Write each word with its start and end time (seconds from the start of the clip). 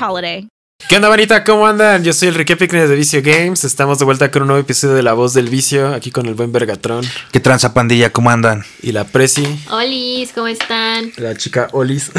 holiday. 0.00 0.48
¿Qué 0.88 0.96
onda, 0.96 1.08
Vanita? 1.08 1.44
¿Cómo 1.44 1.66
andan? 1.66 2.04
Yo 2.04 2.12
soy 2.12 2.28
Enrique 2.28 2.56
Picnes 2.56 2.88
de 2.88 2.94
Vicio 2.96 3.22
Games. 3.22 3.64
Estamos 3.64 3.98
de 3.98 4.04
vuelta 4.04 4.30
con 4.30 4.42
un 4.42 4.48
nuevo 4.48 4.60
episodio 4.60 4.94
de 4.94 5.02
La 5.02 5.14
Voz 5.14 5.32
del 5.32 5.48
Vicio, 5.48 5.94
aquí 5.94 6.10
con 6.10 6.26
el 6.26 6.34
buen 6.34 6.52
Vergatrón 6.52 7.06
¿Qué 7.32 7.40
tranza 7.40 7.72
pandilla? 7.72 8.12
¿Cómo 8.12 8.28
andan? 8.30 8.64
y 8.82 8.92
la 8.92 9.04
Prezi, 9.04 9.46
Olis, 9.70 10.32
¿cómo 10.32 10.46
están? 10.48 11.12
la 11.16 11.36
chica 11.36 11.68
Olis. 11.72 12.10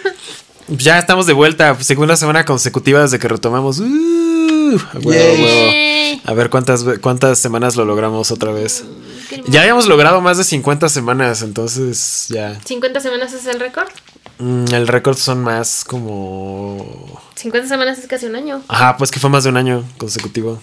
ya 0.68 0.98
estamos 0.98 1.26
de 1.26 1.32
vuelta, 1.32 1.74
segunda 1.82 2.16
semana 2.16 2.44
consecutiva 2.44 3.02
desde 3.02 3.18
que 3.18 3.28
retomamos. 3.28 3.80
Uh, 3.80 3.84
a 3.84 4.98
huevo, 4.98 5.10
a 5.10 5.38
huevo. 5.38 5.46
Yay. 5.46 6.22
A 6.24 6.32
ver 6.32 6.50
cuántas, 6.50 6.84
cuántas 7.00 7.38
semanas 7.38 7.76
lo 7.76 7.84
logramos 7.84 8.30
otra 8.30 8.52
vez. 8.52 8.84
Qué 9.28 9.42
Ya 9.48 9.62
habíamos 9.62 9.86
logrado 9.86 10.20
más 10.20 10.38
de 10.38 10.44
50 10.44 10.88
semanas, 10.88 11.42
entonces 11.42 12.26
ya. 12.28 12.60
¿50 12.60 13.00
semanas 13.00 13.32
es 13.32 13.46
el 13.46 13.58
récord? 13.58 13.88
Mm, 14.38 14.66
el 14.74 14.88
récord 14.88 15.16
son 15.16 15.42
más 15.42 15.84
como. 15.84 17.20
50 17.36 17.68
semanas 17.68 17.98
es 17.98 18.06
casi 18.06 18.26
un 18.26 18.36
año. 18.36 18.62
Ajá, 18.68 18.96
pues 18.96 19.10
que 19.10 19.18
fue 19.18 19.30
más 19.30 19.44
de 19.44 19.50
un 19.50 19.56
año 19.56 19.84
consecutivo. 19.98 20.62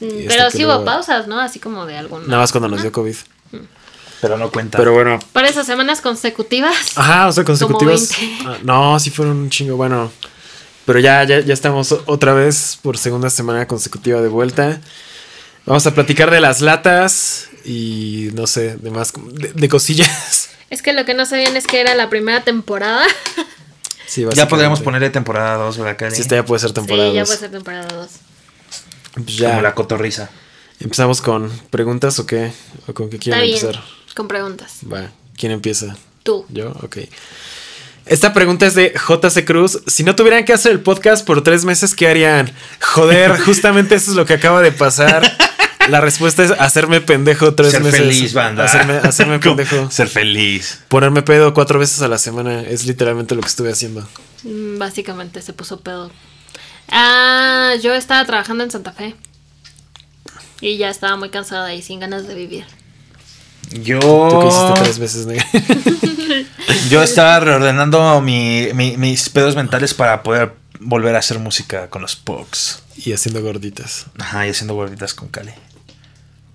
Mm, 0.00 0.04
Y 0.06 0.26
Pero 0.28 0.50
sí 0.50 0.64
hubo 0.64 0.84
pausas, 0.84 1.26
¿no? 1.26 1.38
Así 1.40 1.58
como 1.60 1.86
de 1.86 1.98
algún. 1.98 2.26
Nada 2.26 2.42
más 2.42 2.52
cuando 2.52 2.68
nos 2.68 2.82
dio 2.82 2.92
COVID. 2.92 3.16
Pero 4.20 4.36
no 4.36 4.50
cuenta. 4.50 4.76
Pero 4.76 4.92
bueno, 4.92 5.18
Para 5.32 5.48
esas 5.48 5.66
semanas 5.66 6.02
consecutivas. 6.02 6.96
Ajá, 6.96 7.28
o 7.28 7.32
sea, 7.32 7.42
consecutivos. 7.44 8.10
20. 8.18 8.44
Ah, 8.46 8.58
no, 8.62 9.00
sí 9.00 9.10
fueron 9.10 9.38
un 9.38 9.50
chingo. 9.50 9.76
Bueno, 9.76 10.10
pero 10.84 10.98
ya, 10.98 11.24
ya, 11.24 11.40
ya 11.40 11.54
estamos 11.54 11.92
otra 12.06 12.34
vez 12.34 12.78
por 12.82 12.98
segunda 12.98 13.30
semana 13.30 13.66
consecutiva 13.66 14.20
de 14.20 14.28
vuelta. 14.28 14.80
Vamos 15.64 15.86
a 15.86 15.94
platicar 15.94 16.30
de 16.30 16.40
las 16.40 16.60
latas 16.60 17.48
y 17.64 18.28
no 18.34 18.46
sé, 18.46 18.76
de 18.76 18.90
más, 18.90 19.12
de, 19.32 19.52
de 19.52 19.68
cosillas. 19.68 20.50
Es 20.70 20.82
que 20.82 20.92
lo 20.92 21.04
que 21.04 21.14
no 21.14 21.26
sabían 21.26 21.56
es 21.56 21.66
que 21.66 21.80
era 21.80 21.94
la 21.94 22.08
primera 22.08 22.42
temporada. 22.44 23.04
Sí, 24.06 24.24
ya 24.34 24.48
podríamos 24.48 24.80
ponerle 24.80 25.10
temporada 25.10 25.54
2, 25.56 25.78
¿verdad, 25.78 25.96
Cari? 25.96 26.14
Sí, 26.16 26.22
esta 26.22 26.36
ya 26.36 26.44
puede 26.44 26.60
ser 26.60 26.72
temporada. 26.72 27.08
sí, 27.10 27.14
ya 27.14 27.20
dos. 27.20 27.28
puede 27.28 27.40
ser 27.40 27.50
temporada 27.50 27.88
2. 27.94 28.10
Pues 29.24 29.36
ya. 29.36 29.50
Como 29.50 29.62
la 29.62 29.74
cotorriza. 29.74 30.30
¿Empezamos 30.80 31.20
con 31.20 31.50
preguntas 31.70 32.18
o 32.18 32.26
qué? 32.26 32.52
¿O 32.86 32.94
con 32.94 33.10
qué 33.10 33.16
Está 33.16 33.24
quieren 33.24 33.42
bien. 33.44 33.58
empezar? 33.58 33.84
Con 34.14 34.26
preguntas. 34.28 34.78
Va, 34.92 35.10
¿quién 35.36 35.52
empieza? 35.52 35.96
Tú. 36.22 36.44
¿Yo? 36.48 36.70
Ok. 36.82 36.98
Esta 38.06 38.32
pregunta 38.32 38.66
es 38.66 38.74
de 38.74 38.92
JC 38.94 39.44
Cruz. 39.44 39.82
Si 39.86 40.02
no 40.02 40.16
tuvieran 40.16 40.44
que 40.44 40.52
hacer 40.52 40.72
el 40.72 40.80
podcast 40.80 41.24
por 41.24 41.44
tres 41.44 41.64
meses, 41.64 41.94
¿qué 41.94 42.08
harían? 42.08 42.52
Joder, 42.80 43.38
justamente 43.40 43.94
eso 43.94 44.10
es 44.10 44.16
lo 44.16 44.26
que 44.26 44.34
acaba 44.34 44.60
de 44.62 44.72
pasar. 44.72 45.22
La 45.88 46.00
respuesta 46.00 46.44
es 46.44 46.50
hacerme 46.52 47.00
pendejo 47.00 47.54
tres 47.54 47.72
Ser 47.72 47.82
meses. 47.82 48.00
feliz, 48.00 48.34
banda. 48.34 48.64
Hacerme, 48.64 48.94
hacerme 48.98 49.38
pendejo. 49.40 49.90
Ser 49.90 50.08
feliz. 50.08 50.80
Ponerme 50.88 51.22
pedo 51.22 51.52
cuatro 51.54 51.78
veces 51.78 52.00
a 52.02 52.08
la 52.08 52.18
semana. 52.18 52.62
Es 52.62 52.84
literalmente 52.86 53.34
lo 53.34 53.40
que 53.40 53.48
estuve 53.48 53.72
haciendo. 53.72 54.06
Mm, 54.44 54.78
Básicamente 54.78 55.42
se 55.42 55.52
puso 55.52 55.80
pedo. 55.80 56.10
Ah, 56.88 57.74
yo 57.82 57.94
estaba 57.94 58.24
trabajando 58.24 58.62
en 58.64 58.70
Santa 58.70 58.92
Fe. 58.92 59.14
Y 60.60 60.76
ya 60.76 60.90
estaba 60.90 61.16
muy 61.16 61.30
cansada 61.30 61.72
y 61.74 61.82
sin 61.82 62.00
ganas 62.00 62.26
de 62.28 62.34
vivir. 62.34 62.64
Yo. 63.70 63.98
¿Tú 64.00 64.40
qué 64.40 64.46
hiciste 64.48 64.82
tres 64.82 64.98
veces, 64.98 65.26
nega? 65.26 65.46
Yo 66.90 67.02
estaba 67.02 67.38
reordenando 67.40 68.20
mi- 68.20 68.68
mi- 68.74 68.96
mis 68.96 69.28
pedos 69.30 69.54
mentales 69.56 69.94
para 69.94 70.22
poder 70.22 70.52
volver 70.80 71.14
a 71.14 71.20
hacer 71.20 71.38
música 71.38 71.88
con 71.88 72.02
los 72.02 72.16
Pogs. 72.16 72.82
y 72.96 73.12
haciendo 73.12 73.42
gorditas. 73.42 74.06
Ajá, 74.18 74.46
y 74.46 74.50
haciendo 74.50 74.74
gorditas 74.74 75.14
con 75.14 75.28
Cali. 75.28 75.52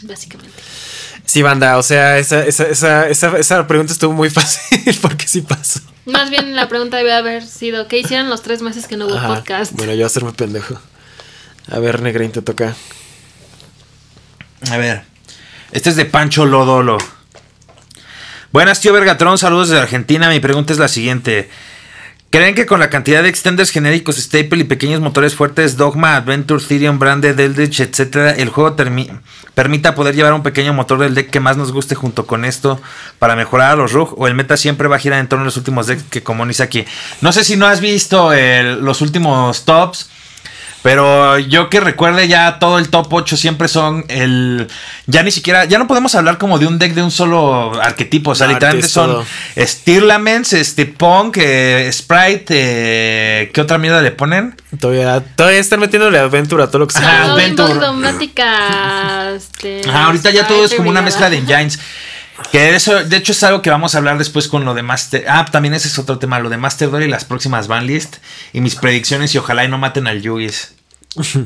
Básicamente. 0.08 0.62
Sí, 1.26 1.42
banda. 1.42 1.78
O 1.78 1.84
sea, 1.84 2.18
esa, 2.18 2.46
esa, 2.46 2.68
esa, 2.68 3.10
esa, 3.10 3.38
esa 3.38 3.68
pregunta 3.68 3.94
estuvo 3.94 4.14
muy 4.14 4.30
fácil 4.32 4.98
porque 5.02 5.28
sí 5.28 5.42
pasó. 5.42 5.80
Más 6.06 6.30
bien 6.30 6.56
la 6.56 6.68
pregunta 6.68 6.98
debe 6.98 7.14
haber 7.14 7.46
sido: 7.46 7.88
¿qué 7.88 7.98
hicieron 7.98 8.30
los 8.30 8.42
tres 8.42 8.62
meses 8.62 8.88
que 8.88 8.98
no 8.98 9.08
hubo 9.08 9.16
Ajá. 9.18 9.36
podcast? 9.36 9.74
Bueno, 9.74 9.94
yo 9.94 10.06
hacerme 10.06 10.34
pendejo. 10.34 10.80
A 11.72 11.80
ver, 11.80 12.02
Negrín, 12.02 12.32
te 12.32 12.42
toca. 12.42 12.76
A 14.70 14.78
ver. 14.78 15.04
Este 15.72 15.90
es 15.90 15.96
de 15.96 16.06
Pancho 16.06 16.46
Lodolo. 16.46 16.98
Buenas, 18.52 18.80
tío 18.80 18.94
Vergatrón. 18.94 19.38
Saludos 19.38 19.70
desde 19.70 19.82
Argentina. 19.82 20.30
Mi 20.30 20.40
pregunta 20.40 20.72
es 20.72 20.80
la 20.80 20.88
siguiente. 20.88 21.50
¿Creen 22.30 22.54
que 22.54 22.66
con 22.66 22.82
la 22.82 22.90
cantidad 22.90 23.24
de 23.24 23.30
extenders 23.30 23.70
genéricos, 23.72 24.18
staple 24.18 24.60
y 24.60 24.64
pequeños 24.66 25.00
motores 25.00 25.36
fuertes, 25.36 25.78
Dogma, 25.78 26.18
Adventure, 26.18 26.62
Therion, 26.62 27.00
Branded, 27.00 27.40
Eldritch, 27.40 27.80
etcétera, 27.80 28.32
el 28.32 28.50
juego 28.50 28.76
permita 29.54 29.96
poder 29.96 30.16
llevar 30.16 30.34
un 30.34 30.44
pequeño 30.44 30.74
motor 30.74 31.00
del 31.00 31.16
deck 31.16 31.30
que 31.30 31.40
más 31.40 31.56
nos 31.56 31.72
guste 31.72 31.96
junto 31.96 32.28
con 32.28 32.44
esto 32.44 32.82
para 33.20 33.38
mejorar 33.38 33.72
a 33.72 33.76
los 33.78 33.94
RUG? 33.94 34.20
¿O 34.20 34.28
el 34.28 34.36
meta 34.36 34.58
siempre 34.58 34.90
va 34.90 34.98
a 34.98 35.00
girar 35.00 35.22
en 35.22 35.30
torno 35.30 35.44
a 35.44 35.46
los 35.46 35.56
últimos 35.56 35.88
decks 35.88 36.04
que 36.10 36.24
como 36.24 36.46
dice 36.46 36.64
aquí? 36.64 36.84
No 37.22 37.32
sé 37.32 37.46
si 37.46 37.56
no 37.56 37.68
has 37.68 37.80
visto 37.80 38.32
los 38.34 39.00
últimos 39.00 39.64
tops. 39.64 40.10
Pero 40.86 41.40
yo 41.40 41.68
que 41.72 41.80
recuerde 41.80 42.28
ya 42.28 42.60
todo 42.60 42.78
el 42.78 42.90
top 42.90 43.12
8 43.12 43.38
siempre 43.38 43.68
son 43.68 44.06
el... 44.08 44.68
Ya 45.08 45.24
ni 45.24 45.32
siquiera... 45.32 45.66
Ya 45.66 45.80
no 45.80 45.88
podemos 45.88 46.14
hablar 46.14 46.38
como 46.38 46.60
de 46.60 46.68
un 46.68 46.78
deck 46.78 46.94
de 46.94 47.02
un 47.02 47.10
solo 47.10 47.74
arquetipo. 47.82 48.30
O 48.30 48.36
sea, 48.36 48.46
No, 48.46 48.54
literalmente 48.54 48.88
son. 48.88 49.26
Stirlaments, 49.58 50.54
este 50.54 50.86
Punk, 50.86 51.38
eh, 51.42 51.90
Sprite, 51.92 52.46
eh, 52.50 53.52
¿qué 53.52 53.62
otra 53.62 53.80
mierda 53.80 54.00
le 54.04 54.12
ponen? 54.12 54.56
Todavía, 54.80 55.24
todavía 55.36 55.60
están 55.60 55.80
metiéndole 55.80 56.20
aventura 56.20 56.66
a 56.66 56.68
todo 56.68 56.78
lo 56.78 56.88
que 56.88 56.94
se 56.94 57.00
Ajá, 57.00 57.34
Ah. 57.36 57.64
Automática. 57.64 59.32
Este, 59.36 59.82
Ajá, 59.90 60.06
ahorita 60.06 60.30
ya 60.30 60.48
todo 60.48 60.66
es 60.66 60.76
como 60.76 60.92
una 60.92 61.02
mezcla 61.02 61.32
de 61.32 61.38
engines. 61.38 61.80
Que 62.52 62.76
eso, 62.76 63.04
de 63.04 63.18
hecho, 63.18 63.32
es 63.32 63.44
algo 63.44 63.62
que 63.62 63.70
vamos 63.70 63.96
a 63.96 64.00
hablar 64.00 64.18
después 64.18 64.48
con 64.48 64.66
lo 64.66 64.74
de 64.74 64.84
Master. 64.84 65.26
Ah, 65.28 65.46
también 65.46 65.74
ese 65.74 65.88
es 65.88 65.98
otro 65.98 66.20
tema, 66.20 66.40
lo 66.40 66.50
de 66.50 66.58
Master 66.58 66.90
Duel 66.90 67.04
y 67.04 67.08
las 67.08 67.24
próximas 67.26 67.68
banlist. 67.68 68.18
Y 68.54 68.62
mis 68.62 68.76
predicciones 68.76 69.34
y 69.36 69.38
ojalá 69.38 69.64
y 69.64 69.70
no 69.70 69.78
maten 69.78 70.08
al 70.08 70.22
Yugis. 70.22 70.74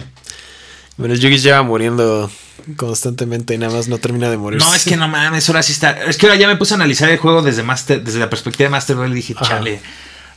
Bueno, 0.97 1.13
el 1.13 1.21
Yugi 1.21 1.37
lleva 1.37 1.63
muriendo 1.63 2.29
constantemente 2.75 3.53
y 3.53 3.57
nada 3.57 3.73
más 3.73 3.87
no 3.87 3.99
termina 3.99 4.29
de 4.29 4.35
morir. 4.35 4.59
No, 4.59 4.75
es 4.75 4.83
que 4.83 4.97
no 4.97 5.07
mames, 5.07 5.47
ahora 5.47 5.63
sí 5.63 5.71
está. 5.71 5.91
Es 6.03 6.17
que 6.17 6.25
ahora 6.25 6.37
ya 6.37 6.45
me 6.45 6.57
puse 6.57 6.73
a 6.73 6.75
analizar 6.75 7.09
el 7.09 7.17
juego 7.17 7.41
desde 7.41 7.63
Master, 7.63 8.03
desde 8.03 8.19
la 8.19 8.29
perspectiva 8.29 8.65
de 8.65 8.71
Master 8.71 8.97
Duel 8.97 9.13
y 9.13 9.15
dije, 9.15 9.33
Ajá. 9.37 9.47
chale, 9.47 9.79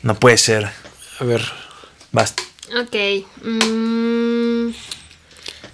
no 0.04 0.14
puede 0.14 0.36
ser. 0.38 0.70
A 1.18 1.24
ver, 1.24 1.42
Basta. 2.12 2.44
Ok. 2.80 2.94
mm, 3.42 4.68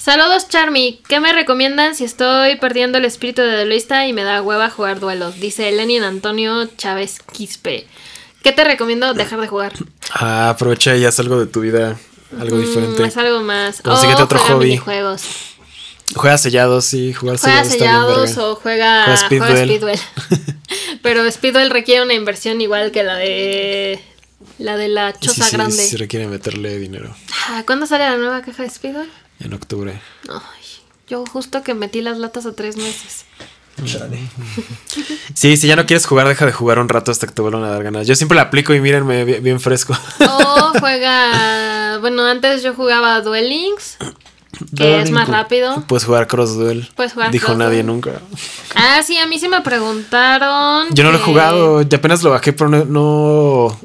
Saludos, 0.08 0.48
Charmy. 0.48 1.02
¿Qué 1.06 1.20
me 1.20 1.34
recomiendan 1.34 1.94
si 1.94 2.02
estoy 2.04 2.56
perdiendo 2.56 2.96
el 2.96 3.04
espíritu 3.04 3.42
de 3.42 3.56
duelista 3.56 4.06
y 4.06 4.14
me 4.14 4.24
da 4.24 4.40
hueva 4.40 4.70
jugar 4.70 5.00
duelos? 5.00 5.38
Dice 5.38 5.70
Lenin 5.70 6.02
Antonio 6.02 6.64
Chávez 6.78 7.18
Quispe. 7.30 7.86
¿Qué 8.42 8.52
te 8.52 8.64
recomiendo 8.64 9.12
dejar 9.12 9.38
de 9.38 9.48
jugar? 9.48 9.74
ah, 10.14 10.48
aprovecha 10.48 10.96
y 10.96 11.04
haz 11.04 11.20
algo 11.20 11.38
de 11.38 11.44
tu 11.46 11.60
vida, 11.60 11.98
algo 12.40 12.56
Mm, 12.56 12.60
diferente. 12.62 13.04
es 13.04 13.16
algo 13.18 13.42
más. 13.42 13.82
Consíguete 13.82 14.22
otro 14.22 14.38
juega 14.38 14.54
hobby. 14.54 15.18
Juega 16.14 16.38
sellados, 16.38 16.86
sí, 16.86 17.12
jugar 17.12 17.36
Juega 17.38 17.64
sellados 17.64 18.38
o 18.38 18.54
juega, 18.54 19.04
Juega 19.04 19.18
Speedduel. 19.18 19.66
Speedduel. 19.68 19.98
Pero 21.02 21.30
Speedduel 21.30 21.68
requiere 21.68 22.02
una 22.02 22.14
inversión 22.14 22.62
igual 22.62 22.92
que 22.92 23.02
la 23.02 23.16
de 23.16 24.00
la 24.56 24.78
de 24.78 24.88
la 24.88 25.12
Sí, 25.12 25.18
choza 25.26 25.44
sí, 25.44 25.54
grande. 25.56 25.76
sí 25.76 25.96
requiere 25.96 26.26
meterle 26.28 26.78
dinero 26.78 27.14
Ah, 27.48 27.62
¿Cuándo 27.66 27.84
sale 27.86 28.04
la 28.04 28.16
nueva 28.16 28.40
caja 28.40 28.62
de 28.62 28.70
Speedduel? 28.70 29.10
En 29.40 29.52
octubre. 29.54 30.00
Ay, 30.28 30.64
yo 31.08 31.24
justo 31.26 31.62
que 31.62 31.74
metí 31.74 32.00
las 32.02 32.18
latas 32.18 32.46
a 32.46 32.52
tres 32.52 32.76
meses. 32.76 33.24
Chale. 33.84 34.18
Sí, 35.34 35.56
si 35.56 35.68
ya 35.68 35.76
no 35.76 35.86
quieres 35.86 36.04
jugar, 36.04 36.26
deja 36.26 36.46
de 36.46 36.52
jugar 36.52 36.80
un 36.80 36.88
rato 36.88 37.12
hasta 37.12 37.28
que 37.28 37.32
te 37.32 37.42
vuelvan 37.42 37.62
a 37.62 37.68
dar 37.70 37.84
ganas. 37.84 38.08
Yo 38.08 38.16
siempre 38.16 38.34
la 38.34 38.42
aplico 38.42 38.74
y 38.74 38.80
mírenme 38.80 39.24
bien, 39.24 39.40
bien 39.42 39.60
fresco. 39.60 39.96
O 40.20 40.72
juega. 40.80 41.98
Bueno, 42.00 42.24
antes 42.26 42.64
yo 42.64 42.74
jugaba 42.74 43.20
Duel 43.20 43.48
Links, 43.48 43.98
que 44.76 45.00
es 45.00 45.12
más 45.12 45.28
rápido. 45.28 45.84
Puedes 45.86 46.04
jugar 46.06 46.26
Cross 46.26 46.56
Duel. 46.56 46.88
Puedes 46.96 47.12
jugar 47.12 47.30
Dijo 47.30 47.46
Cross 47.46 47.58
nadie 47.58 47.84
Duel. 47.84 47.86
nunca. 47.86 48.20
Ah, 48.74 49.00
sí, 49.04 49.16
a 49.18 49.28
mí 49.28 49.38
sí 49.38 49.46
me 49.48 49.60
preguntaron. 49.60 50.88
Yo 50.92 51.04
no 51.04 51.12
lo 51.12 51.18
he 51.18 51.22
jugado, 51.22 51.82
ya 51.82 51.98
apenas 51.98 52.20
lo 52.24 52.30
bajé, 52.30 52.52
pero 52.52 52.68
no. 52.70 53.78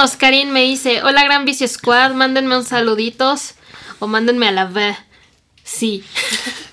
Oscarín 0.00 0.52
me 0.52 0.62
dice: 0.62 1.02
Hola, 1.02 1.24
Gran 1.24 1.44
Vicio 1.44 1.66
Squad, 1.66 2.12
mándenme 2.14 2.56
un 2.56 2.64
saluditos 2.64 3.54
o 4.00 4.08
mándenme 4.08 4.48
a 4.48 4.52
la 4.52 4.64
V. 4.66 4.96
Sí. 5.62 6.02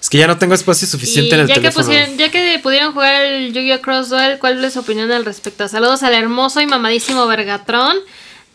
Es 0.02 0.10
que 0.10 0.18
ya 0.18 0.26
no 0.28 0.38
tengo 0.38 0.56
espacio 0.56 0.88
Y 0.88 0.90
suficiente 0.90 1.36
en 1.36 1.42
el 1.42 1.48
ya 1.48 1.54
que, 1.54 1.60
teléfono. 1.62 1.86
pusieron, 1.86 2.18
ya 2.18 2.32
que 2.32 2.60
pudieron 2.64 2.94
jugar 2.94 3.24
el 3.26 3.54
Yu-Gi-Oh! 3.54 3.82
Cross 3.82 4.10
Duel, 4.10 4.40
¿cuál 4.40 4.64
es 4.64 4.74
su 4.74 4.80
opinión 4.80 5.12
al 5.12 5.24
respecto? 5.26 5.68
Saludos 5.68 6.02
al 6.02 6.14
hermoso 6.16 6.62
y 6.62 6.66
mamadísimo 6.66 7.28
Vergatron, 7.28 7.98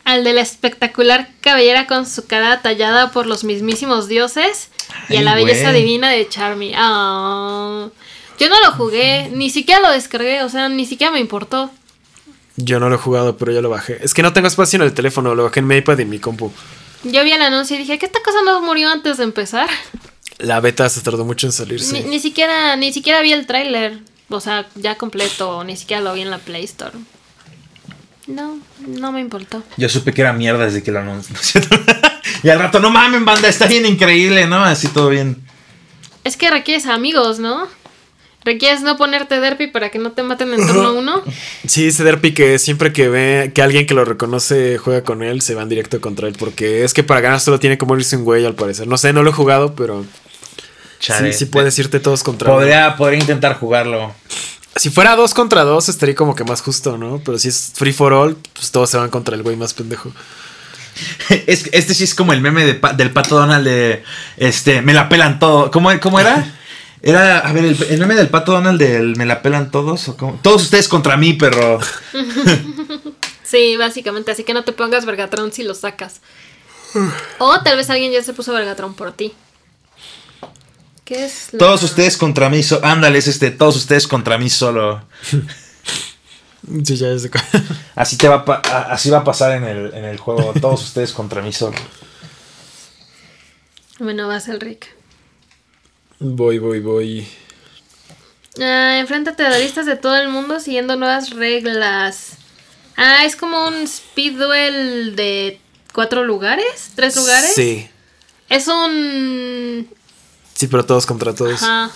al 0.04 0.24
de 0.24 0.32
la 0.32 0.40
espectacular 0.40 1.28
cabellera 1.40 1.86
con 1.86 2.06
su 2.06 2.26
cara 2.26 2.60
tallada 2.60 3.12
por 3.12 3.26
los 3.26 3.44
mismísimos 3.44 4.08
dioses 4.08 4.70
y 5.08 5.16
a 5.16 5.22
la 5.22 5.34
belleza 5.36 5.72
divina 5.72 6.10
de 6.10 6.28
Charmy. 6.28 6.72
Ah. 6.74 7.88
Yo 8.40 8.48
no 8.48 8.60
lo 8.64 8.72
jugué, 8.72 9.30
ni 9.32 9.50
siquiera 9.50 9.80
lo 9.80 9.92
descargué, 9.92 10.42
o 10.42 10.48
sea, 10.48 10.68
ni 10.68 10.86
siquiera 10.86 11.12
me 11.12 11.20
importó. 11.20 11.70
Yo 12.56 12.80
no 12.80 12.88
lo 12.88 12.96
he 12.96 12.98
jugado, 12.98 13.36
pero 13.36 13.52
ya 13.52 13.60
lo 13.60 13.70
bajé. 13.70 13.98
Es 14.02 14.12
que 14.14 14.22
no 14.22 14.32
tengo 14.32 14.48
espacio 14.48 14.78
en 14.78 14.82
el 14.82 14.92
teléfono, 14.92 15.34
lo 15.34 15.44
bajé 15.44 15.60
en 15.60 15.66
mi 15.68 15.76
iPad 15.76 15.98
y 15.98 16.02
en 16.02 16.10
mi 16.10 16.18
compu. 16.18 16.50
Yo 17.04 17.24
vi 17.24 17.32
el 17.32 17.42
anuncio 17.42 17.76
y 17.76 17.80
dije, 17.80 17.98
¿qué 17.98 18.06
esta 18.06 18.22
cosa 18.22 18.38
no 18.44 18.60
murió 18.62 18.88
antes 18.90 19.16
de 19.16 19.24
empezar? 19.24 19.68
La 20.38 20.60
beta 20.60 20.88
se 20.88 21.00
tardó 21.00 21.24
mucho 21.24 21.46
en 21.46 21.52
salir, 21.52 21.80
sí. 21.80 21.94
Ni, 21.94 22.02
ni 22.02 22.20
siquiera, 22.20 22.76
ni 22.76 22.92
siquiera 22.92 23.20
vi 23.20 23.32
el 23.32 23.46
tráiler, 23.46 23.98
o 24.28 24.40
sea, 24.40 24.66
ya 24.74 24.96
completo, 24.96 25.64
ni 25.64 25.76
siquiera 25.76 26.02
lo 26.02 26.14
vi 26.14 26.22
en 26.22 26.30
la 26.30 26.38
Play 26.38 26.64
Store. 26.64 26.92
No, 28.26 28.58
no 28.86 29.12
me 29.12 29.20
importó. 29.20 29.62
Yo 29.76 29.88
supe 29.88 30.12
que 30.12 30.20
era 30.20 30.32
mierda 30.32 30.64
desde 30.64 30.82
que 30.82 30.92
lo 30.92 31.00
anunció. 31.00 31.60
y 32.42 32.48
al 32.48 32.58
rato, 32.58 32.78
no 32.78 32.90
mamen, 32.90 33.24
banda, 33.24 33.48
está 33.48 33.66
bien 33.66 33.84
increíble, 33.84 34.46
¿no? 34.46 34.64
Así 34.64 34.88
todo 34.88 35.08
bien. 35.08 35.42
Es 36.24 36.36
que 36.36 36.50
requieres 36.50 36.86
amigos, 36.86 37.40
¿no? 37.40 37.66
Requieres 38.44 38.82
no 38.82 38.96
ponerte 38.96 39.38
derpy 39.38 39.68
para 39.68 39.90
que 39.90 39.98
no 39.98 40.12
te 40.12 40.22
maten 40.24 40.52
en 40.52 40.66
turno 40.66 40.94
uno. 40.94 41.22
Sí, 41.66 41.84
dice 41.84 42.02
Derpy 42.02 42.34
que 42.34 42.58
siempre 42.58 42.92
que 42.92 43.08
ve 43.08 43.52
que 43.54 43.62
alguien 43.62 43.86
que 43.86 43.94
lo 43.94 44.04
reconoce 44.04 44.78
juega 44.78 45.04
con 45.04 45.22
él, 45.22 45.42
se 45.42 45.54
van 45.54 45.68
directo 45.68 46.00
contra 46.00 46.26
él. 46.26 46.34
Porque 46.38 46.82
es 46.84 46.92
que 46.92 47.04
para 47.04 47.20
ganar 47.20 47.38
solo 47.40 47.60
tiene 47.60 47.78
que 47.78 47.86
morirse 47.86 48.16
un 48.16 48.24
güey, 48.24 48.44
al 48.44 48.54
parecer. 48.56 48.88
No 48.88 48.98
sé, 48.98 49.12
no 49.12 49.22
lo 49.22 49.30
he 49.30 49.32
jugado, 49.32 49.74
pero 49.76 50.04
Chale. 50.98 51.32
sí, 51.32 51.38
sí 51.40 51.44
puedes 51.46 51.78
irte 51.78 52.00
todos 52.00 52.22
contra. 52.24 52.50
Podría, 52.50 52.96
podría 52.96 53.20
intentar 53.20 53.54
jugarlo. 53.58 54.12
Si 54.74 54.90
fuera 54.90 55.14
dos 55.16 55.34
contra 55.34 55.62
dos, 55.64 55.88
estaría 55.88 56.14
como 56.14 56.34
que 56.34 56.44
más 56.44 56.62
justo, 56.62 56.96
¿no? 56.98 57.20
Pero 57.24 57.38
si 57.38 57.48
es 57.48 57.72
free 57.76 57.92
for 57.92 58.12
all, 58.12 58.36
pues 58.54 58.70
todos 58.72 58.90
se 58.90 58.96
van 58.96 59.10
contra 59.10 59.36
el 59.36 59.42
güey 59.42 59.54
más 59.56 59.72
pendejo. 59.74 60.10
Es, 61.46 61.70
este 61.72 61.94
sí 61.94 62.04
es 62.04 62.14
como 62.14 62.32
el 62.34 62.40
meme 62.42 62.66
de 62.66 62.74
pa- 62.74 62.92
del 62.92 63.10
pato 63.12 63.36
Donald 63.36 63.64
de 63.66 64.02
este, 64.36 64.82
me 64.82 64.92
la 64.92 65.08
pelan 65.08 65.38
todo. 65.38 65.70
¿Cómo, 65.70 65.90
cómo 66.00 66.18
era? 66.20 66.44
Era, 67.02 67.38
a 67.40 67.52
ver, 67.52 67.64
el, 67.64 67.82
el 67.90 67.98
meme 67.98 68.14
del 68.14 68.28
pato 68.28 68.52
Donald 68.52 68.78
del 68.80 69.16
me 69.16 69.26
la 69.26 69.42
pelan 69.42 69.70
todos. 69.70 70.08
¿o 70.08 70.16
cómo? 70.16 70.38
Todos 70.42 70.62
ustedes 70.62 70.88
contra 70.88 71.16
mí, 71.16 71.32
perro. 71.34 71.80
Sí, 73.44 73.76
básicamente, 73.76 74.30
así 74.30 74.44
que 74.44 74.54
no 74.54 74.64
te 74.64 74.72
pongas 74.72 75.04
Vergatron 75.04 75.52
si 75.52 75.62
lo 75.62 75.74
sacas. 75.74 76.22
O 77.38 77.60
tal 77.60 77.76
vez 77.76 77.90
alguien 77.90 78.10
ya 78.10 78.22
se 78.22 78.32
puso 78.32 78.50
Vergatron 78.54 78.94
por 78.94 79.12
ti. 79.12 79.34
¿Qué 81.04 81.26
es? 81.26 81.48
la- 81.52 81.58
Todos 81.58 81.82
ustedes 81.82 82.16
contra 82.16 82.48
mí. 82.48 82.62
So 82.62 82.80
Ándale, 82.82 83.18
es 83.18 83.28
este, 83.28 83.50
todos 83.50 83.76
ustedes 83.76 84.06
contra 84.08 84.38
mí 84.38 84.48
solo. 84.48 85.02
Sí, 86.84 86.96
ya 86.96 87.08
es 87.08 87.24
de... 87.24 87.30
Así 87.96 88.16
te 88.16 88.28
va 88.28 88.44
así 88.88 89.10
va 89.10 89.18
a 89.18 89.24
pasar 89.24 89.50
en 89.56 89.64
el, 89.64 89.92
en 89.94 90.04
el 90.04 90.16
juego. 90.16 90.54
Todos 90.60 90.80
ustedes 90.84 91.12
contra 91.12 91.42
mí 91.42 91.52
solo. 91.52 91.76
Bueno, 93.98 94.28
vas 94.28 94.46
el 94.48 94.60
Rick. 94.60 94.86
Voy, 96.22 96.58
voy, 96.58 96.80
voy. 96.80 97.26
Ah, 98.60 98.98
enfréntate 98.98 99.44
a 99.44 99.48
duelistas 99.50 99.86
de 99.86 99.96
todo 99.96 100.16
el 100.16 100.28
mundo 100.28 100.60
siguiendo 100.60 100.96
nuevas 100.96 101.30
reglas. 101.30 102.32
Ah, 102.96 103.24
es 103.24 103.34
como 103.36 103.66
un 103.68 103.74
speed 103.84 104.38
duel 104.38 105.16
de 105.16 105.58
cuatro 105.92 106.24
lugares, 106.24 106.90
tres 106.94 107.16
lugares. 107.16 107.52
Sí. 107.54 107.88
Es 108.48 108.68
un 108.68 109.88
Sí, 110.54 110.66
pero 110.68 110.84
todos 110.84 111.06
contra 111.06 111.34
todos. 111.34 111.62
Ajá. 111.62 111.90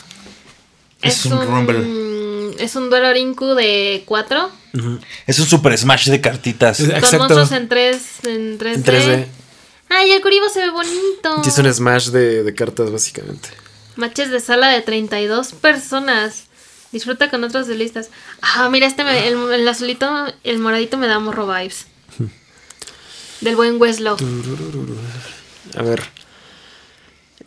Es 1.02 1.24
un 1.26 1.46
rumble. 1.46 2.54
Es 2.58 2.74
un 2.74 2.88
duelo 2.88 3.12
Rinku 3.12 3.48
de 3.54 4.02
4. 4.06 4.50
Es 5.26 5.38
un 5.38 5.46
super 5.46 5.76
smash 5.76 6.08
de 6.08 6.20
cartitas. 6.22 6.80
Es- 6.80 6.86
Con 6.88 6.96
Exacto. 6.96 7.18
monstruos 7.18 7.52
en 7.52 7.68
3 7.68 8.02
en 8.24 8.58
3D. 8.58 8.74
En 8.74 8.82
3D. 8.84 9.26
Ay, 9.90 10.10
el 10.10 10.22
Kuribo 10.22 10.48
se 10.48 10.60
ve 10.60 10.70
bonito. 10.70 11.44
Sí, 11.44 11.50
es 11.50 11.58
un 11.58 11.72
smash 11.72 12.08
de, 12.08 12.42
de 12.42 12.54
cartas, 12.54 12.90
básicamente. 12.90 13.50
Matches 13.96 14.30
de 14.30 14.40
sala 14.40 14.68
de 14.68 14.80
32 14.82 15.52
personas. 15.52 16.44
Disfruta 16.92 17.30
con 17.30 17.42
otros 17.44 17.66
duelistas. 17.66 18.10
Ah, 18.42 18.68
mira, 18.70 18.86
este 18.86 19.04
me- 19.04 19.26
el, 19.28 19.36
el 19.52 19.68
azulito, 19.68 20.26
el 20.44 20.58
moradito 20.58 20.96
me 20.96 21.06
da 21.06 21.18
morro 21.18 21.46
vibes. 21.46 21.86
Del 23.40 23.56
buen 23.56 23.80
Weslow. 23.80 24.16
A 25.76 25.82
ver. 25.82 26.02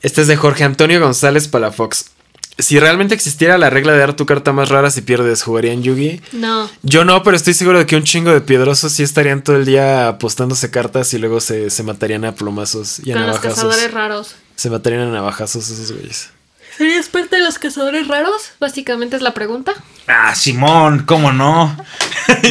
Este 0.01 0.21
es 0.21 0.27
de 0.27 0.35
Jorge 0.37 0.63
Antonio 0.63 0.99
González 0.99 1.47
Palafox. 1.47 2.05
Si 2.57 2.77
realmente 2.77 3.15
existiera 3.15 3.57
la 3.57 3.69
regla 3.69 3.93
de 3.93 3.99
dar 3.99 4.15
tu 4.15 4.25
carta 4.25 4.51
más 4.51 4.67
rara 4.69 4.91
si 4.91 5.01
pierdes, 5.01 5.43
¿jugaría 5.43 5.71
en 5.71 5.81
Yugi? 5.81 6.21
No. 6.33 6.69
Yo 6.83 7.05
no, 7.05 7.23
pero 7.23 7.37
estoy 7.37 7.53
seguro 7.53 7.79
de 7.79 7.85
que 7.85 7.95
un 7.95 8.03
chingo 8.03 8.31
de 8.31 8.41
piedrosos 8.41 8.91
sí 8.91 9.01
estarían 9.03 9.43
todo 9.43 9.55
el 9.55 9.65
día 9.65 10.09
apostándose 10.09 10.69
cartas 10.69 11.13
y 11.13 11.19
luego 11.19 11.39
se, 11.39 11.69
se 11.69 11.83
matarían 11.83 12.25
a 12.25 12.35
plomazos 12.35 12.99
y 12.99 13.11
a 13.11 13.13
Con 13.13 13.21
los 13.23 13.27
navajazos. 13.37 13.55
cazadores 13.63 13.91
raros. 13.93 14.35
Se 14.57 14.69
matarían 14.69 15.03
a 15.03 15.11
navajazos 15.11 15.69
esos 15.69 15.91
güeyes. 15.93 16.29
¿Serías 16.79 17.09
parte 17.09 17.35
de 17.35 17.43
los 17.43 17.59
cazadores 17.59 18.07
raros? 18.07 18.53
Básicamente 18.59 19.17
es 19.17 19.21
la 19.21 19.33
pregunta. 19.33 19.73
Ah, 20.07 20.33
Simón, 20.33 21.03
¿cómo 21.05 21.33
no? 21.33 21.75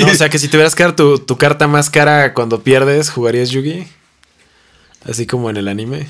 No, 0.00 0.06
o 0.06 0.14
sea 0.14 0.28
que 0.28 0.38
si 0.38 0.48
tuvieras 0.48 0.74
que 0.74 0.82
dar 0.82 0.94
tu, 0.94 1.18
tu 1.18 1.38
carta 1.38 1.66
más 1.66 1.88
cara 1.88 2.34
cuando 2.34 2.62
pierdes, 2.62 3.08
¿jugarías 3.10 3.48
Yugi? 3.48 3.88
Así 5.08 5.26
como 5.26 5.48
en 5.48 5.56
el 5.56 5.66
anime. 5.66 6.06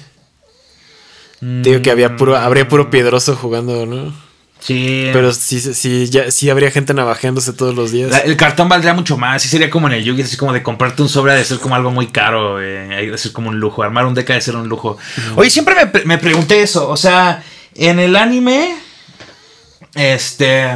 Te 1.41 1.47
digo 1.71 1.81
que 1.83 1.93
había 1.93 2.17
puro, 2.17 2.37
habría 2.37 2.67
puro 2.67 2.91
piedroso 2.91 3.37
jugando, 3.37 3.87
¿no? 3.87 4.13
Sí. 4.59 5.09
Pero 5.13 5.33
sí, 5.33 5.61
sí, 5.61 6.11
ya, 6.11 6.33
sí 6.33 6.51
habría 6.51 6.73
gente 6.73 6.93
navajeándose 6.95 7.53
todos 7.53 7.77
los 7.77 7.93
días. 7.93 8.11
La- 8.11 8.19
el 8.19 8.37
cartón 8.37 8.69
valdría 8.69 8.95
mucho 8.95 9.17
más. 9.17 9.41
Sí 9.43 9.49
sería 9.49 9.71
como 9.71 9.87
en 9.87 9.93
el 9.95 10.03
Yugi, 10.05 10.23
así 10.23 10.37
como 10.37 10.53
de 10.53 10.65
comprarte 10.65 11.01
un 11.03 11.09
sobre 11.09 11.35
de 11.35 11.45
ser 11.45 11.61
como 11.61 11.77
algo 11.77 11.93
muy 11.93 12.09
caro. 12.09 12.61
Eh, 12.61 13.09
de 13.09 13.17
ser 13.19 13.31
como 13.31 13.51
un 13.51 13.61
lujo. 13.61 13.85
Armar 13.85 14.05
un 14.07 14.15
deck 14.15 14.29
ha 14.31 14.35
de 14.35 14.41
ser 14.41 14.57
un 14.57 14.69
lujo. 14.69 14.99
Oye, 15.37 15.49
siempre 15.49 15.77
me, 15.77 16.05
me 16.05 16.19
pregunté 16.19 16.61
eso. 16.61 16.89
O 16.91 16.97
sea, 16.97 17.45
en 17.79 17.99
el 18.01 18.17
anime. 18.17 18.77
Este. 19.95 20.69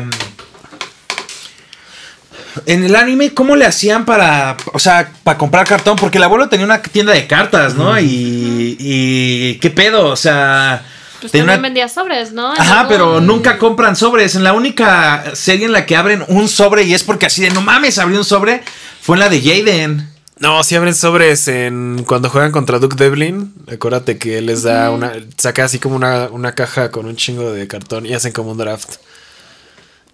En 2.66 2.84
el 2.84 2.94
anime, 2.96 3.32
¿cómo 3.32 3.56
le 3.56 3.64
hacían 3.64 4.04
para, 4.04 4.56
o 4.74 4.78
sea, 4.78 5.10
para 5.24 5.38
comprar 5.38 5.66
cartón? 5.66 5.96
Porque 5.96 6.18
el 6.18 6.24
abuelo 6.24 6.48
tenía 6.48 6.66
una 6.66 6.82
tienda 6.82 7.12
de 7.14 7.26
cartas, 7.26 7.74
¿no? 7.74 7.98
Y, 7.98 8.76
y 8.78 9.54
¿qué 9.60 9.70
pedo? 9.70 10.08
O 10.08 10.16
sea, 10.16 10.82
Pues 11.20 11.32
también 11.32 11.44
una- 11.44 11.56
vendía 11.62 11.88
sobres, 11.88 12.32
¿no? 12.32 12.54
En 12.54 12.60
Ajá, 12.60 12.80
algún- 12.80 12.88
pero 12.88 13.20
nunca 13.22 13.56
compran 13.58 13.96
sobres. 13.96 14.34
En 14.34 14.44
la 14.44 14.52
única 14.52 15.24
serie 15.34 15.64
en 15.64 15.72
la 15.72 15.86
que 15.86 15.96
abren 15.96 16.24
un 16.28 16.46
sobre 16.48 16.82
y 16.82 16.92
es 16.92 17.02
porque 17.04 17.24
así 17.26 17.40
de 17.40 17.50
no 17.50 17.62
mames, 17.62 17.98
abrí 17.98 18.16
un 18.16 18.24
sobre, 18.24 18.62
fue 19.00 19.16
en 19.16 19.20
la 19.20 19.28
de 19.30 19.40
Jaden. 19.40 20.11
No, 20.42 20.64
si 20.64 20.74
abren 20.74 20.92
sobres 20.92 21.46
en 21.46 22.02
cuando 22.04 22.28
juegan 22.28 22.50
contra 22.50 22.80
Duke 22.80 22.96
Devlin. 22.96 23.54
Acuérdate 23.72 24.18
que 24.18 24.38
él 24.38 24.46
les 24.46 24.64
da 24.64 24.90
una. 24.90 25.12
Saca 25.36 25.64
así 25.64 25.78
como 25.78 25.94
una, 25.94 26.30
una 26.30 26.56
caja 26.56 26.90
con 26.90 27.06
un 27.06 27.14
chingo 27.14 27.52
de 27.52 27.68
cartón 27.68 28.06
y 28.06 28.12
hacen 28.12 28.32
como 28.32 28.50
un 28.50 28.58
draft. 28.58 28.96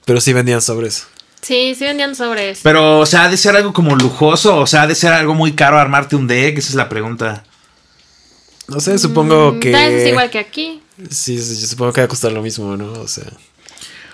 Pero 0.04 0.20
sí 0.20 0.34
vendían 0.34 0.60
sobres. 0.60 1.06
Sí, 1.40 1.74
sí 1.74 1.84
vendían 1.84 2.14
sobres. 2.14 2.60
Pero, 2.62 2.98
o 2.98 3.06
sea, 3.06 3.24
ha 3.24 3.28
de 3.30 3.38
ser 3.38 3.56
algo 3.56 3.72
como 3.72 3.96
lujoso, 3.96 4.58
o 4.58 4.66
sea, 4.66 4.82
ha 4.82 4.86
de 4.86 4.94
ser 4.94 5.14
algo 5.14 5.32
muy 5.32 5.52
caro 5.54 5.78
armarte 5.78 6.14
un 6.14 6.26
deck, 6.26 6.58
esa 6.58 6.68
es 6.68 6.74
la 6.74 6.90
pregunta. 6.90 7.44
No 8.66 8.80
sé, 8.80 8.98
supongo 8.98 9.58
que. 9.58 9.72
Tal 9.72 9.90
vez 9.90 10.02
es 10.02 10.08
igual 10.10 10.28
que 10.28 10.40
aquí. 10.40 10.82
Sí, 11.08 11.40
sí, 11.40 11.58
yo 11.58 11.66
supongo 11.66 11.94
que 11.94 12.02
va 12.02 12.04
a 12.04 12.08
costar 12.08 12.32
lo 12.32 12.42
mismo, 12.42 12.76
¿no? 12.76 12.92
O 13.00 13.08
sea. 13.08 13.32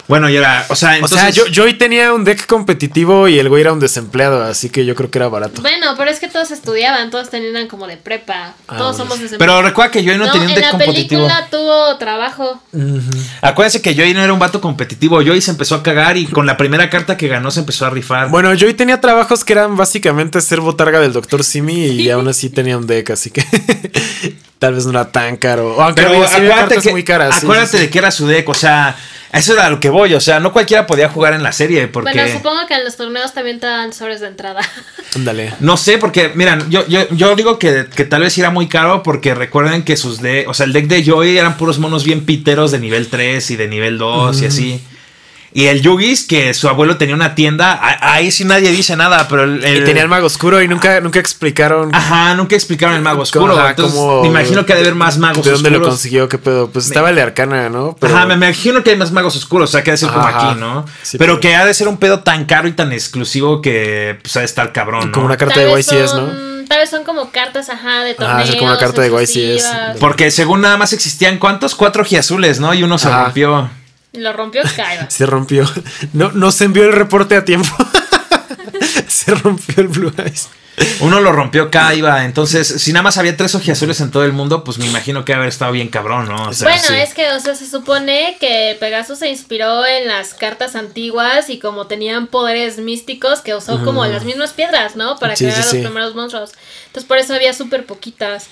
Bueno, 0.06 0.28
y 0.28 0.36
ahora, 0.36 0.66
o 0.68 0.76
sea, 0.76 0.94
entonces... 0.96 1.16
o 1.18 1.20
sea, 1.20 1.30
yo, 1.30 1.46
yo 1.46 1.64
hoy 1.64 1.74
tenía 1.74 2.12
un 2.12 2.24
deck 2.24 2.46
competitivo 2.46 3.26
y 3.28 3.38
el 3.38 3.48
güey 3.48 3.62
era 3.62 3.72
un 3.72 3.80
desempleado, 3.80 4.42
así 4.42 4.68
que 4.68 4.84
yo 4.84 4.94
creo 4.94 5.10
que 5.10 5.18
era 5.18 5.28
barato. 5.28 5.62
Bueno, 5.62 5.94
pero 5.96 6.10
es 6.10 6.20
que 6.20 6.28
todos 6.28 6.50
estudiaban, 6.50 7.10
todos 7.10 7.30
tenían 7.30 7.68
como 7.68 7.86
de 7.86 7.96
prepa. 7.96 8.54
Ah, 8.68 8.76
todos 8.76 8.96
somos 8.98 9.18
de 9.18 9.38
Pero 9.38 9.62
recuerda 9.62 9.90
que 9.90 10.02
yo 10.04 10.16
no, 10.18 10.26
no, 10.26 10.32
tenía 10.32 10.46
un 10.46 10.50
en 10.50 10.54
deck 10.56 10.64
la 10.64 10.70
competitivo. 10.72 11.26
película 11.26 11.48
tuvo 11.50 11.96
trabajo. 11.98 12.62
Acuérdense 13.40 13.80
que 13.82 13.94
Joey 13.94 14.14
no 14.14 14.22
era 14.22 14.32
un 14.32 14.38
vato 14.38 14.60
competitivo. 14.60 15.16
Joey 15.24 15.40
se 15.40 15.50
empezó 15.50 15.76
a 15.76 15.82
cagar 15.82 16.16
y 16.16 16.26
con 16.26 16.46
la 16.46 16.56
primera 16.56 16.90
carta 16.90 17.16
que 17.16 17.28
ganó 17.28 17.50
se 17.50 17.60
empezó 17.60 17.86
a 17.86 17.90
rifar. 17.90 18.28
Bueno, 18.28 18.52
yo 18.54 18.66
hoy 18.66 18.74
tenía 18.74 19.00
trabajos 19.00 19.44
que 19.44 19.52
eran 19.54 19.76
básicamente 19.76 20.40
ser 20.40 20.60
botarga 20.60 21.00
del 21.00 21.12
Dr. 21.12 21.42
Simi 21.44 21.86
y 21.86 22.10
aún 22.10 22.28
así 22.28 22.50
tenía 22.50 22.76
un 22.76 22.86
deck, 22.86 23.10
así 23.10 23.30
que 23.30 23.42
tal 24.58 24.74
vez 24.74 24.84
no 24.84 24.90
era 24.92 25.10
tan 25.10 25.36
caro. 25.36 25.76
O 25.76 25.80
Aunque 25.82 26.02
Pero 26.02 26.14
había- 26.16 26.26
acuérdate, 26.28 26.58
cartas 26.60 26.82
que, 26.84 26.90
muy 26.90 27.04
caras. 27.04 27.34
sí, 27.36 27.46
acuérdate 27.46 27.70
sí, 27.70 27.76
sí. 27.78 27.82
de 27.84 27.90
que 27.90 27.98
era 27.98 28.10
su 28.10 28.26
deck, 28.26 28.48
o 28.48 28.54
sea, 28.54 28.96
Eso 29.34 29.52
era 29.52 29.66
a 29.66 29.70
lo 29.70 29.80
que 29.80 29.90
voy, 29.90 30.14
o 30.14 30.20
sea, 30.20 30.38
no 30.38 30.52
cualquiera 30.52 30.86
podía 30.86 31.08
jugar 31.08 31.34
en 31.34 31.42
la 31.42 31.50
serie 31.50 31.88
porque... 31.88 32.12
Bueno, 32.12 32.32
supongo 32.32 32.66
que 32.68 32.74
en 32.74 32.84
los 32.84 32.96
torneos 32.96 33.34
también 33.34 33.58
te 33.58 33.66
dan 33.66 33.92
sobres 33.92 34.20
de 34.20 34.28
entrada. 34.28 34.60
Ándale. 35.16 35.52
No 35.58 35.76
sé, 35.76 35.98
porque, 35.98 36.30
miran, 36.34 36.70
yo, 36.70 36.86
yo, 36.86 37.08
yo 37.10 37.34
digo 37.34 37.58
que, 37.58 37.86
que 37.94 38.04
tal 38.04 38.22
vez 38.22 38.38
era 38.38 38.50
muy 38.50 38.68
caro 38.68 39.02
porque 39.02 39.34
recuerden 39.34 39.82
que 39.82 39.96
sus 39.96 40.20
de, 40.20 40.46
o 40.46 40.54
sea, 40.54 40.66
el 40.66 40.72
deck 40.72 40.86
de 40.86 41.04
Joy 41.04 41.36
eran 41.36 41.56
puros 41.56 41.80
monos 41.80 42.04
bien 42.04 42.24
piteros 42.24 42.70
de 42.70 42.78
nivel 42.78 43.08
3 43.08 43.50
y 43.50 43.56
de 43.56 43.66
nivel 43.68 43.98
2 43.98 44.42
y 44.42 44.46
así. 44.46 44.80
Y 45.56 45.66
el 45.66 45.82
Yugis, 45.82 46.26
que 46.26 46.52
su 46.52 46.68
abuelo 46.68 46.96
tenía 46.96 47.14
una 47.14 47.36
tienda, 47.36 47.78
ahí 48.00 48.32
sí 48.32 48.44
nadie 48.44 48.72
dice 48.72 48.96
nada, 48.96 49.28
pero 49.28 49.44
el... 49.44 49.58
Y 49.64 49.84
tenía 49.84 50.02
el 50.02 50.08
mago 50.08 50.26
oscuro 50.26 50.60
y 50.60 50.66
nunca, 50.66 51.00
nunca 51.00 51.20
explicaron 51.20 51.94
Ajá, 51.94 52.34
nunca 52.34 52.56
explicaron 52.56 52.96
el 52.96 53.02
mago 53.02 53.22
oscuro. 53.22 53.56
Ajá, 53.56 53.70
entonces, 53.70 53.94
cómo- 53.96 54.22
me 54.22 54.28
imagino 54.28 54.66
que 54.66 54.72
ha 54.72 54.76
de 54.76 54.82
haber 54.82 54.96
más 54.96 55.16
magos 55.16 55.44
de 55.44 55.52
dónde 55.52 55.70
lo 55.70 55.76
oscuros. 55.76 55.94
consiguió, 55.94 56.28
qué 56.28 56.38
pedo. 56.38 56.68
Pues 56.70 56.86
estaba 56.86 57.10
el 57.10 57.14
de 57.16 57.22
Arcana, 57.22 57.68
¿no? 57.68 57.96
Pero 58.00 58.16
Ajá, 58.16 58.26
me 58.26 58.34
imagino 58.34 58.82
que 58.82 58.90
hay 58.90 58.96
más 58.96 59.12
magos 59.12 59.36
oscuros, 59.36 59.70
o 59.70 59.72
sea, 59.72 59.84
que 59.84 59.90
ha 59.90 59.94
de 59.94 59.98
ser 59.98 60.08
como 60.10 60.26
Ajá. 60.26 60.50
aquí, 60.50 60.58
¿no? 60.60 60.86
Sí, 61.02 61.18
pero 61.18 61.34
pero- 61.34 61.40
que 61.40 61.54
ha 61.54 61.64
de 61.64 61.72
ser 61.72 61.86
un 61.86 61.98
pedo 61.98 62.18
tan 62.20 62.46
caro 62.46 62.66
y 62.66 62.72
tan 62.72 62.92
exclusivo 62.92 63.62
que 63.62 64.18
pues 64.22 64.36
ha 64.36 64.40
de 64.40 64.46
estar 64.46 64.72
cabrón, 64.72 65.06
¿no? 65.06 65.12
como 65.12 65.26
una 65.26 65.36
carta 65.36 65.60
de 65.60 65.70
YCS, 65.70 66.10
son- 66.10 66.26
¿no? 66.26 66.64
Tal 66.66 66.78
vez 66.80 66.90
son 66.90 67.04
como 67.04 67.30
cartas, 67.30 67.68
ajá, 67.68 68.02
de 68.02 68.14
torneos. 68.14 68.48
es 68.48 68.56
como 68.56 68.70
una 68.70 68.78
carta 68.78 69.02
de 69.02 69.08
YCS. 69.10 69.98
Porque 70.00 70.32
según 70.32 70.62
nada 70.62 70.76
más 70.78 70.92
existían, 70.92 71.38
¿cuántos? 71.38 71.76
Cuatro 71.76 72.04
azules, 72.18 72.58
¿no? 72.58 72.74
Y 72.74 72.82
uno 72.82 72.98
se 72.98 73.06
Ajá. 73.06 73.24
rompió. 73.26 73.70
Lo 74.14 74.32
rompió 74.32 74.62
Kaiba. 74.76 75.10
Se 75.10 75.26
rompió. 75.26 75.68
No, 76.12 76.32
no 76.32 76.50
se 76.52 76.64
envió 76.64 76.84
el 76.84 76.92
reporte 76.92 77.36
a 77.36 77.44
tiempo. 77.44 77.68
se 79.08 79.34
rompió 79.34 79.74
el 79.82 79.88
Blue 79.88 80.12
Eyes. 80.18 80.48
Uno 81.00 81.20
lo 81.20 81.30
rompió 81.30 81.70
Kaiba. 81.70 82.24
Entonces, 82.24 82.66
si 82.66 82.92
nada 82.92 83.04
más 83.04 83.16
había 83.16 83.36
tres 83.36 83.54
azules 83.54 84.00
en 84.00 84.10
todo 84.10 84.24
el 84.24 84.32
mundo, 84.32 84.64
pues 84.64 84.78
me 84.78 84.86
imagino 84.86 85.24
que 85.24 85.32
haber 85.32 85.48
estado 85.48 85.70
bien 85.70 85.86
cabrón, 85.88 86.26
¿no? 86.28 86.48
O 86.48 86.52
sea, 86.52 86.68
Bueno, 86.68 86.82
sí. 86.88 86.94
es 86.94 87.14
que, 87.14 87.30
o 87.30 87.38
sea, 87.38 87.54
se 87.54 87.68
supone 87.68 88.36
que 88.40 88.76
Pegasus 88.80 89.20
se 89.20 89.28
inspiró 89.28 89.86
en 89.86 90.08
las 90.08 90.34
cartas 90.34 90.74
antiguas 90.74 91.48
y 91.48 91.60
como 91.60 91.86
tenían 91.86 92.26
poderes 92.26 92.78
místicos 92.78 93.40
que 93.40 93.54
usó 93.54 93.84
como 93.84 94.04
las 94.06 94.24
mismas 94.24 94.52
piedras, 94.52 94.96
¿no? 94.96 95.16
Para 95.18 95.36
Sí, 95.36 95.44
crear 95.44 95.58
sí, 95.58 95.62
los 95.62 95.70
sí. 95.70 95.80
primeros 95.80 96.14
monstruos. 96.16 96.50
Entonces, 96.86 97.06
por 97.06 97.18
eso 97.18 97.34
había 97.34 97.52
súper 97.54 97.86
poquitas. 97.86 98.48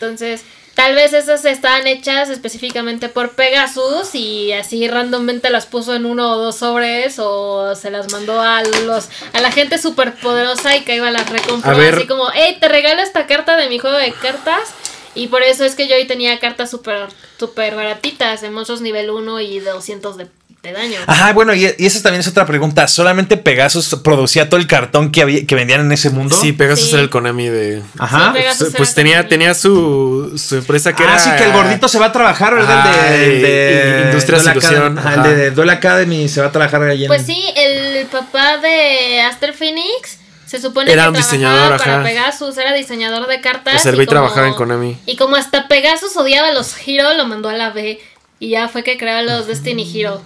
Entonces, 0.00 0.42
tal 0.74 0.94
vez 0.94 1.12
esas 1.12 1.44
estaban 1.44 1.86
hechas 1.86 2.30
específicamente 2.30 3.08
por 3.08 3.30
Pegasus 3.32 4.14
y 4.14 4.52
así 4.52 4.88
randommente 4.88 5.50
las 5.50 5.66
puso 5.66 5.94
en 5.94 6.06
uno 6.06 6.32
o 6.32 6.36
dos 6.38 6.56
sobres 6.56 7.18
o 7.18 7.74
se 7.74 7.90
las 7.90 8.12
mandó 8.12 8.40
a 8.40 8.62
los 8.62 9.08
a 9.32 9.40
la 9.40 9.52
gente 9.52 9.78
súper 9.78 10.14
poderosa 10.14 10.76
y 10.76 10.82
que 10.82 10.96
iba 10.96 11.10
las 11.10 11.26
A 11.62 11.74
ver. 11.74 11.94
así 11.94 12.06
como, 12.06 12.28
hey, 12.34 12.56
te 12.60 12.68
regalo 12.68 13.02
esta 13.02 13.26
carta 13.26 13.56
de 13.56 13.68
mi 13.68 13.78
juego 13.78 13.96
de 13.96 14.12
cartas. 14.12 14.74
Y 15.14 15.26
por 15.26 15.42
eso 15.42 15.64
es 15.64 15.74
que 15.74 15.88
yo 15.88 15.96
hoy 15.96 16.06
tenía 16.06 16.38
cartas 16.38 16.70
súper 16.70 17.08
super 17.38 17.74
baratitas 17.74 18.40
de 18.42 18.50
monstruos 18.50 18.80
nivel 18.80 19.10
1 19.10 19.40
y 19.40 19.58
de 19.58 19.70
200 19.70 20.16
de, 20.16 20.28
de 20.62 20.72
daño. 20.72 20.98
Ajá, 21.06 21.32
bueno, 21.32 21.54
y, 21.54 21.64
y 21.78 21.86
esa 21.86 22.02
también 22.02 22.20
es 22.20 22.28
otra 22.28 22.44
pregunta. 22.44 22.86
¿Solamente 22.86 23.36
Pegasus 23.38 23.94
producía 24.04 24.48
todo 24.50 24.60
el 24.60 24.66
cartón 24.66 25.10
que, 25.10 25.22
había, 25.22 25.46
que 25.46 25.54
vendían 25.54 25.80
en 25.80 25.92
ese 25.92 26.10
mundo? 26.10 26.36
Sí, 26.38 26.52
Pegasus 26.52 26.88
Sí. 26.88 26.94
era 26.94 27.02
el 27.02 27.08
Konami 27.10 27.48
de. 27.48 27.82
Ajá. 27.98 28.34
Sí, 28.36 28.42
Pues, 28.58 28.74
pues 28.76 28.94
tenía, 28.94 29.26
tenía 29.26 29.54
su, 29.54 30.32
su 30.36 30.56
empresa 30.56 30.94
que 30.94 31.02
ah, 31.02 31.06
era. 31.12 31.18
sí, 31.18 31.30
que 31.38 31.44
el 31.44 31.52
gordito 31.52 31.88
se 31.88 31.98
va 31.98 32.06
a 32.06 32.12
trabajar, 32.12 32.54
¿verdad? 32.54 32.84
De, 33.10 33.24
el 33.24 33.42
de 33.42 34.18
Ilusión, 34.18 34.48
Academy. 34.48 34.98
Ajá, 34.98 35.14
el 35.14 35.36
de 35.36 35.50
Duel 35.52 35.70
Academy 35.70 36.28
se 36.28 36.40
va 36.42 36.48
a 36.48 36.52
trabajar 36.52 36.82
en... 36.90 37.06
Pues 37.06 37.22
sí, 37.24 37.42
el 37.56 38.06
papá 38.06 38.58
de 38.58 39.22
Aster 39.22 39.54
Phoenix 39.54 40.18
se 40.44 40.60
supone 40.60 40.92
Era 40.92 41.04
que 41.04 41.08
un 41.10 41.14
diseñador, 41.14 41.78
para 41.78 41.94
ajá. 41.94 42.02
Pegasus, 42.02 42.58
era 42.58 42.74
diseñador 42.74 43.28
de 43.28 43.40
cartas. 43.40 43.80
Sea, 43.82 43.92
el 43.92 44.02
y 44.02 44.06
trabajaba 44.06 44.46
en 44.48 44.54
Konami. 44.54 44.98
Y 45.06 45.16
como 45.16 45.36
hasta 45.36 45.68
Pegasus 45.68 46.16
odiaba 46.16 46.48
a 46.48 46.52
los 46.52 46.74
Hero, 46.86 47.14
lo 47.14 47.24
mandó 47.26 47.48
a 47.48 47.52
la 47.54 47.70
B. 47.70 47.98
Y 48.40 48.50
ya 48.50 48.68
fue 48.68 48.82
que 48.82 48.98
creó 48.98 49.22
los 49.22 49.46
Destiny 49.46 49.90
Hero. 49.94 50.20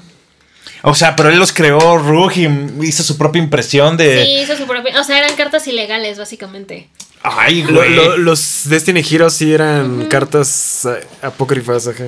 O 0.86 0.94
sea, 0.94 1.16
pero 1.16 1.30
él 1.30 1.38
los 1.38 1.52
creó 1.52 1.96
Rug 1.98 2.32
y 2.36 2.46
hizo 2.86 3.02
su 3.02 3.16
propia 3.16 3.42
impresión 3.42 3.96
de... 3.96 4.24
Sí, 4.24 4.30
hizo 4.42 4.56
su 4.56 4.66
propia. 4.66 5.00
O 5.00 5.04
sea, 5.04 5.18
eran 5.18 5.34
cartas 5.34 5.66
ilegales, 5.66 6.18
básicamente. 6.18 6.88
Ay, 7.22 7.62
güey. 7.62 7.94
lo- 7.94 8.18
los 8.18 8.62
Destiny 8.64 9.00
Heroes 9.08 9.32
sí 9.32 9.52
eran 9.54 10.06
cartas 10.08 10.84
eh, 10.84 11.06
apócrifas, 11.22 11.88
ajá. 11.88 12.04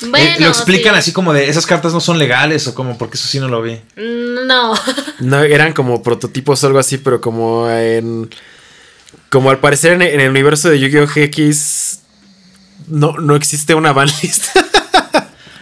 Bueno, 0.00 0.16
Eh, 0.30 0.36
lo 0.40 0.48
explican 0.48 0.94
sí. 0.94 0.98
así 0.98 1.12
como 1.12 1.32
de 1.32 1.48
esas 1.48 1.66
cartas 1.66 1.92
no 1.92 2.00
son 2.00 2.18
legales 2.18 2.66
o 2.66 2.74
como 2.74 2.96
porque 2.96 3.18
eso 3.18 3.28
sí 3.28 3.38
no 3.38 3.48
lo 3.48 3.62
vi. 3.62 3.80
No. 3.96 4.74
No, 5.20 5.42
eran 5.42 5.74
como 5.74 6.02
prototipos 6.02 6.64
o 6.64 6.66
algo 6.66 6.78
así, 6.78 6.96
pero 6.98 7.20
como 7.20 7.70
en. 7.70 8.30
Como 9.28 9.50
al 9.50 9.58
parecer 9.60 9.92
en, 9.92 10.02
en 10.02 10.18
el 10.20 10.30
universo 10.30 10.70
de 10.70 10.80
Yu-Gi-Oh! 10.80 11.06
GX 11.06 12.00
no, 12.88 13.12
no 13.18 13.36
existe 13.36 13.74
una 13.74 13.92
banlist. 13.92 14.46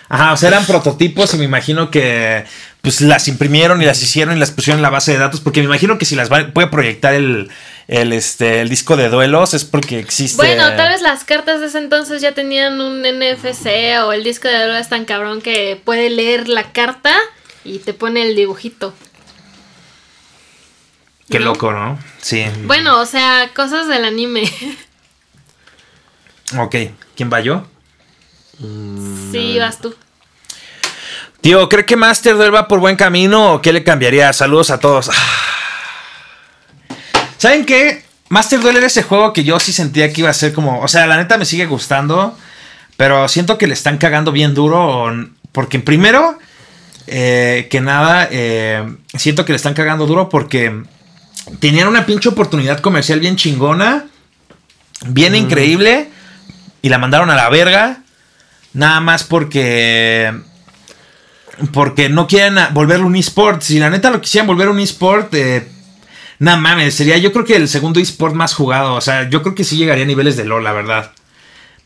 Ajá, 0.08 0.32
o 0.32 0.36
sea, 0.36 0.48
eran 0.48 0.64
prototipos 0.64 1.34
y 1.34 1.36
me 1.38 1.44
imagino 1.44 1.90
que 1.90 2.44
pues 2.80 3.00
las 3.02 3.28
imprimieron 3.28 3.82
y 3.82 3.84
las 3.84 4.02
hicieron 4.02 4.36
y 4.36 4.40
las 4.40 4.50
pusieron 4.52 4.78
en 4.78 4.82
la 4.82 4.90
base 4.90 5.12
de 5.12 5.18
datos 5.18 5.40
porque 5.40 5.60
me 5.60 5.66
imagino 5.66 5.98
que 5.98 6.06
si 6.06 6.14
las 6.16 6.32
va- 6.32 6.48
puede 6.54 6.68
proyectar 6.68 7.12
el, 7.12 7.50
el, 7.88 8.12
este, 8.14 8.60
el 8.60 8.68
disco 8.70 8.96
de 8.96 9.10
duelos 9.10 9.52
es 9.52 9.64
porque 9.66 9.98
existe... 9.98 10.36
Bueno, 10.38 10.74
tal 10.76 10.90
vez 10.92 11.02
las 11.02 11.24
cartas 11.24 11.60
de 11.60 11.66
ese 11.66 11.78
entonces 11.78 12.22
ya 12.22 12.32
tenían 12.32 12.80
un 12.80 13.02
NFC 13.02 13.66
o 14.02 14.12
el 14.12 14.24
disco 14.24 14.48
de 14.48 14.78
es 14.80 14.88
tan 14.88 15.04
cabrón 15.04 15.42
que 15.42 15.78
puede 15.84 16.08
leer 16.08 16.48
la 16.48 16.72
carta 16.72 17.14
y 17.64 17.78
te 17.80 17.92
pone 17.92 18.22
el 18.22 18.34
dibujito. 18.34 18.94
Qué 21.28 21.38
¿no? 21.38 21.46
loco, 21.46 21.72
¿no? 21.72 21.98
Sí. 22.22 22.44
Bueno, 22.64 23.00
o 23.00 23.04
sea, 23.06 23.50
cosas 23.54 23.88
del 23.88 24.04
anime. 24.04 24.50
Ok, 26.58 26.76
¿quién 27.14 27.30
va 27.30 27.40
yo? 27.40 27.66
Sí, 28.58 29.58
vas 29.58 29.80
tú. 29.80 29.94
Tío, 31.40 31.68
¿cree 31.68 31.86
que 31.86 31.96
Master 31.96 32.36
Duel 32.36 32.54
va 32.54 32.66
por 32.66 32.80
buen 32.80 32.96
camino 32.96 33.54
o 33.54 33.62
qué 33.62 33.72
le 33.72 33.84
cambiaría? 33.84 34.32
Saludos 34.32 34.70
a 34.70 34.80
todos. 34.80 35.10
¿Saben 37.38 37.64
qué? 37.64 38.02
Master 38.28 38.60
Duel 38.60 38.76
era 38.76 38.86
ese 38.86 39.04
juego 39.04 39.32
que 39.32 39.44
yo 39.44 39.60
sí 39.60 39.72
sentía 39.72 40.12
que 40.12 40.22
iba 40.22 40.30
a 40.30 40.34
ser 40.34 40.52
como. 40.52 40.80
O 40.80 40.88
sea, 40.88 41.06
la 41.06 41.16
neta 41.16 41.38
me 41.38 41.44
sigue 41.44 41.66
gustando. 41.66 42.36
Pero 42.96 43.28
siento 43.28 43.58
que 43.58 43.68
le 43.68 43.74
están 43.74 43.98
cagando 43.98 44.32
bien 44.32 44.54
duro. 44.54 45.06
Porque 45.52 45.78
primero, 45.78 46.36
eh, 47.06 47.68
que 47.70 47.80
nada, 47.80 48.28
eh, 48.30 48.84
siento 49.16 49.44
que 49.44 49.52
le 49.52 49.56
están 49.56 49.74
cagando 49.74 50.06
duro 50.06 50.28
porque 50.28 50.82
tenían 51.60 51.86
una 51.86 52.04
pinche 52.04 52.28
oportunidad 52.28 52.80
comercial 52.80 53.20
bien 53.20 53.36
chingona. 53.36 54.06
Bien 55.06 55.36
increíble. 55.36 56.10
Y 56.82 56.88
la 56.88 56.98
mandaron 56.98 57.30
a 57.30 57.36
la 57.36 57.48
verga. 57.48 58.02
Nada 58.72 59.00
más 59.00 59.24
porque. 59.24 60.32
Porque 61.72 62.08
no 62.08 62.26
quieren 62.26 62.56
volverlo 62.72 63.06
un 63.06 63.16
eSport. 63.16 63.62
Si 63.62 63.78
la 63.78 63.90
neta 63.90 64.10
lo 64.10 64.20
quisieran 64.20 64.46
volver 64.46 64.68
un 64.68 64.80
eSport. 64.80 65.34
Eh, 65.34 65.68
nada 66.38 66.56
mames. 66.56 66.94
Sería 66.94 67.18
yo 67.18 67.32
creo 67.32 67.44
que 67.44 67.56
el 67.56 67.68
segundo 67.68 68.00
eSport 68.00 68.34
más 68.34 68.54
jugado. 68.54 68.94
O 68.94 69.00
sea, 69.00 69.28
yo 69.28 69.42
creo 69.42 69.54
que 69.54 69.64
sí 69.64 69.76
llegaría 69.76 70.04
a 70.04 70.06
niveles 70.06 70.36
de 70.36 70.44
LOL, 70.44 70.64
la 70.64 70.72
verdad. 70.72 71.12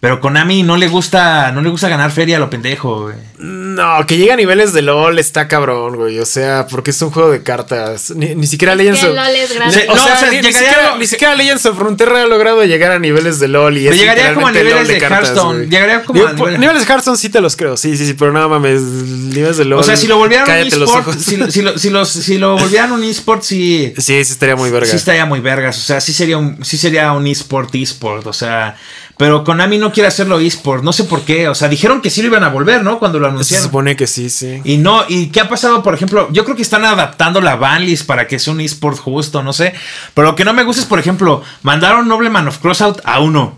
Pero 0.03 0.19
Konami 0.21 0.65
no 0.65 0.77
le 0.77 0.89
gusta. 0.89 1.53
No 1.53 1.61
le 1.63 1.71
gusta 1.71 1.89
ganar 1.89 2.11
feria 2.11 2.37
a 2.39 2.41
lo 2.41 2.51
pendejo, 2.51 3.03
güey. 3.03 3.15
no, 3.39 4.05
que 4.05 4.17
llegue 4.17 4.33
a 4.33 4.37
niveles 4.37 4.73
de 4.73 4.83
LOL 4.83 5.17
está 5.21 5.47
cabrón, 5.47 5.95
güey. 5.95 6.19
O 6.19 6.27
sea, 6.27 6.67
porque 6.69 6.91
es 6.91 7.01
un 7.03 7.13
juego 7.13 7.31
de 7.31 7.45
cartas. 7.45 8.11
Ni, 8.17 8.35
ni 8.35 8.49
siquiera 8.49 8.75
Legends 8.75 8.99
Que 9.01 9.07
of. 9.07 9.15
LOL 9.15 9.27
es 9.37 9.55
grande. 9.55 9.75
Sí, 9.81 9.87
O 9.89 9.95
No, 9.95 10.03
sea, 10.05 10.15
o 10.15 10.19
sea, 10.19 10.31
ni, 10.33 10.43
siquiera, 10.43 10.93
a- 10.95 10.99
ni 10.99 11.07
siquiera 11.07 11.35
Legends 11.37 11.67
of 11.67 11.79
Frontera 11.79 12.21
ha 12.23 12.27
logrado 12.27 12.65
llegar 12.65 12.91
a 12.91 12.99
niveles 12.99 13.39
de 13.39 13.47
LOL. 13.47 13.79
Y 13.79 13.87
es 13.87 13.97
llegaría 13.97 14.35
como 14.35 14.49
a 14.49 14.51
niveles 14.51 14.89
de 14.89 14.99
Hearthstone. 14.99 15.59
güey. 15.59 15.71
Llegaría 15.71 16.03
como 16.03 16.19
Digo, 16.19 16.29
a 16.31 16.33
niveles- 16.35 16.59
niveles 16.59 16.83
de 16.85 16.93
Hearthstone 16.93 17.17
sí 17.17 17.29
te 17.29 17.41
los 17.41 17.55
creo. 17.55 17.77
Sí, 17.77 17.97
sí, 17.97 18.05
sí, 18.05 18.15
pero 18.15 18.33
nada 18.33 18.49
mames. 18.49 18.83
Niveles 18.83 19.57
de 19.57 19.67
LOL. 19.67 19.79
O 19.79 19.83
sea, 19.85 19.97
si 19.97 20.09
lo 20.09 20.17
volvieran 20.19 20.51
un 20.51 20.67
eSport. 20.67 21.17
Si, 21.17 21.37
lo- 21.37 21.49
si 21.49 21.63
lo, 21.63 21.79
si, 21.79 21.91
los- 21.91 22.09
si 22.11 22.39
lo 22.39 22.59
volvieran 22.59 22.91
un 22.91 23.05
eSport, 23.05 23.45
sí. 23.45 23.95
Sí, 23.97 24.03
sí 24.25 24.33
estaría 24.33 24.57
muy 24.57 24.71
verga. 24.71 24.91
Sí 24.91 24.97
estaría 24.97 25.27
muy 25.27 25.39
vergas, 25.39 25.79
o 25.79 25.83
sea, 25.83 26.01
sí 26.01 26.13
sería 26.13 26.39
un, 26.39 26.65
sí 26.65 26.77
sería 26.77 27.13
un 27.13 27.25
eSport, 27.29 27.73
eSport, 27.73 28.27
o 28.27 28.33
sea, 28.33 28.77
pero 29.17 29.45
Konami 29.45 29.79
no 29.79 29.93
quiere 29.93 30.09
hacerlo 30.09 30.41
eSport, 30.41 30.83
no 30.83 30.93
sé 30.93 31.05
por 31.05 31.23
qué, 31.23 31.49
o 31.49 31.55
sea, 31.55 31.69
dijeron 31.69 32.01
que 32.01 32.11
sí 32.11 32.23
lo 32.23 32.29
iban 32.29 32.45
a 32.45 32.49
volver, 32.49 32.83
¿no? 32.83 32.99
Cuando 32.99 33.19
lo 33.19 33.27
Se 33.27 33.33
anunciaron. 33.33 33.67
supone 33.67 33.97
que 33.97 34.07
sí, 34.07 34.31
sí. 34.31 34.61
Y 34.65 34.79
no, 34.79 35.05
¿y 35.09 35.27
qué 35.29 35.41
ha 35.41 35.49
pasado, 35.49 35.83
por 35.83 35.95
ejemplo? 35.95 36.29
Yo 36.33 36.45
creo 36.45 36.57
que 36.57 36.63
están 36.63 36.85
adaptando 36.85 37.41
la 37.41 37.57
banlist 37.57 38.07
para 38.07 38.27
que 38.27 38.39
sea 38.39 38.53
un 38.53 38.61
eSport 38.61 38.99
justo, 38.99 39.43
no 39.43 39.53
sé, 39.53 39.75
pero 40.15 40.29
lo 40.29 40.37
que 40.37 40.45
no 40.45 40.53
me 40.55 40.65
gusta 40.65 40.83
es, 40.83 40.89
por 40.89 40.99
ejemplo, 40.99 41.43
mandaron 41.63 42.09
Nobleman 42.09 42.49
of 42.49 42.59
Crossout 42.59 43.01
a 43.05 43.21
uno. 43.21 43.57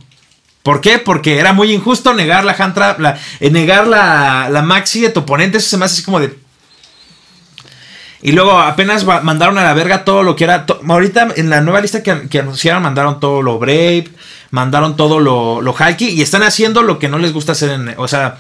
¿Por 0.62 0.80
qué? 0.80 0.98
Porque 0.98 1.38
era 1.38 1.52
muy 1.52 1.72
injusto 1.72 2.14
negar 2.14 2.44
la 2.44 2.56
hand 2.58 2.74
trap, 2.74 2.98
la, 2.98 3.18
eh, 3.38 3.50
negar 3.50 3.86
la, 3.86 4.48
la 4.50 4.62
maxi 4.62 5.02
de 5.02 5.10
tu 5.10 5.20
oponente, 5.20 5.58
eso 5.58 5.68
se 5.68 5.76
me 5.76 5.84
hace 5.84 5.94
así 5.94 6.02
como 6.02 6.20
de... 6.20 6.38
Y 8.22 8.32
luego 8.32 8.58
apenas 8.58 9.04
mandaron 9.04 9.58
a 9.58 9.64
la 9.64 9.74
verga 9.74 10.06
todo 10.06 10.22
lo 10.22 10.34
que 10.34 10.44
era. 10.44 10.64
ahorita 10.88 11.28
en 11.36 11.50
la 11.50 11.60
nueva 11.60 11.82
lista 11.82 12.02
que, 12.02 12.26
que 12.30 12.38
anunciaron, 12.38 12.82
mandaron 12.82 13.20
todo 13.20 13.42
lo 13.42 13.58
Brave, 13.58 14.08
mandaron 14.54 14.96
todo 14.96 15.18
lo, 15.18 15.60
lo 15.60 15.72
Hulky 15.74 16.10
y 16.10 16.22
están 16.22 16.44
haciendo 16.44 16.82
lo 16.82 17.00
que 17.00 17.08
no 17.08 17.18
les 17.18 17.32
gusta 17.32 17.52
hacer 17.52 17.70
en. 17.70 17.94
O 17.98 18.06
sea, 18.06 18.38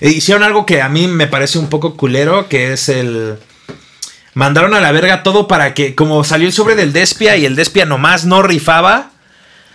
eh, 0.00 0.10
hicieron 0.10 0.42
algo 0.42 0.66
que 0.66 0.82
a 0.82 0.88
mí 0.88 1.06
me 1.06 1.28
parece 1.28 1.58
un 1.60 1.68
poco 1.68 1.96
culero, 1.96 2.48
que 2.48 2.72
es 2.72 2.88
el. 2.88 3.38
Mandaron 4.34 4.74
a 4.74 4.80
la 4.80 4.90
verga 4.92 5.22
todo 5.22 5.46
para 5.46 5.72
que, 5.74 5.94
como 5.94 6.24
salió 6.24 6.48
el 6.48 6.52
sobre 6.52 6.74
del 6.74 6.92
Despia 6.92 7.36
y 7.36 7.44
el 7.46 7.54
Despia 7.54 7.84
nomás 7.84 8.24
no 8.24 8.42
rifaba, 8.42 9.10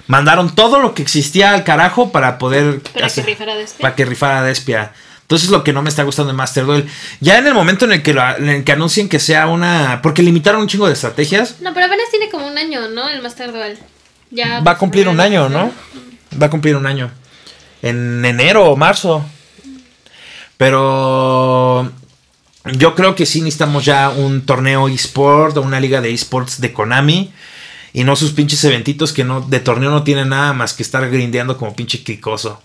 mandaron 0.08 0.53
todo 0.56 0.79
lo 0.79 0.94
que 0.94 1.03
existía 1.03 1.53
al 1.53 1.63
carajo 1.63 2.12
para 2.12 2.38
poder. 2.38 2.82
Para 2.82 3.08
que 3.08 3.22
rifara 3.22 3.56
Despia. 3.56 3.82
Para 3.82 3.96
que 3.96 4.06
rifara 4.06 4.44
Despia. 4.44 4.91
Entonces 5.22 5.50
lo 5.50 5.63
que 5.63 5.74
no 5.74 5.82
me 5.84 5.89
está 5.89 6.03
gustando 6.03 6.32
de 6.32 6.38
Master 6.38 6.65
Duel. 6.65 6.86
Ya 7.22 7.38
en 7.38 7.48
el 7.48 7.53
momento 7.53 7.86
en 7.86 7.91
el 7.94 8.01
que, 8.03 8.13
lo- 8.13 8.38
en 8.38 8.50
el 8.50 8.63
que 8.63 8.72
anuncien 8.72 9.08
que 9.10 9.20
sea 9.20 9.48
una... 9.48 10.00
Porque 10.01 10.24
limitaron 10.24 10.62
un 10.62 10.67
chingo 10.67 10.88
de 10.88 10.94
estrategias. 10.94 11.60
No, 11.62 11.74
pero 11.74 11.86
apenas 11.86 12.10
tiene 12.12 12.29
como 12.29 12.48
un 12.48 12.58
año, 12.58 12.88
¿no? 12.89 13.08
El 13.10 13.22
Master 13.22 13.51
Duel. 13.51 13.77
Ya 14.31 14.60
Va 14.62 14.72
a 14.72 14.77
cumplir 14.77 15.07
un 15.07 15.19
año, 15.19 15.50
¿no? 15.50 15.72
Va 16.41 16.48
a 16.48 16.50
cumplir 16.50 16.75
un 16.75 16.86
año. 16.86 17.12
En 17.81 18.24
enero 18.25 18.72
o 18.72 18.75
marzo. 18.75 19.25
Pero 20.57 21.91
yo 22.74 22.96
creo 22.96 23.15
que 23.15 23.25
sí 23.25 23.41
necesitamos 23.41 23.86
ya 23.86 24.10
un 24.10 24.46
torneo 24.46 24.88
eSport 24.89 25.55
o 25.57 25.62
una 25.62 25.79
liga 25.79 26.01
de 26.01 26.12
eSports 26.12 26.60
de 26.60 26.74
Konami. 26.74 27.31
Y 27.93 28.03
no 28.03 28.15
sus 28.15 28.31
pinches 28.31 28.63
eventitos 28.63 29.13
que 29.13 29.24
no 29.24 29.41
de 29.41 29.60
torneo 29.60 29.89
no 29.89 30.03
tienen 30.03 30.29
nada 30.29 30.53
más 30.53 30.74
que 30.74 30.84
estar 30.84 31.10
grindeando 31.10 31.57
como 31.57 31.75
pinche 31.75 32.03
cricoso. 32.03 32.62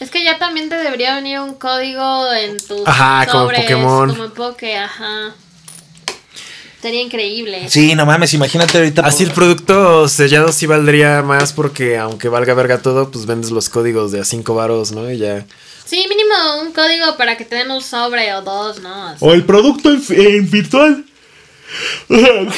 Es 0.00 0.10
que 0.10 0.24
ya 0.24 0.38
también 0.38 0.68
te 0.70 0.76
debería 0.76 1.14
venir 1.14 1.40
un 1.40 1.54
código 1.54 2.32
en 2.32 2.56
tus 2.58 2.86
Ajá, 2.86 3.26
como 3.26 3.44
sobres, 3.44 3.60
Pokémon. 3.60 4.08
Como 4.08 4.24
en 4.24 4.30
Poké, 4.32 4.78
ajá. 4.78 5.34
Sería 6.80 7.02
increíble. 7.02 7.68
Sí, 7.68 7.94
no 7.94 8.06
mames, 8.06 8.32
imagínate 8.32 8.78
ahorita. 8.78 9.02
Así 9.02 9.24
el 9.24 9.32
producto 9.32 10.08
sellado 10.08 10.50
sí 10.52 10.66
valdría 10.66 11.22
más 11.22 11.52
porque 11.52 11.98
aunque 11.98 12.28
valga 12.28 12.54
verga 12.54 12.80
todo, 12.80 13.10
pues 13.10 13.26
vendes 13.26 13.50
los 13.50 13.68
códigos 13.68 14.12
de 14.12 14.20
a 14.20 14.24
5 14.24 14.54
varos, 14.54 14.92
¿no? 14.92 15.10
Y 15.10 15.18
ya. 15.18 15.44
Sí, 15.84 16.06
mínimo 16.08 16.34
un 16.62 16.72
código 16.72 17.16
para 17.18 17.36
que 17.36 17.44
te 17.44 17.56
den 17.56 17.70
un 17.70 17.82
sobre 17.82 18.32
o 18.34 18.42
dos, 18.42 18.80
¿no? 18.80 19.14
O 19.20 19.34
el 19.34 19.44
producto 19.44 19.90
en, 19.90 20.02
en 20.08 20.50
virtual. 20.50 21.04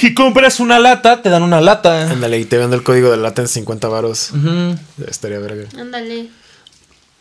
Si 0.00 0.14
compras 0.14 0.60
una 0.60 0.78
lata, 0.78 1.20
te 1.20 1.28
dan 1.28 1.42
una 1.42 1.60
lata. 1.60 2.10
Ándale, 2.10 2.38
y 2.38 2.44
te 2.44 2.56
vendo 2.56 2.76
el 2.76 2.82
código 2.82 3.10
de 3.10 3.18
lata 3.18 3.42
en 3.42 3.48
50 3.48 3.88
varos. 3.88 4.30
Ujú. 4.30 4.76
Estaría 5.06 5.38
verga. 5.38 5.68
Ándale. 5.78 6.30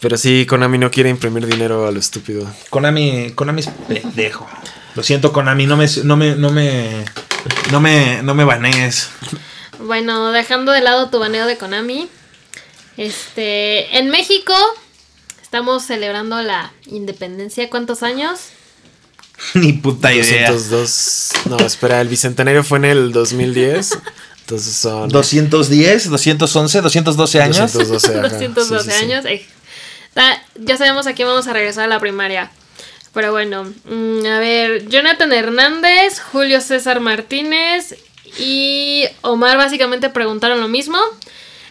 Pero 0.02 0.18
sí, 0.18 0.46
Konami 0.48 0.78
no 0.80 0.90
quiere 0.92 1.10
imprimir 1.10 1.46
dinero 1.46 1.88
a 1.88 1.92
lo 1.92 2.00
estúpido. 2.00 2.52
Konami, 2.70 3.32
Konami 3.36 3.62
es 3.62 3.70
pendejo. 3.88 4.48
Lo 4.96 5.04
siento, 5.04 5.32
Konami, 5.32 5.68
no 5.68 5.78
me, 5.78 5.86
no 6.04 6.18
me, 6.18 6.36
no 6.36 6.50
me, 6.52 7.06
no 7.72 7.80
me, 7.80 8.24
no 8.24 8.34
me 8.36 8.44
banees. 8.44 9.10
Bueno, 9.80 10.32
dejando 10.32 10.72
de 10.72 10.82
lado 10.82 11.10
tu 11.10 11.20
baneo 11.20 11.46
de 11.46 11.58
Konami. 11.58 12.10
Este, 12.98 13.98
en 13.98 14.10
México 14.10 14.54
estamos 15.42 15.84
celebrando 15.86 16.42
la 16.42 16.72
independencia. 16.88 17.70
¿Cuántos 17.70 18.04
años? 18.04 18.40
Ni 19.54 19.74
puta 19.74 20.14
idea. 20.14 20.52
202. 20.52 21.30
No, 21.46 21.58
espera, 21.60 22.02
el 22.02 22.08
bicentenario 22.10 22.64
fue 22.64 22.80
en 22.80 22.86
el 22.86 23.12
2010. 23.12 23.98
Entonces 24.42 24.74
son. 24.76 25.10
210, 25.10 26.10
211, 26.10 26.82
212 26.82 27.42
años. 27.42 27.58
212, 27.74 28.08
ajá. 28.20 28.22
212 28.30 28.84
Sí, 28.84 28.92
sí, 28.92 28.98
sí. 28.98 29.04
años. 29.06 29.26
eh. 29.26 29.46
Ta- 30.14 30.42
ya 30.56 30.78
sabemos 30.78 31.08
a 31.08 31.14
quién 31.14 31.28
vamos 31.28 31.48
a 31.48 31.54
regresar 31.54 31.86
a 31.86 31.88
la 31.88 32.00
primaria. 32.00 32.52
Pero 33.14 33.32
bueno, 33.32 33.66
mm, 33.86 34.26
a 34.26 34.40
ver, 34.40 34.88
Jonathan 34.88 35.34
Hernández, 35.34 36.20
Julio 36.22 36.62
César 36.62 37.00
Martínez 37.02 37.96
y 38.40 39.06
Omar 39.22 39.58
básicamente 39.58 40.10
preguntaron 40.10 40.62
lo 40.62 40.68
mismo. 40.70 40.98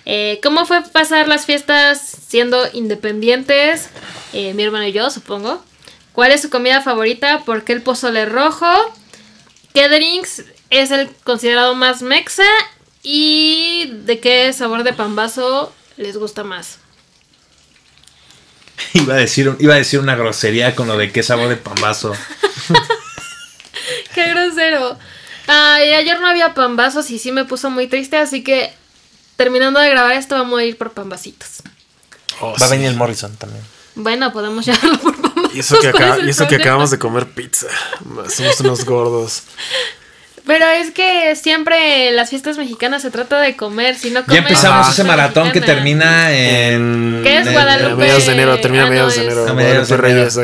Eh, 0.06 0.40
¿Cómo 0.42 0.66
fue 0.66 0.82
pasar 0.82 1.28
las 1.28 1.46
fiestas 1.46 2.00
siendo 2.28 2.66
independientes? 2.72 3.88
Eh, 4.32 4.52
mi 4.54 4.62
hermano 4.64 4.86
y 4.86 4.92
yo, 4.92 5.10
supongo. 5.10 5.62
¿Cuál 6.12 6.32
es 6.32 6.42
su 6.42 6.50
comida 6.50 6.82
favorita? 6.82 7.40
¿Por 7.44 7.64
qué 7.64 7.72
el 7.72 7.82
pozole 7.82 8.26
rojo? 8.26 8.66
¿Qué 9.72 9.88
drinks 9.88 10.44
es 10.70 10.90
el 10.90 11.08
considerado 11.24 11.74
más 11.74 12.02
mexa? 12.02 12.44
¿Y 13.02 13.90
de 14.04 14.18
qué 14.20 14.52
sabor 14.52 14.82
de 14.82 14.92
pambazo 14.92 15.72
les 15.96 16.16
gusta 16.18 16.44
más? 16.44 16.78
Iba 18.94 19.14
a 19.14 19.18
decir, 19.18 19.54
iba 19.58 19.74
a 19.74 19.78
decir 19.78 20.00
una 20.00 20.14
grosería 20.16 20.74
con 20.74 20.86
lo 20.88 20.96
de 20.96 21.12
qué 21.12 21.22
sabor 21.22 21.48
de 21.48 21.56
pambazo. 21.56 22.12
¡Qué 24.14 24.28
grosero! 24.28 24.98
Ay, 25.46 25.92
ayer 25.94 26.20
no 26.20 26.28
había 26.28 26.54
pambazos 26.54 27.10
y 27.10 27.18
sí 27.18 27.32
me 27.32 27.44
puso 27.44 27.70
muy 27.70 27.86
triste, 27.88 28.16
así 28.16 28.42
que 28.44 28.72
terminando 29.36 29.80
de 29.80 29.90
grabar 29.90 30.12
esto 30.12 30.34
vamos 30.36 30.58
a 30.60 30.64
ir 30.64 30.76
por 30.76 30.92
pambacitos. 30.92 31.62
Oh, 32.40 32.50
Va 32.50 32.56
a 32.56 32.68
sí. 32.68 32.70
venir 32.70 32.88
el 32.88 32.96
Morrison 32.96 33.34
también. 33.36 33.62
Bueno, 33.96 34.32
podemos 34.32 34.64
llevarlo 34.66 34.98
por 34.98 35.20
pambazos. 35.20 35.54
Y 35.54 35.60
eso 35.60 35.78
que, 35.80 35.90
¿cuál 35.90 36.02
acaba- 36.04 36.14
es 36.16 36.20
el 36.22 36.26
y 36.26 36.30
eso 36.30 36.38
que 36.44 36.46
problema? 36.48 36.64
acabamos 36.64 36.90
de 36.90 36.98
comer 36.98 37.26
pizza. 37.30 37.66
Somos 38.28 38.60
unos 38.60 38.84
gordos. 38.84 39.42
Pero 40.50 40.66
es 40.66 40.90
que 40.90 41.36
siempre 41.36 42.08
en 42.08 42.16
las 42.16 42.28
fiestas 42.28 42.58
mexicanas 42.58 43.02
se 43.02 43.12
trata 43.12 43.40
de 43.40 43.54
comer, 43.54 43.94
si 43.94 44.10
no 44.10 44.18
Ya 44.18 44.26
comes, 44.26 44.38
empezamos 44.40 44.86
fiesta 44.86 45.02
ese 45.02 45.08
maratón 45.08 45.52
que 45.52 45.60
termina 45.60 46.36
en. 46.36 47.20
¿Qué 47.22 47.38
es 47.38 47.52
Guadalupe? 47.52 47.92
A 47.92 47.94
mediados 47.94 48.26
de 48.26 48.32
enero, 48.32 48.58
termina 48.58 48.82
a 48.82 48.86
Ah, 48.86 48.88
no, 48.88 48.90
mediados 48.90 49.14
de 49.14 49.22
enero. 49.22 49.46
A 49.48 49.54
mediados 49.54 49.88
de. 49.88 49.96
Reyes, 49.96 50.36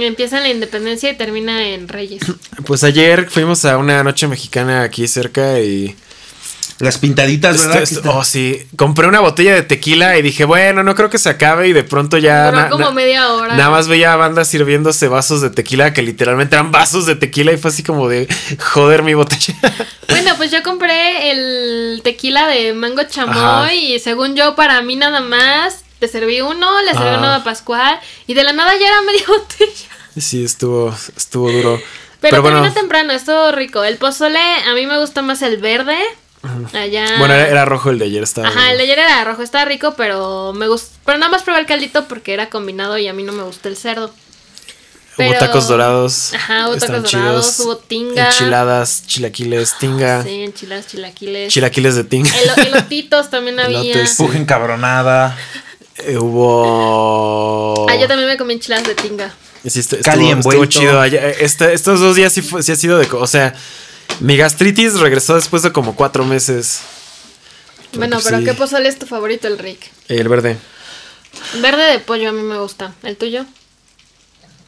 empieza 0.00 0.36
en 0.36 0.42
la 0.44 0.48
independencia 0.50 1.10
y 1.10 1.16
termina 1.16 1.70
en 1.70 1.88
Reyes. 1.88 2.22
Pues 2.66 2.84
ayer 2.84 3.28
fuimos 3.28 3.64
a 3.64 3.78
una 3.78 4.04
noche 4.04 4.28
mexicana 4.28 4.82
aquí 4.82 5.08
cerca 5.08 5.58
y. 5.58 5.96
Las 6.80 6.98
pintaditas, 6.98 7.58
¿verdad? 7.58 7.82
Esto- 7.82 7.96
esto- 8.00 8.12
oh, 8.16 8.24
sí. 8.24 8.64
Compré 8.76 9.08
una 9.08 9.18
botella 9.20 9.52
de 9.54 9.62
tequila 9.62 10.16
y 10.16 10.22
dije, 10.22 10.44
bueno, 10.44 10.82
no 10.84 10.94
creo 10.94 11.10
que 11.10 11.18
se 11.18 11.28
acabe. 11.28 11.68
Y 11.68 11.72
de 11.72 11.82
pronto 11.82 12.18
ya. 12.18 12.46
Duró 12.50 12.56
na- 12.62 12.68
como 12.70 12.84
na- 12.84 12.90
media 12.92 13.32
hora. 13.32 13.56
Nada 13.56 13.70
más 13.70 13.88
veía 13.88 14.12
a 14.12 14.16
bandas 14.16 14.46
sirviéndose 14.48 15.08
vasos 15.08 15.40
de 15.42 15.50
tequila 15.50 15.92
que 15.92 16.02
literalmente 16.02 16.54
eran 16.54 16.70
vasos 16.70 17.04
de 17.06 17.16
tequila 17.16 17.52
y 17.52 17.56
fue 17.56 17.70
así 17.70 17.82
como 17.82 18.08
de 18.08 18.28
joder 18.72 19.02
mi 19.02 19.14
botella. 19.14 19.54
Bueno, 20.08 20.32
pues 20.38 20.50
yo 20.50 20.62
compré 20.62 21.30
el 21.32 22.00
tequila 22.02 22.46
de 22.48 22.72
mango 22.72 23.02
chamoy 23.04 23.36
Ajá. 23.38 23.74
y 23.74 23.98
según 23.98 24.34
yo 24.36 24.54
para 24.56 24.80
mí 24.80 24.96
nada 24.96 25.20
más 25.20 25.82
te 25.98 26.08
serví 26.08 26.40
uno, 26.40 26.80
le 26.82 26.92
serví 26.92 27.08
Ah. 27.10 27.16
uno 27.18 27.32
a 27.34 27.44
Pascual 27.44 28.00
y 28.26 28.32
de 28.32 28.42
la 28.42 28.52
nada 28.54 28.72
ya 28.80 28.86
era 28.88 29.02
media 29.02 29.24
botella. 29.28 29.88
sí, 30.16 30.44
estuvo, 30.44 30.94
estuvo 31.14 31.50
duro. 31.52 31.76
Pero, 32.20 32.30
Pero, 32.30 32.42
bueno, 32.42 32.56
terminó 32.62 32.74
temprano, 32.74 33.12
estuvo 33.12 33.52
rico. 33.52 33.84
El 33.84 33.96
pozole 33.98 34.40
a 34.40 34.72
mí 34.74 34.86
me 34.86 34.98
gusta 34.98 35.20
más 35.22 35.42
el 35.42 35.58
verde. 35.58 35.96
Allá. 36.72 37.18
bueno, 37.18 37.34
era, 37.34 37.48
era 37.48 37.64
rojo 37.64 37.90
el 37.90 37.98
de 37.98 38.04
ayer, 38.06 38.22
estaba. 38.22 38.48
Ajá, 38.48 38.70
el 38.72 38.78
de 38.78 38.84
ayer 38.84 38.98
era 39.00 39.24
rojo, 39.24 39.42
estaba 39.42 39.64
rico, 39.64 39.94
pero 39.96 40.52
me 40.52 40.68
gustó. 40.68 40.90
Pero 41.04 41.18
nada 41.18 41.30
más 41.32 41.42
probé 41.42 41.60
el 41.60 41.66
caldito 41.66 42.06
porque 42.06 42.32
era 42.34 42.48
combinado 42.48 42.96
y 42.98 43.08
a 43.08 43.12
mí 43.12 43.22
no 43.24 43.32
me 43.32 43.42
gusta 43.42 43.68
el 43.68 43.76
cerdo. 43.76 44.06
Hubo 44.06 45.26
pero- 45.30 45.38
tacos 45.40 45.66
dorados. 45.66 46.32
Ajá, 46.34 46.68
hubo 46.68 46.76
tacos 46.76 47.10
dorados, 47.10 47.58
hubo 47.60 47.76
tinga. 47.76 48.26
Enchiladas, 48.26 49.02
chilaquiles, 49.06 49.74
tinga. 49.80 50.22
Sí, 50.22 50.42
enchiladas, 50.44 50.86
chilaquiles. 50.86 51.52
Chilaquiles 51.52 51.94
de 51.96 52.04
tinga. 52.04 52.30
Elo- 52.30 52.54
elotitos 52.68 53.28
también 53.30 53.58
había. 53.60 53.80
Elotes, 53.80 54.10
sí. 54.16 54.24
Encabronada. 54.34 55.36
Eh, 55.96 56.16
hubo. 56.18 57.86
Ah, 57.90 57.96
yo 57.96 58.06
también 58.06 58.28
me 58.28 58.36
comí 58.36 58.54
enchiladas 58.54 58.86
de 58.86 58.94
tinga. 58.94 59.34
Sí, 59.66 59.80
estuvo, 59.80 59.98
estuvo 60.38 60.64
chido. 60.66 61.04
Eh, 61.04 61.36
este- 61.40 61.72
estos 61.74 61.98
dos 62.00 62.14
días 62.14 62.32
sí, 62.32 62.40
fue- 62.42 62.62
sí 62.62 62.70
ha 62.72 62.76
sido 62.76 62.98
de. 62.98 63.08
O 63.12 63.26
sea, 63.26 63.54
mi 64.20 64.36
gastritis 64.36 64.98
regresó 65.00 65.34
después 65.36 65.62
de 65.62 65.72
como 65.72 65.94
cuatro 65.94 66.24
meses. 66.24 66.80
Bueno, 67.94 68.16
pues 68.16 68.24
pero 68.26 68.38
sí. 68.38 68.44
¿qué 68.44 68.54
pozole 68.54 68.88
es 68.88 68.98
tu 68.98 69.06
favorito, 69.06 69.48
el 69.48 69.58
Rick? 69.58 69.90
El 70.08 70.28
verde. 70.28 70.56
Verde 71.60 71.90
de 71.92 71.98
pollo 72.00 72.28
a 72.30 72.32
mí 72.32 72.42
me 72.42 72.58
gusta. 72.58 72.92
¿El 73.02 73.16
tuyo? 73.16 73.46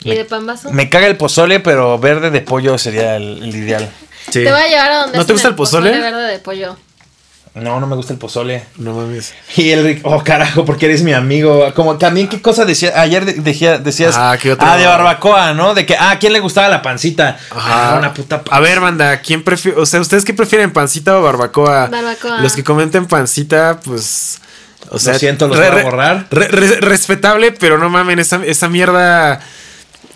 ¿Y 0.02 0.14
de 0.14 0.24
pambazo? 0.24 0.70
Me 0.72 0.88
caga 0.88 1.06
el 1.08 1.16
pozole, 1.16 1.60
pero 1.60 1.98
verde 1.98 2.30
de 2.30 2.40
pollo 2.40 2.78
sería 2.78 3.16
el, 3.16 3.42
el 3.42 3.54
ideal. 3.54 3.90
Sí. 4.26 4.44
Te 4.44 4.50
voy 4.50 4.60
a 4.62 4.68
llevar 4.68 4.90
a 4.92 4.96
donde 5.02 5.18
¿No 5.18 5.26
te 5.26 5.32
gusta 5.32 5.48
el 5.48 5.54
pozole? 5.54 5.90
verde 5.90 6.22
de 6.30 6.38
pollo. 6.38 6.76
No, 7.54 7.80
no 7.80 7.86
me 7.88 7.96
gusta 7.96 8.12
el 8.12 8.18
pozole. 8.18 8.64
No 8.76 8.94
mames. 8.94 9.34
Y 9.56 9.70
el 9.70 9.84
Rick, 9.84 10.00
oh 10.04 10.22
carajo, 10.22 10.64
porque 10.64 10.86
eres 10.86 11.02
mi 11.02 11.12
amigo. 11.12 11.72
Como 11.74 11.98
también, 11.98 12.28
¿qué 12.28 12.40
cosa 12.40 12.64
decía? 12.64 12.92
Ayer 13.00 13.24
de- 13.24 13.34
decía, 13.34 13.78
decías. 13.78 14.14
Ah, 14.16 14.36
¿qué 14.40 14.52
otro? 14.52 14.66
Ah, 14.68 14.76
de 14.76 14.86
barbacoa, 14.86 15.52
¿no? 15.52 15.74
De 15.74 15.84
que, 15.84 15.96
ah, 15.96 16.12
¿a 16.12 16.18
quién 16.20 16.32
le 16.32 16.38
gustaba 16.38 16.68
la 16.68 16.80
pancita? 16.80 17.38
Ajá. 17.50 17.94
Ah, 17.94 17.98
una 17.98 18.14
puta 18.14 18.42
A 18.50 18.60
ver, 18.60 18.78
banda, 18.78 19.20
¿quién 19.20 19.42
prefiere? 19.42 19.80
O 19.80 19.84
sea, 19.86 20.00
¿ustedes 20.00 20.24
qué 20.24 20.32
prefieren, 20.32 20.72
pancita 20.72 21.18
o 21.18 21.22
barbacoa? 21.22 21.88
Barbacoa. 21.88 22.40
Los 22.40 22.54
que 22.54 22.62
comenten 22.62 23.06
pancita, 23.06 23.80
pues. 23.84 24.40
O 24.90 24.98
sea, 25.00 25.14
siento, 25.18 25.48
los 25.48 25.56
voy 25.58 25.66
a 25.66 25.82
borrar. 25.82 26.26
re- 26.30 26.48
re- 26.48 26.80
respetable, 26.80 27.52
pero 27.52 27.78
no 27.78 27.90
mamen, 27.90 28.18
esa, 28.20 28.44
esa 28.44 28.68
mierda 28.68 29.40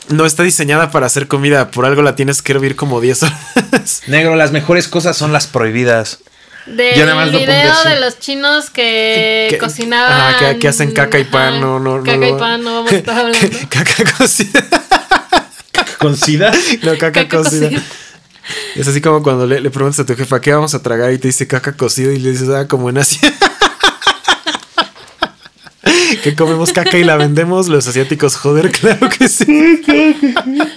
no 0.09 0.25
está 0.25 0.42
diseñada 0.44 0.90
para 0.92 1.07
hacer 1.07 1.27
comida. 1.29 1.70
Por 1.73 1.85
algo 1.85 2.01
la 2.03 2.14
tienes 2.14 2.42
que 2.42 2.53
hervir 2.53 2.77
como 2.77 3.01
10 3.01 3.25
horas. 3.25 4.03
Negro, 4.07 4.37
las 4.37 4.53
mejores 4.53 4.87
cosas 4.88 5.16
son 5.16 5.33
las 5.33 5.47
prohibidas. 5.49 6.20
Del 6.66 6.94
Yo 6.96 7.05
nada 7.05 7.16
más 7.16 7.31
lo 7.33 7.38
video 7.38 7.85
de 7.85 8.00
los 8.00 8.18
chinos 8.18 8.70
que, 8.70 9.48
Que- 9.50 9.59
cocinaban. 9.59 10.12
ajá, 10.12 10.53
que, 10.55 10.59
que 10.61 10.68
hacen 10.68 10.92
caca 10.92 11.18
y 11.18 11.24
pan, 11.24 11.55
Ajá, 11.55 11.61
no, 11.61 11.79
no, 11.79 11.98
no. 11.98 12.05
Caca 12.05 12.16
no. 12.16 12.27
y 12.27 12.33
pan, 12.38 12.62
no 12.64 12.74
vamos 12.77 12.92
a 12.92 12.96
estar 12.96 13.18
hablando. 13.20 13.59
caca 13.68 14.05
cocida. 14.16 14.64
¿Con 15.98 16.16
sida? 16.16 16.53
No, 16.83 16.92
caca, 16.92 17.12
Caca 17.12 17.38
cocida. 17.38 17.68
cocida. 17.68 17.83
Es 18.77 18.87
así 18.88 19.00
como 19.00 19.22
cuando 19.22 19.46
le, 19.46 19.61
le 19.61 19.70
preguntas 19.70 20.00
a 20.00 20.07
tu 20.07 20.14
jefa, 20.16 20.40
¿qué 20.40 20.53
vamos 20.53 20.74
a 20.74 20.83
tragar? 20.83 21.12
Y 21.12 21.18
te 21.18 21.29
dice 21.29 21.46
caca 21.46 21.72
cocida 21.72 22.12
y 22.12 22.18
le 22.18 22.31
dices, 22.33 22.48
ah, 22.50 22.66
como 22.68 22.88
en 22.90 22.98
Asia. 22.98 23.33
Que 26.23 26.35
comemos 26.35 26.73
caca 26.73 26.97
y 26.97 27.05
la 27.05 27.17
vendemos 27.17 27.69
los 27.69 27.87
asiáticos, 27.87 28.37
joder, 28.37 28.71
claro 28.71 29.09
que 29.09 29.29
sí. 29.29 29.83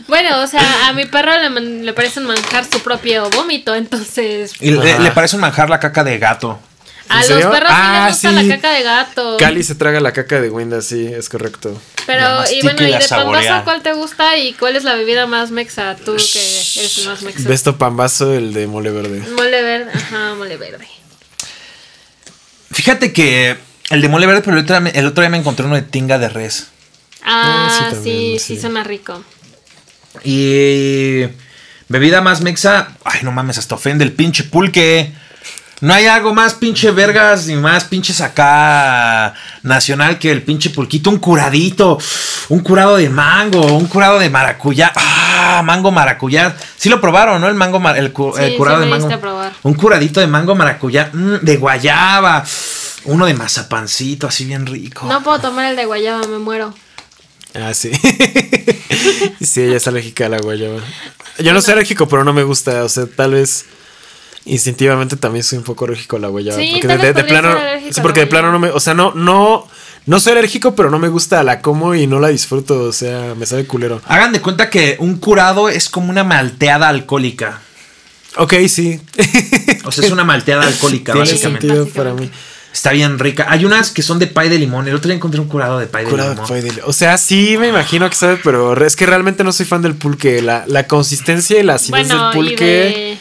Bueno, 0.07 0.41
o 0.41 0.47
sea, 0.47 0.87
a 0.87 0.93
mi 0.93 1.05
perro 1.05 1.31
le, 1.37 1.59
le 1.83 1.93
parece 1.93 2.19
manjar 2.19 2.65
su 2.65 2.79
propio 2.79 3.29
vómito, 3.29 3.75
entonces. 3.75 4.53
Y 4.59 4.71
le, 4.71 4.99
le 4.99 5.11
parece 5.11 5.35
un 5.35 5.41
manjar 5.41 5.69
la 5.69 5.79
caca 5.79 6.03
de 6.03 6.17
gato. 6.17 6.59
A 7.09 7.23
serio? 7.23 7.45
los 7.45 7.53
perros 7.55 7.71
Ah, 7.73 8.11
sí 8.13 8.27
les 8.27 8.33
gusta 8.35 8.41
sí. 8.41 8.47
la 8.49 8.55
caca 8.55 8.71
de 8.73 8.83
gato. 8.83 9.37
Cali 9.39 9.63
se 9.63 9.75
traga 9.75 9.99
la 10.01 10.11
caca 10.11 10.41
de 10.41 10.49
Winda, 10.49 10.81
sí, 10.81 11.05
es 11.07 11.29
correcto. 11.29 11.79
Pero, 12.05 12.43
y 12.51 12.61
bueno, 12.63 12.81
y 12.83 12.89
y 12.89 12.91
de 12.97 13.05
pambazo, 13.07 13.61
¿cuál 13.63 13.81
te 13.81 13.93
gusta 13.93 14.37
y 14.37 14.53
cuál 14.53 14.75
es 14.75 14.83
la 14.83 14.95
bebida 14.95 15.25
más 15.25 15.51
mexa? 15.51 15.95
Tú 15.95 16.15
que 16.17 16.79
eres 16.79 16.97
el 16.99 17.07
más 17.07 17.21
mexa. 17.21 17.47
Besto 17.47 17.77
pambazo, 17.77 18.33
el 18.33 18.53
de 18.53 18.67
mole 18.67 18.91
verde. 18.91 19.21
Mole 19.35 19.61
verde, 19.61 19.91
ajá, 19.93 20.35
mole 20.35 20.57
verde. 20.57 20.87
Fíjate 22.71 23.13
que 23.13 23.57
el 23.89 24.01
de 24.01 24.09
mole 24.09 24.25
verde, 24.27 24.41
pero 24.41 24.57
el 24.57 24.63
otro, 24.63 24.75
día 24.75 24.81
me- 24.81 24.89
el 24.99 25.05
otro 25.05 25.21
día 25.21 25.29
me 25.29 25.37
encontré 25.37 25.65
uno 25.65 25.75
de 25.75 25.81
tinga 25.81 26.17
de 26.17 26.29
res. 26.29 26.67
Ah, 27.23 27.67
Ah, 27.67 27.69
sí, 27.69 27.83
sí, 27.89 27.91
también, 27.95 28.39
sí, 28.39 28.55
sí. 28.55 28.61
suena 28.61 28.83
rico. 28.83 29.23
Y 30.23 31.23
bebida 31.87 32.21
más 32.21 32.41
mexa. 32.41 32.89
Ay, 33.03 33.19
no 33.23 33.31
mames, 33.31 33.57
hasta 33.57 33.75
ofende 33.75 34.03
el 34.03 34.13
pinche 34.13 34.43
pulque. 34.43 35.11
No 35.79 35.93
hay 35.93 36.07
algo 36.07 36.33
más 36.33 36.55
pinche 36.55 36.89
vergas 36.89 37.45
ni 37.45 37.55
más 37.55 37.83
pinches 37.83 38.19
acá 38.21 39.35
nacional 39.61 40.17
que 40.17 40.31
el 40.31 40.41
pinche 40.41 40.71
pulquito. 40.71 41.11
Un 41.11 41.19
curadito, 41.19 41.99
un 42.49 42.61
curado 42.61 42.97
de 42.97 43.09
mango, 43.09 43.61
un 43.77 43.85
curado 43.85 44.17
de 44.17 44.27
maracuyá. 44.29 44.91
Ah, 44.95 45.61
mango 45.63 45.91
maracuyá. 45.91 46.55
Sí 46.77 46.89
lo 46.89 46.99
probaron, 46.99 47.39
¿no? 47.39 47.47
El 47.47 47.53
mango, 47.53 47.79
el, 47.91 48.11
cu- 48.11 48.33
Sí, 48.35 48.43
el 48.43 48.57
curado 48.57 48.77
sí 48.79 48.85
de 48.85 48.91
me 48.91 48.97
mango. 48.99 49.19
probar. 49.21 49.53
Un 49.61 49.75
curadito 49.75 50.19
de 50.19 50.25
mango 50.25 50.55
maracuyá, 50.55 51.11
mm, 51.13 51.35
de 51.43 51.57
guayaba. 51.57 52.43
Uno 53.07 53.25
de 53.25 53.33
mazapancito, 53.33 54.27
así 54.27 54.45
bien 54.45 54.65
rico. 54.65 55.05
No 55.07 55.23
puedo 55.23 55.39
tomar 55.39 55.69
el 55.69 55.75
de 55.75 55.85
guayaba, 55.85 56.27
me 56.27 56.37
muero. 56.39 56.73
Ah, 57.55 57.73
sí. 57.73 57.91
sí, 59.41 59.61
ella 59.61 59.77
es 59.77 59.87
alérgica 59.87 60.25
a 60.27 60.29
la 60.29 60.39
guayaba. 60.39 60.79
Yo 61.39 61.53
no 61.53 61.61
soy 61.61 61.73
alérgico, 61.73 62.07
pero 62.07 62.23
no 62.23 62.33
me 62.33 62.43
gusta. 62.43 62.83
O 62.83 62.89
sea, 62.89 63.05
tal 63.07 63.31
vez 63.31 63.65
instintivamente 64.45 65.17
también 65.17 65.43
soy 65.43 65.57
un 65.57 65.63
poco 65.63 65.85
alérgico 65.85 66.17
a 66.17 66.19
la 66.19 66.27
guayaba. 66.27 66.57
Sí, 66.57 66.71
porque 66.73 66.87
tal 66.87 66.97
de, 66.99 67.05
vez 67.05 67.15
de 67.15 67.21
podrías 67.23 67.41
plano. 67.41 67.59
sí, 67.91 68.01
porque 68.01 68.19
de 68.21 68.27
plano 68.27 68.51
no 68.51 68.59
me. 68.59 68.69
O 68.69 68.79
sea, 68.79 68.93
no, 68.93 69.13
no. 69.13 69.67
No 70.05 70.19
soy 70.21 70.33
alérgico, 70.33 70.73
pero 70.73 70.89
no 70.89 70.99
me 70.99 71.09
gusta. 71.09 71.43
La 71.43 71.61
como 71.61 71.93
y 71.95 72.07
no 72.07 72.19
la 72.19 72.29
disfruto. 72.29 72.81
O 72.83 72.93
sea, 72.93 73.35
me 73.35 73.45
sabe 73.45 73.65
culero. 73.65 74.01
Hagan 74.07 74.31
de 74.31 74.41
cuenta 74.41 74.69
que 74.69 74.95
un 74.99 75.17
curado 75.17 75.67
es 75.69 75.89
como 75.89 76.09
una 76.09 76.23
malteada 76.23 76.87
alcohólica. 76.89 77.61
Ok, 78.37 78.53
sí. 78.69 79.01
O 79.83 79.91
sea, 79.91 80.05
es 80.05 80.11
una 80.11 80.23
malteada 80.23 80.63
alcohólica, 80.67 81.11
Tiene 81.13 81.29
básicamente. 81.29 81.67
sentido 81.67 81.87
para 81.89 82.13
mí. 82.13 82.29
Está 82.77 82.91
bien 82.91 83.17
rica. 83.17 83.47
Hay 83.49 83.65
unas 83.65 83.89
que 83.89 84.03
son 84.03 84.19
de 84.19 84.27
pay 84.27 84.49
de 84.49 84.59
limón. 84.59 84.87
El 84.87 84.93
otro 84.93 85.07
día 85.07 85.15
encontré 85.15 85.41
un 85.41 85.47
curado 85.47 85.79
de 85.79 85.87
pay 85.87 86.05
de 86.05 86.11
Curado 86.11 86.29
de 86.29 86.35
limón. 86.35 86.47
pay 86.49 86.61
de- 86.61 86.81
O 86.83 86.93
sea, 86.93 87.17
sí 87.17 87.57
me 87.59 87.69
imagino 87.69 88.07
que 88.07 88.15
sabe, 88.15 88.39
pero 88.43 88.85
es 88.85 88.95
que 88.95 89.07
realmente 89.07 89.43
no 89.43 89.51
soy 89.51 89.65
fan 89.65 89.81
del 89.81 89.95
pulque. 89.95 90.43
La, 90.43 90.63
la 90.67 90.85
consistencia 90.87 91.59
y 91.59 91.63
la 91.63 91.73
acidez 91.75 92.07
Bueno, 92.07 92.25
del 92.29 92.33
pulque 92.33 92.63
de, 92.65 93.17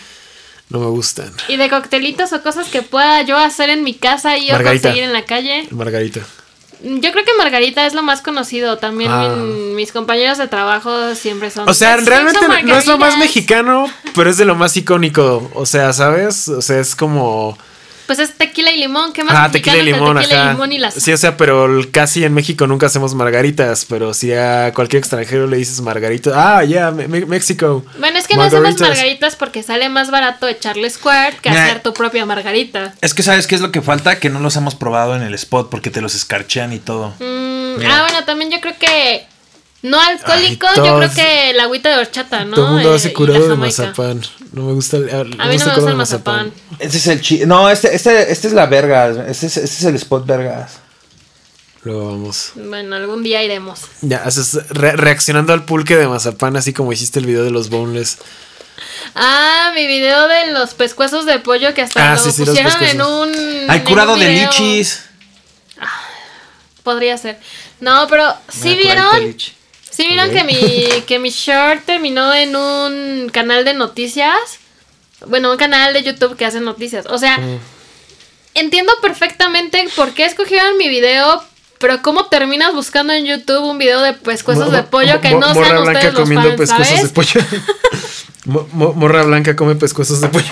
no 0.68 0.80
me 0.80 0.86
gustan. 0.88 1.32
y 1.48 1.56
de 1.56 1.70
coctelitos 1.70 2.34
o 2.34 2.42
cosas 2.42 2.68
que 2.68 2.82
pueda 2.82 3.22
yo 3.22 3.38
hacer 3.38 3.70
en 3.70 3.82
mi 3.82 3.94
casa 3.94 4.36
y 4.36 4.48
yo 4.48 4.52
Margarita. 4.52 4.88
conseguir 4.90 5.04
en 5.04 5.12
la 5.14 5.24
calle. 5.24 5.66
Margarita. 5.70 6.20
Yo 6.82 7.10
creo 7.10 7.24
que 7.24 7.32
Margarita 7.38 7.86
es 7.86 7.94
lo 7.94 8.02
más 8.02 8.20
conocido. 8.20 8.76
También 8.76 9.10
Ah. 9.10 9.34
mis 9.74 9.90
compañeros 9.90 10.36
de 10.36 10.48
trabajo 10.48 11.14
siempre 11.14 11.50
son. 11.50 11.66
O 11.66 11.72
sea, 11.72 11.96
"Let's 11.96 12.06
realmente 12.06 12.40
no 12.46 12.76
es 12.76 12.86
lo 12.86 12.98
más 12.98 13.14
margaritas". 13.14 13.18
mexicano, 13.18 13.86
pero 14.14 14.28
es 14.28 14.36
de 14.36 14.44
lo 14.44 14.54
más 14.54 14.76
icónico. 14.76 15.50
O 15.54 15.64
sea, 15.64 15.94
¿sabes? 15.94 16.46
O 16.48 16.60
sea, 16.60 16.78
es 16.78 16.94
como. 16.94 17.56
Pues 18.06 18.18
es 18.20 18.32
tequila 18.34 18.70
y 18.70 18.78
limón. 18.78 19.12
¿Qué 19.12 19.24
más 19.24 19.34
Ah, 19.36 19.50
tequila 19.50 19.76
y 19.78 19.82
limón, 19.82 20.16
tequila 20.16 20.44
y 20.44 20.48
limón 20.52 20.72
y 20.72 20.78
las 20.78 20.94
Sí, 20.94 21.12
o 21.12 21.16
sea, 21.16 21.36
pero 21.36 21.68
casi 21.90 22.24
en 22.24 22.34
México 22.34 22.66
nunca 22.66 22.86
hacemos 22.86 23.14
margaritas. 23.14 23.84
Pero 23.88 24.14
si 24.14 24.32
a 24.32 24.72
cualquier 24.74 25.00
extranjero 25.00 25.46
le 25.46 25.56
dices 25.56 25.80
margarita, 25.80 26.30
ah, 26.58 26.64
ya, 26.64 26.90
México. 26.90 27.84
Bueno, 27.98 28.18
es 28.18 28.26
que 28.28 28.36
no 28.36 28.42
hacemos 28.42 28.62
Margaritas. 28.62 28.88
margaritas 28.88 29.36
porque 29.36 29.62
sale 29.62 29.88
más 29.88 30.10
barato 30.10 30.46
echarle 30.48 30.88
squirt 30.90 31.40
que 31.40 31.48
hacer 31.48 31.82
tu 31.82 31.92
propia 31.92 32.24
margarita. 32.26 32.94
Es 33.00 33.14
que 33.14 33.22
sabes 33.22 33.46
qué 33.46 33.54
es 33.56 33.60
lo 33.60 33.72
que 33.72 33.82
falta, 33.82 34.18
que 34.20 34.30
no 34.30 34.40
los 34.40 34.56
hemos 34.56 34.74
probado 34.74 35.16
en 35.16 35.22
el 35.22 35.34
spot 35.34 35.68
porque 35.70 35.90
te 35.90 36.00
los 36.00 36.14
escarchean 36.14 36.72
y 36.72 36.78
todo. 36.78 37.10
Mm, 37.18 37.84
ah, 37.86 38.02
bueno, 38.08 38.24
también 38.24 38.50
yo 38.50 38.60
creo 38.60 38.74
que 38.78 39.26
no 39.90 40.00
alcohólico, 40.00 40.66
Ay, 40.68 40.76
yo 40.76 40.98
creo 40.98 41.12
que 41.14 41.50
el 41.50 41.60
agüita 41.60 41.88
de 41.90 41.96
horchata, 41.98 42.44
¿no? 42.44 42.54
Todo 42.56 42.66
el 42.66 42.72
mundo 42.74 42.92
Eh, 42.92 42.96
hace 42.96 43.08
y 43.08 43.12
curado 43.12 43.48
de 43.48 43.56
mazapán. 43.56 44.22
No 44.52 44.62
me 44.64 44.72
gusta 44.72 44.96
el. 44.98 45.10
A 45.10 45.24
mí 45.24 45.30
no 45.36 45.36
me 45.36 45.44
el 45.44 45.52
gusta 45.52 45.64
curado 45.74 45.86
el 45.88 45.92
de 45.92 45.96
mazapán. 45.98 46.52
Este 46.78 46.96
es 46.98 47.06
el 47.06 47.20
chi. 47.20 47.46
No, 47.46 47.68
este, 47.70 47.94
este, 47.94 48.30
este 48.32 48.48
es 48.48 48.52
la 48.52 48.66
vergas. 48.66 49.16
Este 49.28 49.46
es, 49.46 49.56
este 49.56 49.76
es 49.76 49.84
el 49.84 49.94
spot 49.96 50.26
vergas. 50.26 50.78
Luego 51.84 52.06
vamos. 52.10 52.50
Bueno, 52.56 52.96
algún 52.96 53.22
día 53.22 53.42
iremos. 53.44 53.80
Ya, 54.00 54.18
haces 54.24 54.54
re- 54.70 54.96
reaccionando 54.96 55.52
al 55.52 55.64
pulque 55.64 55.96
de 55.96 56.08
mazapán, 56.08 56.56
así 56.56 56.72
como 56.72 56.92
hiciste 56.92 57.18
el 57.20 57.26
video 57.26 57.44
de 57.44 57.50
los 57.52 57.68
boneless. 57.70 58.18
Ah, 59.14 59.70
mi 59.74 59.86
video 59.86 60.26
de 60.26 60.52
los 60.52 60.74
pescuezos 60.74 61.26
de 61.26 61.38
pollo 61.38 61.72
que 61.74 61.82
hasta 61.82 62.12
Ah, 62.12 62.16
lo 62.16 62.20
sí, 62.20 62.32
sí, 62.32 62.40
los 62.44 62.48
pusieron 62.50 62.72
en 62.72 62.78
pescuezos. 62.80 63.08
un. 63.64 63.70
Hay 63.70 63.80
curado 63.84 64.14
un 64.14 64.18
de 64.20 64.28
lichis. 64.30 65.04
Podría 66.82 67.16
ser. 67.18 67.38
No, 67.80 68.06
pero 68.08 68.34
¿sí 68.48 68.74
vieron? 68.74 69.36
¿Sí 69.96 70.06
vieron 70.06 70.30
que 70.30 70.44
mi 70.44 70.86
que 71.06 71.18
mi 71.18 71.30
short 71.30 71.84
terminó 71.86 72.34
en 72.34 72.54
un 72.54 73.30
canal 73.32 73.64
de 73.64 73.72
noticias? 73.74 74.36
Bueno, 75.26 75.50
un 75.50 75.56
canal 75.56 75.94
de 75.94 76.02
YouTube 76.02 76.36
que 76.36 76.44
hace 76.44 76.60
noticias. 76.60 77.06
O 77.06 77.16
sea, 77.18 77.38
entiendo 78.54 78.92
perfectamente 79.00 79.86
por 79.96 80.12
qué 80.12 80.24
escogieron 80.26 80.76
mi 80.76 80.88
video, 80.88 81.42
pero 81.78 82.02
cómo 82.02 82.26
terminas 82.26 82.74
buscando 82.74 83.12
en 83.14 83.24
YouTube 83.24 83.62
un 83.64 83.78
video 83.78 84.00
de 84.02 84.12
pescuezos 84.12 84.70
de 84.72 84.82
pollo 84.82 85.20
que 85.20 85.30
no 85.30 85.54
sean 85.54 85.78
ustedes 85.94 86.14
los 86.14 86.22
comiendo 86.22 86.48
fans, 86.66 86.88
¿sabes? 86.88 87.02
de 87.02 87.08
pollo. 87.08 87.40
Mo- 88.46 88.68
mo- 88.72 88.92
morra 88.92 89.24
blanca 89.24 89.56
come 89.56 89.74
pescuezos 89.74 90.20
de 90.20 90.28
pollo. 90.28 90.46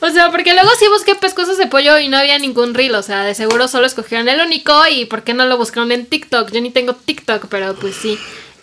O 0.00 0.10
sea, 0.10 0.30
porque 0.30 0.52
luego 0.52 0.68
sí 0.78 0.84
busqué 0.92 1.14
pescuezos 1.14 1.56
de 1.56 1.66
pollo 1.66 1.98
y 1.98 2.08
no 2.08 2.18
había 2.18 2.38
ningún 2.38 2.74
reel. 2.74 2.94
O 2.94 3.02
sea, 3.02 3.22
de 3.24 3.34
seguro 3.34 3.68
solo 3.68 3.86
escogieron 3.86 4.28
el 4.28 4.38
único 4.40 4.74
y 4.90 5.06
¿por 5.06 5.22
qué 5.22 5.32
no 5.32 5.46
lo 5.46 5.56
buscaron 5.56 5.92
en 5.92 6.04
TikTok? 6.04 6.50
Yo 6.52 6.60
ni 6.60 6.70
tengo 6.70 6.94
TikTok, 6.94 7.46
pero 7.48 7.74
pues 7.74 7.94
sí. 7.96 8.18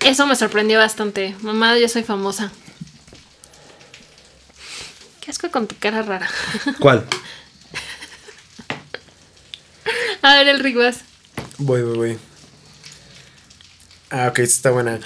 Eso 0.05 0.25
me 0.25 0.35
sorprendió 0.35 0.79
bastante. 0.79 1.35
Mamá, 1.41 1.77
yo 1.77 1.89
soy 1.89 2.03
famosa. 2.03 2.51
Qué 5.19 5.31
asco 5.31 5.51
con 5.51 5.67
tu 5.67 5.75
cara 5.77 6.01
rara. 6.01 6.29
¿Cuál? 6.79 7.05
A 10.21 10.35
ver, 10.35 10.47
el 10.47 10.59
Riguas. 10.59 11.01
Voy, 11.57 11.81
voy, 11.83 11.97
voy. 11.97 12.19
Ah, 14.09 14.27
ok, 14.29 14.39
esta 14.39 14.55
está 14.55 14.71
buena. 14.71 14.99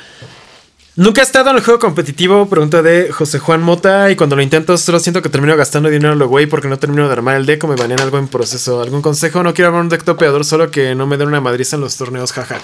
Nunca 0.95 1.21
he 1.21 1.23
estado 1.23 1.49
en 1.49 1.55
el 1.55 1.63
juego 1.63 1.79
competitivo, 1.79 2.47
pregunta 2.47 2.83
de 2.83 3.11
José 3.11 3.39
Juan 3.39 3.63
Mota. 3.63 4.11
Y 4.11 4.15
cuando 4.15 4.35
lo 4.35 4.43
intento, 4.43 4.77
solo 4.77 4.99
siento 4.99 5.23
que 5.23 5.29
termino 5.29 5.57
gastando 5.57 5.89
dinero 5.89 6.13
en 6.13 6.19
lo 6.19 6.27
güey 6.27 6.45
porque 6.45 6.67
no 6.67 6.77
termino 6.77 7.07
de 7.07 7.13
armar 7.13 7.35
el 7.35 7.47
deck 7.47 7.63
o 7.63 7.67
me 7.67 7.75
banean 7.75 7.99
algo 7.99 8.19
en 8.19 8.27
proceso. 8.27 8.79
¿Algún 8.79 9.01
consejo? 9.01 9.41
No 9.41 9.55
quiero 9.55 9.69
armar 9.69 9.81
un 9.81 9.89
deck 9.89 10.03
topeador, 10.03 10.45
solo 10.45 10.69
que 10.69 10.93
no 10.93 11.07
me 11.07 11.17
den 11.17 11.29
una 11.29 11.41
madriza 11.41 11.77
en 11.77 11.81
los 11.81 11.97
torneos, 11.97 12.31
jaja. 12.31 12.61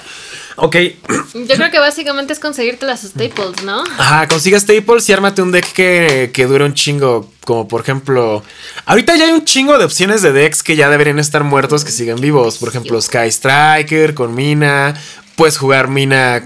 Ok, 0.58 0.76
Yo 1.34 1.56
creo 1.56 1.72
que 1.72 1.80
básicamente 1.80 2.34
es 2.34 2.39
conseguirte 2.39 2.86
las 2.86 3.02
staples, 3.02 3.63
¿no? 3.63 3.84
Ajá, 3.98 4.28
consiga 4.28 4.60
staples 4.60 5.10
y 5.10 5.13
ármate 5.13 5.42
un 5.42 5.52
deck 5.52 5.74
que, 5.74 6.30
que 6.32 6.46
dure 6.46 6.65
un 6.65 6.76
chingo. 6.76 7.32
Como 7.46 7.68
por 7.68 7.82
ejemplo. 7.82 8.44
Ahorita 8.86 9.15
ya 9.15 9.26
hay 9.26 9.32
un 9.32 9.44
chingo 9.44 9.80
de 9.80 9.86
opciones 9.86 10.22
de 10.22 10.34
decks 10.34 10.62
que 10.62 10.76
ya 10.76 10.92
deberían 10.92 11.18
estar 11.18 11.44
muertos 11.44 11.84
que 11.84 11.92
siguen 11.92 12.22
vivos. 12.22 12.60
Por 12.60 12.70
ejemplo, 12.70 13.02
Sky 13.02 13.28
Striker 13.30 14.13
con 14.13 14.36
Mina. 14.36 14.94
Puedes 15.36 15.58
jugar 15.58 15.88
Mina. 15.88 16.46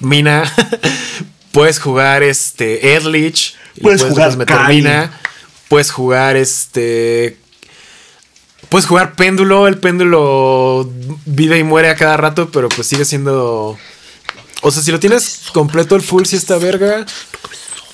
Mina. 0.00 0.44
puedes 1.52 1.78
jugar 1.78 2.22
este. 2.22 2.94
Earlich. 2.94 3.54
y 3.76 3.80
Puedes 3.80 4.02
le 4.02 4.08
jugar 4.08 4.36
meter 4.36 4.56
Kai. 4.56 4.76
Mina. 4.76 5.20
Puedes 5.68 5.90
jugar 5.90 6.36
este. 6.36 7.36
Puedes 8.68 8.86
jugar 8.86 9.14
péndulo. 9.14 9.66
El 9.66 9.78
péndulo 9.78 10.90
vive 11.26 11.58
y 11.58 11.64
muere 11.64 11.90
a 11.90 11.96
cada 11.96 12.16
rato, 12.16 12.50
pero 12.50 12.68
pues 12.68 12.86
sigue 12.86 13.04
siendo. 13.04 13.78
O 14.62 14.70
sea, 14.70 14.82
si 14.82 14.90
lo 14.90 15.00
tienes 15.00 15.44
completo 15.52 15.94
el 15.96 16.02
full, 16.02 16.24
si 16.24 16.36
está 16.36 16.58
verga. 16.58 17.06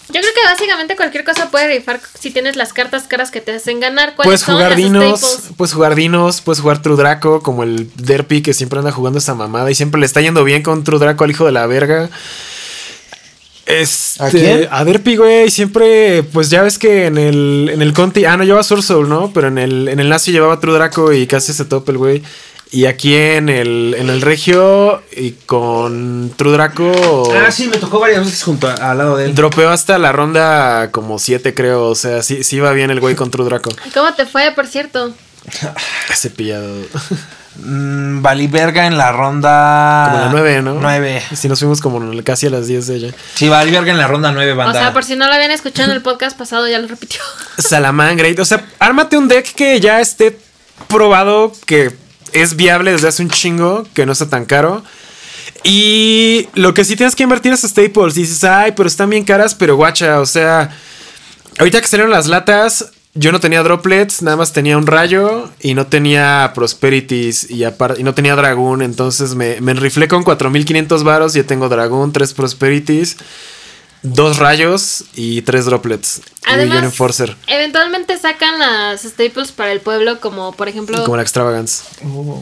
Yo 0.09 0.21
creo 0.21 0.35
que 0.35 0.45
básicamente 0.45 0.97
cualquier 0.97 1.25
cosa 1.25 1.51
puede 1.51 1.67
rifar 1.69 2.01
si 2.19 2.31
tienes 2.31 2.57
las 2.57 2.73
cartas 2.73 3.05
caras 3.05 3.31
que 3.31 3.41
te 3.41 3.53
hacen 3.53 3.81
ganar. 3.81 4.15
¿Cuáles 4.15 4.29
Puedes 4.29 4.41
son 4.43 4.55
jugar 4.57 4.71
las 4.71 4.77
dinos, 4.77 5.21
staples? 5.21 5.53
puedes 5.57 5.73
jugar 5.73 5.95
dinos, 5.95 6.41
puedes 6.43 6.61
jugar 6.61 6.83
True 6.83 6.97
Draco, 6.97 7.43
como 7.43 7.63
el 7.63 7.91
Derpy 7.97 8.43
que 8.43 8.53
siempre 8.53 8.79
anda 8.79 8.93
jugando 8.93 9.19
esa 9.19 9.35
mamada 9.35 9.71
y 9.71 9.75
siempre 9.75 9.99
le 9.99 10.07
está 10.07 10.21
yendo 10.21 10.45
bien 10.45 10.63
con 10.63 10.85
True 10.85 10.99
Draco 10.99 11.25
al 11.25 11.31
hijo 11.31 11.47
de 11.47 11.53
la 11.53 11.67
verga. 11.67 12.11
Este, 13.67 14.23
¿A 14.23 14.29
quién? 14.29 14.69
A 14.71 14.85
Derpy, 14.85 15.17
güey, 15.17 15.51
siempre, 15.51 16.23
pues 16.23 16.51
ya 16.51 16.63
ves 16.63 16.79
que 16.79 17.07
en 17.07 17.17
el, 17.17 17.71
en 17.73 17.81
el 17.81 17.95
Conti, 17.95 18.27
ah, 18.27 18.37
no 18.37 18.45
llevaba 18.45 18.63
Soul, 18.63 19.09
¿no? 19.09 19.33
Pero 19.33 19.49
en 19.49 19.57
el, 19.57 19.89
en 19.89 20.01
el 20.01 20.11
Nazi 20.11 20.33
llevaba 20.33 20.61
True 20.61 20.75
Draco 20.75 21.15
y 21.15 21.27
casi 21.27 21.55
se 21.55 21.65
topa 21.65 21.93
el 21.93 21.99
güey. 21.99 22.23
Y 22.75 22.87
aquí 22.87 23.15
en 23.15 23.49
el, 23.49 23.95
en 23.97 24.11
el 24.11 24.21
Regio 24.21 25.01
y 25.17 25.31
con 25.47 26.33
True 26.37 26.53
Draco. 26.55 27.33
Ah, 27.35 27.53
sí, 27.53 27.69
me 27.69 27.77
tocó 27.77 28.01
varias 28.01 28.25
veces 28.25 28.43
junto 28.43 28.69
a- 28.69 28.75
al 28.75 28.99
lado 28.99 29.17
de 29.17 29.27
él. 29.27 29.35
Dropeó 29.37 29.71
hasta 29.71 29.97
la 29.99 30.11
ronda 30.11 30.91
como 30.91 31.21
7, 31.21 31.55
creo. 31.55 31.85
O 31.87 31.95
sea, 31.95 32.23
sí, 32.23 32.43
sí 32.43 32.57
iba 32.57 32.73
bien 32.73 32.91
el 32.91 32.99
güey 32.99 33.15
con 33.15 33.31
True 33.31 33.45
Draco. 33.47 33.71
¿Cómo 33.95 34.13
te 34.15 34.27
fue, 34.27 34.51
por 34.57 34.67
cierto? 34.67 35.15
Ese 36.13 36.31
pillado. 36.31 36.67
Mm, 37.65 38.23
valí 38.23 38.49
verga 38.49 38.87
en 38.89 38.99
la 38.99 39.13
ronda. 39.13 40.09
Como 40.11 40.25
la 40.25 40.29
9, 40.33 40.63
¿no? 40.63 40.75
9. 40.75 41.23
Si 41.37 41.49
nos 41.49 41.61
fuimos 41.61 41.81
como 41.81 42.01
casi 42.25 42.47
a 42.49 42.51
las 42.51 42.67
10 42.67 42.89
de 42.89 42.97
ella. 42.97 43.15
Sí, 43.37 43.49
valí 43.49 43.71
verga 43.71 43.93
en 43.93 43.99
la 43.99 44.09
ronda 44.09 44.33
9, 44.33 44.53
O 44.53 44.57
banda. 44.57 44.73
sea, 44.81 44.93
por 44.93 45.05
si 45.05 45.15
no 45.15 45.29
lo 45.29 45.33
habían 45.33 45.53
escuchado 45.53 45.91
en 45.91 45.97
el 45.97 46.03
podcast 46.03 46.37
pasado, 46.37 46.67
ya 46.67 46.81
lo 46.81 46.89
repitió. 46.89 47.21
Salamangre. 47.57 48.35
O 48.41 48.45
sea, 48.45 48.67
ármate 48.81 49.17
un 49.17 49.29
deck 49.29 49.55
que 49.55 49.79
ya 49.79 50.01
esté 50.01 50.37
probado 50.89 51.53
que 51.67 51.95
es 52.35 52.57
viable 52.57 52.93
desde 52.93 53.09
hace 53.09 53.23
un 53.23 53.31
chingo, 53.31 53.85
que 53.95 54.05
no 54.05 54.13
está 54.13 54.29
tan 54.29 54.45
caro. 54.45 54.83
Y 55.63 56.49
lo 56.55 56.75
que 56.75 56.85
sí 56.85 56.95
tienes 56.97 57.17
que 57.17 57.23
invertir 57.23 57.53
es 57.53 57.63
staples. 57.63 58.15
Dices, 58.15 58.45
ay, 58.45 58.73
pero 58.77 58.87
están 58.87 59.09
bien 59.09 59.25
caras, 59.25 59.55
pero 59.55 59.77
guacha, 59.77 60.21
o 60.21 60.27
sea, 60.27 60.77
ahorita 61.59 61.81
que 61.81 61.87
salieron 61.87 62.11
las 62.11 62.27
latas, 62.27 62.91
yo 63.15 63.31
no 63.31 63.39
tenía 63.39 63.63
droplets, 63.63 64.23
nada 64.23 64.37
más 64.37 64.53
tenía 64.53 64.77
un 64.77 64.87
rayo 64.89 65.49
y 65.61 65.75
no 65.75 65.87
tenía 65.87 66.51
prosperities 66.55 67.49
y, 67.49 67.65
y 67.65 68.03
no 68.03 68.15
tenía 68.15 68.35
dragón. 68.35 68.83
Entonces 68.83 69.37
me, 69.37 69.61
me 69.61 69.73
enriflé 69.73 70.09
con 70.09 70.25
4500 70.25 71.05
varos. 71.05 71.33
Ya 71.33 71.45
tengo 71.45 71.69
dragón, 71.69 72.13
tres 72.13 72.35
prosperities, 72.35 73.17
dos 74.05 74.37
rayos 74.37 75.05
y 75.17 75.43
tres 75.43 75.65
droplets. 75.65 76.19
y 76.19 76.21
un 76.51 76.55
Además, 76.55 76.85
enforcer, 76.85 77.37
eventualmente 77.49 78.17
sacan 78.19 78.59
las 78.59 79.03
staples 79.03 79.51
para 79.51 79.73
el 79.73 79.81
pueblo, 79.81 80.21
como 80.21 80.53
por 80.53 80.69
ejemplo 80.69 81.03
como 81.03 81.17
la 81.17 81.23
extravagance. 81.23 81.83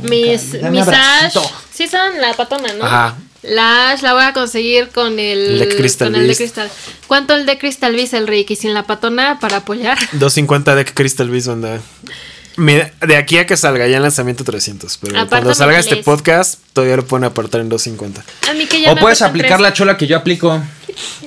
mis, 0.03 0.61
Dame 0.61 0.81
mis 0.81 0.89
Ash. 0.89 1.39
Sí 1.73 1.87
son 1.89 2.21
la 2.21 2.35
patona, 2.35 2.73
¿no? 2.75 2.85
Ajá. 2.85 3.17
La 3.43 3.91
Ash 3.91 4.03
la 4.03 4.13
voy 4.15 4.23
a 4.23 4.33
conseguir 4.33 4.89
con 4.91 5.19
el, 5.19 5.53
El 5.53 5.59
de 5.61 5.77
Crystal 5.77 6.09
con 6.09 6.15
el 6.17 6.23
de 6.23 6.27
Beast. 6.29 6.41
cristal. 6.41 6.71
¿Cuánto 7.07 7.35
el 7.35 7.47
de 7.47 7.59
Crystal 7.59 7.93
Beast, 7.95 8.15
el 8.15 8.27
Rick? 8.29 8.51
Y 8.51 8.57
sin 8.57 8.75
la 8.75 8.85
patona 8.85 9.39
para 9.41 9.59
apoyar. 9.59 9.99
250 10.13 10.75
deck 10.77 10.95
Crystal 10.95 11.29
Beast, 11.31 11.47
banda. 11.49 11.81
Mira, 12.57 12.93
de 13.01 13.17
aquí 13.17 13.39
a 13.39 13.47
que 13.47 13.57
salga 13.57 13.87
ya 13.89 13.97
en 13.97 14.03
lanzamiento 14.03 14.45
300. 14.45 14.99
Pero 14.99 15.27
cuando 15.29 15.55
salga 15.55 15.79
este 15.79 15.97
podcast, 15.97 16.61
todavía 16.73 16.97
lo 16.97 17.07
pueden 17.07 17.25
apartar 17.25 17.61
en 17.63 17.69
250. 17.69 18.23
A 18.51 18.55
mí 18.55 18.67
que 18.67 18.83
ya 18.83 18.93
O 18.93 18.95
me 18.95 19.01
puedes 19.01 19.23
aplicar 19.23 19.61
la 19.61 19.73
chola 19.73 19.97
que 19.97 20.07
yo 20.07 20.17
aplico. 20.19 20.63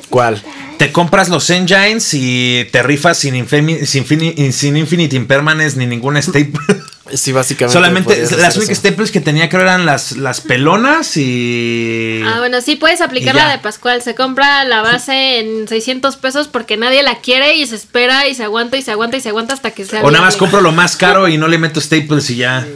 ¿Cuál? 0.10 0.42
Te 0.78 0.92
compras 0.92 1.30
los 1.30 1.50
engines 1.50 2.14
y 2.14 2.68
te 2.72 2.84
rifas 2.84 3.18
sin, 3.20 3.36
infini- 3.36 3.86
sin, 3.86 4.06
fini- 4.06 4.52
sin 4.52 4.76
Infinite 4.78 5.16
Impermanence 5.16 5.78
ni 5.78 5.86
ninguna 5.86 6.22
staple. 6.22 6.52
Sí, 7.14 7.32
básicamente. 7.32 7.72
Solamente 7.72 8.36
las 8.38 8.58
únicas 8.58 8.80
staples 8.80 9.12
que 9.12 9.22
tenía 9.22 9.48
creo 9.48 9.62
eran 9.62 9.86
las, 9.86 10.14
las 10.18 10.42
pelonas 10.42 11.16
y... 11.18 12.20
Ah, 12.26 12.40
bueno, 12.40 12.62
sí 12.62 12.78
puedes 12.78 13.00
aplicar 13.00 13.36
la 13.36 13.52
de 13.52 13.60
Pascual. 13.60 14.02
Se 14.02 14.16
compra 14.16 14.64
la 14.66 14.82
base 14.82 15.38
en 15.40 15.68
600 15.68 16.16
pesos 16.18 16.48
porque 16.48 16.78
nadie 16.78 17.04
la 17.04 17.20
quiere 17.20 17.58
y 17.58 17.68
se 17.68 17.76
espera 17.76 18.28
y 18.28 18.34
se 18.34 18.44
aguanta 18.44 18.78
y 18.78 18.82
se 18.82 18.90
aguanta 18.90 19.18
y 19.18 19.22
se 19.22 19.30
aguanta 19.30 19.54
hasta 19.54 19.70
que 19.70 19.86
sea. 19.86 20.02
o 20.02 20.10
nada 20.10 20.26
más 20.26 20.36
compro 20.36 20.62
lo 20.62 20.72
más 20.72 20.96
caro 20.96 21.28
y 21.28 21.38
no 21.38 21.48
le 21.48 21.60
meto 21.60 21.80
staples 21.80 22.28
y 22.32 22.38
ya. 22.38 22.68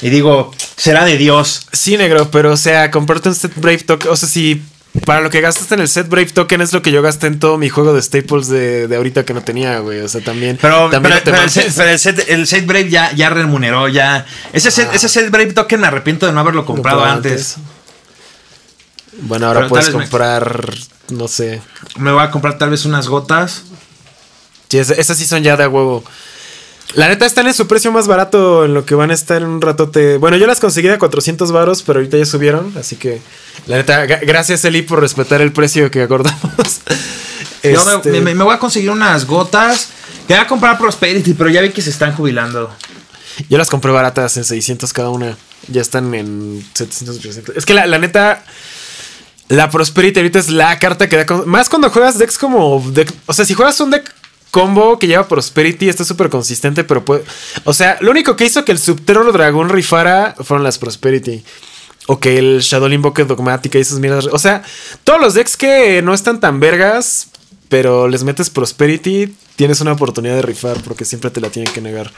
Y 0.00 0.08
digo, 0.08 0.50
será 0.76 1.04
de 1.04 1.18
Dios. 1.18 1.66
Sí, 1.70 1.98
negro, 1.98 2.30
pero 2.30 2.52
o 2.52 2.56
sea, 2.56 2.90
comprarte 2.90 3.28
un 3.28 3.34
set 3.34 3.52
Brave 3.56 3.78
Token. 3.80 4.10
O 4.10 4.16
sea, 4.16 4.30
si 4.30 4.62
para 5.04 5.20
lo 5.20 5.30
que 5.30 5.40
gastaste 5.40 5.74
en 5.74 5.80
el 5.80 5.88
set 5.88 6.08
Brave 6.08 6.26
Token 6.30 6.60
es 6.60 6.72
lo 6.72 6.82
que 6.82 6.90
yo 6.92 7.02
gasté 7.02 7.26
en 7.26 7.38
todo 7.38 7.58
mi 7.58 7.68
juego 7.68 7.92
de 7.94 8.02
staples 8.02 8.48
de, 8.48 8.86
de 8.88 8.96
ahorita 8.96 9.24
que 9.24 9.34
no 9.34 9.42
tenía, 9.42 9.78
güey. 9.80 10.00
O 10.00 10.08
sea, 10.08 10.20
también. 10.22 10.58
Pero, 10.60 10.90
también 10.90 11.14
pero- 11.24 11.36
no 11.36 11.38
pero 11.38 11.42
el, 11.44 11.50
set, 11.50 11.72
pero 11.76 11.90
el 11.90 11.98
set- 11.98 12.24
el 12.28 12.46
set 12.46 12.66
Brave 12.66 12.88
ya, 12.90 13.12
ya 13.12 13.30
remuneró, 13.30 13.88
ya. 13.88 14.26
Ese 14.52 14.70
set, 14.70 14.88
ese 14.94 15.08
set 15.08 15.30
Brave 15.30 15.52
Token 15.52 15.80
me 15.80 15.86
arrepiento 15.86 16.26
de 16.26 16.32
no 16.32 16.40
haberlo 16.40 16.64
comprado 16.64 17.04
antes. 17.04 17.56
Bueno, 19.20 19.46
ahora 19.48 19.60
Pero 19.60 19.68
puedes 19.70 19.86
me- 19.88 19.92
comprar. 19.94 20.74
No 21.10 21.26
sé. 21.28 21.60
Me 21.96 22.12
voy 22.12 22.22
a 22.22 22.30
comprar 22.30 22.58
tal 22.58 22.70
vez 22.70 22.84
unas 22.84 23.08
gotas. 23.08 23.62
Sí, 24.68 24.78
es- 24.78 24.90
esas 24.90 25.16
sí 25.16 25.26
son 25.26 25.42
ya 25.42 25.56
de 25.56 25.64
a 25.64 25.68
huevo. 25.68 26.04
La 26.94 27.08
neta 27.08 27.26
están 27.26 27.46
en 27.46 27.54
su 27.54 27.66
precio 27.66 27.92
más 27.92 28.06
barato 28.06 28.64
en 28.64 28.72
lo 28.74 28.86
que 28.86 28.94
van 28.94 29.10
a 29.10 29.14
estar 29.14 29.42
en 29.42 29.48
un 29.48 29.60
ratote. 29.60 30.16
Bueno, 30.16 30.36
yo 30.38 30.46
las 30.46 30.58
conseguí 30.58 30.88
a 30.88 30.98
400 30.98 31.52
varos, 31.52 31.82
pero 31.82 31.98
ahorita 31.98 32.16
ya 32.16 32.24
subieron. 32.24 32.72
Así 32.78 32.96
que, 32.96 33.20
la 33.66 33.76
neta, 33.76 34.06
gracias 34.06 34.64
Eli 34.64 34.82
por 34.82 35.00
respetar 35.00 35.40
el 35.42 35.52
precio 35.52 35.90
que 35.90 36.02
acordamos. 36.02 36.40
Yo 37.62 37.84
me- 37.84 37.94
Este, 37.96 38.20
me, 38.20 38.34
voy 38.34 38.54
a 38.54 38.58
conseguir 38.58 38.90
unas 38.90 39.26
gotas. 39.26 39.88
Quería 40.26 40.46
comprar 40.46 40.78
Prosperity, 40.78 41.34
pero 41.34 41.50
ya 41.50 41.60
vi 41.60 41.70
que 41.70 41.82
se 41.82 41.90
están 41.90 42.14
jubilando. 42.14 42.70
Yo 43.50 43.58
las 43.58 43.68
compré 43.68 43.90
baratas 43.92 44.36
en 44.36 44.44
600 44.44 44.92
cada 44.92 45.10
una. 45.10 45.36
Ya 45.66 45.80
están 45.82 46.14
en 46.14 46.64
700, 46.74 47.16
800. 47.18 47.56
Es 47.56 47.66
que 47.66 47.74
la, 47.74 47.86
la 47.86 47.98
neta, 47.98 48.44
la 49.48 49.68
Prosperity 49.70 50.20
ahorita 50.20 50.38
es 50.38 50.50
la 50.50 50.78
carta 50.78 51.08
que 51.08 51.16
da. 51.16 51.26
con- 51.26 51.48
Más 51.48 51.68
cuando 51.68 51.90
juegas 51.90 52.16
decks 52.18 52.38
como. 52.38 52.80
deck- 52.92 53.12
o 53.26 53.32
sea, 53.34 53.44
si 53.44 53.54
juegas 53.54 53.78
un 53.80 53.90
deck 53.90 54.10
combo 54.50 54.98
que 54.98 55.06
lleva 55.06 55.28
Prosperity, 55.28 55.88
está 55.88 56.04
súper 56.04 56.28
consistente, 56.28 56.84
pero 56.84 57.04
puede. 57.04 57.24
O 57.64 57.72
sea, 57.72 57.98
lo 58.00 58.10
único 58.10 58.36
que 58.36 58.44
hizo 58.44 58.64
que 58.64 58.72
el 58.72 58.78
Subterror 58.78 59.32
Dragón 59.32 59.68
rifara 59.68 60.34
fueron 60.40 60.64
las 60.64 60.78
Prosperity. 60.78 61.44
O 62.06 62.18
que 62.18 62.38
el 62.38 62.60
Shadow 62.60 62.88
Invoke 62.88 63.24
Dogmática 63.24 63.76
y 63.76 63.82
esas 63.82 63.98
mierdas. 63.98 64.26
O 64.32 64.38
sea, 64.38 64.62
todos 65.04 65.20
los 65.20 65.34
decks 65.34 65.56
que 65.56 66.00
no 66.02 66.14
están 66.14 66.40
tan 66.40 66.58
vergas, 66.58 67.27
pero 67.68 68.08
les 68.08 68.24
metes 68.24 68.50
Prosperity, 68.50 69.34
tienes 69.56 69.80
una 69.80 69.92
oportunidad 69.92 70.36
de 70.36 70.42
rifar 70.42 70.76
porque 70.82 71.04
siempre 71.04 71.30
te 71.30 71.40
la 71.40 71.50
tienen 71.50 71.72
que 71.72 71.80
negar. 71.80 72.10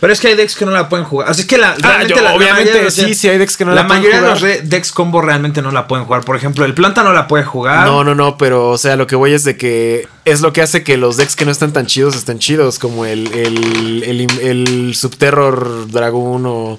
Pero 0.00 0.12
es 0.12 0.20
que 0.20 0.28
hay 0.28 0.34
decks 0.36 0.54
que 0.56 0.64
no 0.64 0.70
la 0.70 0.88
pueden 0.88 1.04
jugar. 1.04 1.28
Así 1.28 1.42
es 1.42 1.46
que 1.46 1.58
la, 1.58 1.76
Ah, 1.82 2.02
yo- 2.04 2.16
la- 2.16 2.22
la 2.22 2.34
obviamente, 2.34 2.82
los- 2.84 2.94
sí, 2.94 3.14
sí 3.14 3.28
hay 3.28 3.36
decks 3.38 3.56
que 3.56 3.64
no 3.64 3.72
la 3.74 3.82
la 3.82 3.86
pueden 3.88 4.02
mayoría 4.02 4.22
de 4.22 4.28
los 4.30 4.38
jugar. 4.38 4.54
re- 4.56 4.62
decks 4.62 4.92
combo 4.92 5.20
realmente 5.20 5.60
no 5.60 5.72
la 5.72 5.86
pueden 5.88 6.04
jugar. 6.06 6.24
Por 6.24 6.36
ejemplo, 6.36 6.64
el 6.64 6.72
planta 6.74 7.02
no 7.02 7.12
la 7.12 7.26
puede 7.26 7.44
jugar. 7.44 7.84
No, 7.86 8.04
no, 8.04 8.14
no, 8.14 8.38
pero 8.38 8.70
o 8.70 8.78
sea, 8.78 8.96
lo 8.96 9.06
que 9.06 9.16
voy 9.16 9.32
es 9.32 9.44
de 9.44 9.56
que 9.56 10.06
es 10.24 10.40
lo 10.40 10.52
que 10.52 10.62
hace 10.62 10.84
que 10.84 10.96
los 10.96 11.16
decks 11.16 11.36
que 11.36 11.44
no 11.44 11.50
están 11.50 11.72
tan 11.72 11.86
chidos 11.86 12.14
estén 12.16 12.38
chidos, 12.38 12.78
como 12.78 13.04
el, 13.04 13.26
el, 13.32 14.02
el, 14.04 14.40
el 14.40 14.94
Subterror 14.94 15.90
Dragón 15.90 16.44
o 16.46 16.78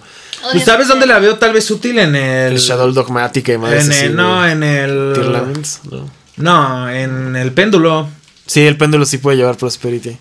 ¿Tú 0.52 0.60
sabes 0.60 0.88
dónde 0.88 1.08
la 1.08 1.18
veo 1.20 1.38
tal 1.38 1.54
vez 1.54 1.70
útil 1.72 1.98
en 2.00 2.16
el, 2.16 2.54
el 2.54 2.60
Shadow 2.60 2.92
Dogmática 2.92 3.52
y 3.54 3.58
madres 3.58 3.86
en 3.88 3.92
el, 3.92 4.16
no, 4.16 4.48
en 4.48 4.62
el 4.64 5.12
Tear 5.16 5.26
Laments, 5.28 5.82
no. 5.90 6.10
No, 6.38 6.90
en 6.90 7.36
el 7.36 7.52
péndulo. 7.54 8.10
Sí, 8.46 8.62
el 8.62 8.78
péndulo 8.78 9.06
sí 9.06 9.18
puede 9.18 9.38
llevar 9.38 9.58
Prosperity. 9.58 10.18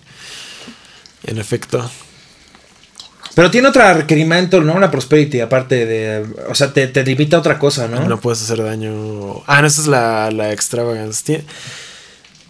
En 1.25 1.39
efecto. 1.39 1.91
Pero 3.35 3.51
tiene 3.51 3.69
otro 3.69 3.93
requerimiento, 3.95 4.61
¿no? 4.61 4.79
La 4.79 4.91
Prosperity, 4.91 5.41
aparte 5.41 5.87
de. 5.87 6.25
O 6.49 6.55
sea, 6.55 6.73
te, 6.73 6.87
te 6.87 7.03
limita 7.03 7.37
a 7.37 7.41
otra 7.41 7.59
cosa, 7.59 7.89
¿no? 7.89 8.09
No 8.09 8.21
puedes 8.21 8.41
hacer 8.43 8.63
daño. 8.63 9.43
Ah, 9.47 9.61
no, 9.61 9.67
esa 9.67 9.81
es 9.81 9.87
la, 9.89 10.31
la 10.31 10.53
Extravagance. 10.53 11.25
Tiene, 11.25 11.45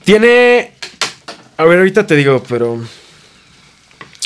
tiene. 0.05 0.73
A 1.57 1.65
ver, 1.65 1.79
ahorita 1.79 2.07
te 2.07 2.17
digo, 2.17 2.43
pero. 2.49 2.75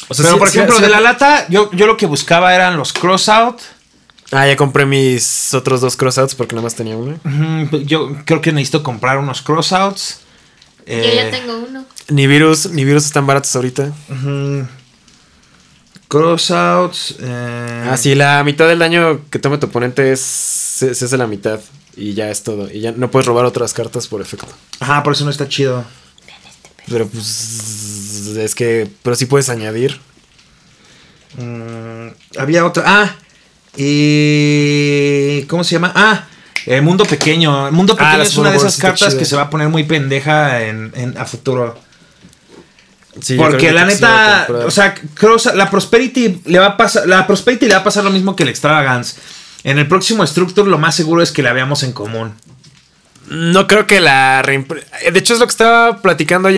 O 0.09 0.15
sea, 0.15 0.25
Pero 0.25 0.39
por 0.39 0.49
ejemplo, 0.49 0.81
de 0.81 0.89
la 0.89 1.01
lata, 1.01 1.47
yo, 1.49 1.71
yo 1.73 1.87
lo 1.87 1.97
que 1.97 2.07
buscaba 2.07 2.55
eran 2.55 2.77
los 2.77 2.93
crossout. 2.93 3.61
Ah, 4.33 4.47
ya 4.47 4.57
compré 4.57 4.85
mis 4.85 5.55
otros 5.55 5.81
dos 5.81 5.97
crossouts 5.97 6.35
porque 6.35 6.55
nada 6.55 6.65
más 6.65 6.75
tenía 6.75 6.97
uno. 6.97 7.19
Yo 7.85 8.17
creo 8.25 8.41
que 8.41 8.53
necesito 8.53 8.83
comprar 8.83 9.19
unos 9.19 9.43
crossouts. 9.43 10.21
Yo 10.89 10.95
Eh, 10.95 11.17
ya 11.17 11.31
tengo 11.31 11.59
uno. 11.59 11.85
Ni 12.09 12.27
virus, 12.27 12.71
ni 12.71 12.85
virus 12.85 13.05
están 13.07 13.27
baratos 13.27 13.55
ahorita. 13.55 13.93
Crossouts. 16.09 17.17
eh, 17.21 17.89
Ah, 17.91 17.97
sí, 17.97 18.15
la 18.15 18.43
mitad 18.45 18.67
del 18.69 18.79
daño 18.79 19.21
que 19.31 19.39
tome 19.39 19.59
tu 19.59 19.67
oponente 19.67 20.13
es, 20.13 20.21
se, 20.21 20.95
se 20.95 21.05
hace 21.05 21.17
la 21.19 21.27
mitad. 21.27 21.61
Y 21.97 22.15
ya 22.15 22.31
es 22.31 22.43
todo. 22.43 22.71
Y 22.73 22.81
ya 22.81 22.93
no 22.93 23.11
puedes 23.11 23.27
robar 23.27 23.45
otras 23.45 23.75
cartas 23.75 24.07
por 24.07 24.23
efecto. 24.23 24.47
Ajá, 24.81 25.03
por 25.03 25.13
eso 25.13 25.25
no 25.25 25.31
está 25.31 25.49
chido. 25.49 25.85
Pero 26.89 27.07
pues. 27.09 28.35
Es 28.39 28.55
que. 28.55 28.89
Pero 29.03 29.17
sí 29.17 29.27
puedes 29.27 29.49
añadir. 29.51 30.01
Mm, 31.37 32.09
había 32.39 32.65
otra. 32.65 32.85
Ah, 32.87 33.17
y. 33.77 35.43
¿Cómo 35.49 35.65
se 35.65 35.73
llama? 35.75 35.93
Ah, 35.95 36.27
eh, 36.67 36.81
Mundo 36.81 37.05
Pequeño. 37.05 37.71
Mundo 37.73 37.95
Ah, 37.95 37.99
Pequeño 37.99 38.19
las 38.19 38.29
es 38.29 38.37
una 38.37 38.51
de 38.51 38.57
esas 38.57 38.77
cartas 38.77 39.15
que 39.15 39.25
se 39.25 39.37
va 39.37 39.43
a 39.43 39.51
poner 39.51 39.69
muy 39.69 39.85
pendeja 39.85 40.63
en, 40.63 40.93
en- 40.95 41.17
a 41.19 41.25
futuro. 41.25 41.79
Sí, 43.21 43.37
Porque 43.37 43.57
creo 43.57 43.69
que 43.71 43.75
la 43.75 43.85
neta, 43.85 44.47
o 44.67 44.71
sea, 44.71 44.95
Cross- 45.15 45.53
la 45.55 45.69
Prosperity 45.71 46.41
le 46.45 46.59
va 46.61 46.67
a 46.67 46.77
pasar, 46.77 47.09
la 47.09 47.27
Prosperity 47.27 47.67
le 47.67 47.75
va 47.75 47.81
a 47.81 47.85
pasar 47.85 48.05
lo 48.05 48.11
mismo 48.11 48.37
que 48.37 48.45
el 48.45 48.49
Extravagance. 48.49 49.17
En 49.65 49.79
el 49.79 49.89
próximo 49.89 50.25
Structure 50.25 50.71
lo 50.71 50.79
más 50.79 50.95
seguro 50.95 51.21
es 51.23 51.33
que 51.33 51.43
la 51.43 51.53
veamos 51.53 51.83
en 51.83 51.93
común. 51.93 52.35
No 53.29 53.67
creo 53.67 53.87
que 53.87 54.01
la. 54.01 54.41
reimpre- 54.43 54.85
De 55.13 55.19
hecho, 55.19 55.35
es 55.35 55.41
lo 55.41 55.47
que 55.47 55.51
estaba 55.51 56.01
platicando 56.01 56.49
ayer. 56.49 56.58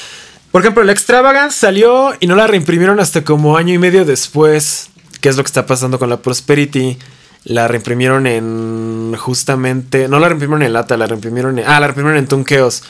Por 0.51 0.61
ejemplo, 0.61 0.83
la 0.83 0.91
Extravagance 0.91 1.57
salió 1.57 2.13
y 2.19 2.27
no 2.27 2.35
la 2.35 2.45
reimprimieron 2.47 2.99
hasta 2.99 3.23
como 3.23 3.55
año 3.55 3.73
y 3.73 3.77
medio 3.77 4.03
después. 4.03 4.89
¿Qué 5.21 5.29
es 5.29 5.37
lo 5.37 5.43
que 5.43 5.47
está 5.47 5.65
pasando 5.65 5.97
con 5.97 6.09
la 6.09 6.21
Prosperity? 6.21 6.97
La 7.45 7.67
reimprimieron 7.67 8.27
en 8.27 9.15
justamente... 9.17 10.07
No 10.07 10.19
la 10.19 10.27
reimprimieron 10.27 10.63
en 10.63 10.73
lata, 10.73 10.97
la 10.97 11.07
reimprimieron 11.07 11.57
en... 11.57 11.65
Ah, 11.67 11.79
la 11.79 11.87
reimprimieron 11.87 12.17
en 12.19 12.27
Tunkeos. 12.27 12.83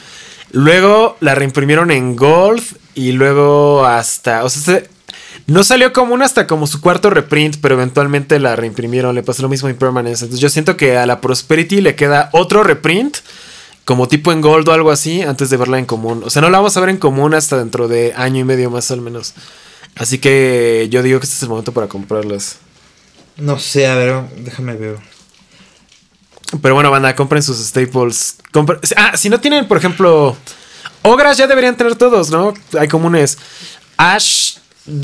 Luego 0.51 1.17
la 1.19 1.35
reimprimieron 1.35 1.91
en 1.91 2.15
Gold 2.15 2.63
y 2.95 3.11
luego 3.11 3.85
hasta... 3.85 4.43
O 4.43 4.49
sea, 4.49 4.61
se- 4.79 4.89
no 5.47 5.63
salió 5.63 5.93
común 5.93 6.21
hasta 6.21 6.47
como 6.47 6.67
su 6.67 6.81
cuarto 6.81 7.09
reprint, 7.09 7.57
pero 7.61 7.75
eventualmente 7.75 8.39
la 8.39 8.55
reimprimieron. 8.55 9.13
Le 9.13 9.23
pasó 9.23 9.43
lo 9.43 9.49
mismo 9.49 9.67
a 9.67 9.71
Impermanence. 9.71 10.25
Entonces 10.25 10.41
yo 10.41 10.49
siento 10.49 10.77
que 10.77 10.97
a 10.97 11.05
la 11.05 11.21
Prosperity 11.21 11.79
le 11.81 11.95
queda 11.95 12.29
otro 12.33 12.63
reprint, 12.63 13.17
como 13.91 14.07
tipo 14.07 14.31
en 14.31 14.39
Gold 14.39 14.69
o 14.69 14.71
algo 14.71 14.89
así, 14.89 15.21
antes 15.21 15.49
de 15.49 15.57
verla 15.57 15.77
en 15.77 15.83
común. 15.85 16.21
O 16.25 16.29
sea, 16.29 16.41
no 16.41 16.49
la 16.49 16.59
vamos 16.59 16.77
a 16.77 16.79
ver 16.79 16.87
en 16.87 16.97
común 16.97 17.33
hasta 17.33 17.57
dentro 17.57 17.89
de 17.89 18.13
año 18.15 18.39
y 18.39 18.43
medio 18.45 18.69
más 18.69 18.89
al 18.89 19.01
menos. 19.01 19.33
Así 19.97 20.17
que 20.17 20.87
yo 20.89 21.03
digo 21.03 21.19
que 21.19 21.25
este 21.25 21.35
es 21.35 21.43
el 21.43 21.49
momento 21.49 21.73
para 21.73 21.87
comprarlas. 21.87 22.55
No 23.35 23.59
sé, 23.59 23.87
a 23.87 23.95
ver, 23.95 24.23
déjame 24.37 24.75
ver. 24.75 24.95
Pero 26.61 26.73
bueno, 26.73 26.89
banda, 26.89 27.13
compren 27.17 27.43
sus 27.43 27.57
staples. 27.57 28.37
Compren- 28.53 28.79
ah, 28.95 29.17
si 29.17 29.29
no 29.29 29.41
tienen, 29.41 29.67
por 29.67 29.75
ejemplo, 29.75 30.37
Ogras 31.01 31.35
ya 31.35 31.47
deberían 31.47 31.75
tener 31.75 31.95
todos, 31.95 32.29
¿no? 32.29 32.53
Hay 32.79 32.87
comunes. 32.87 33.37
Ash, 33.97 34.53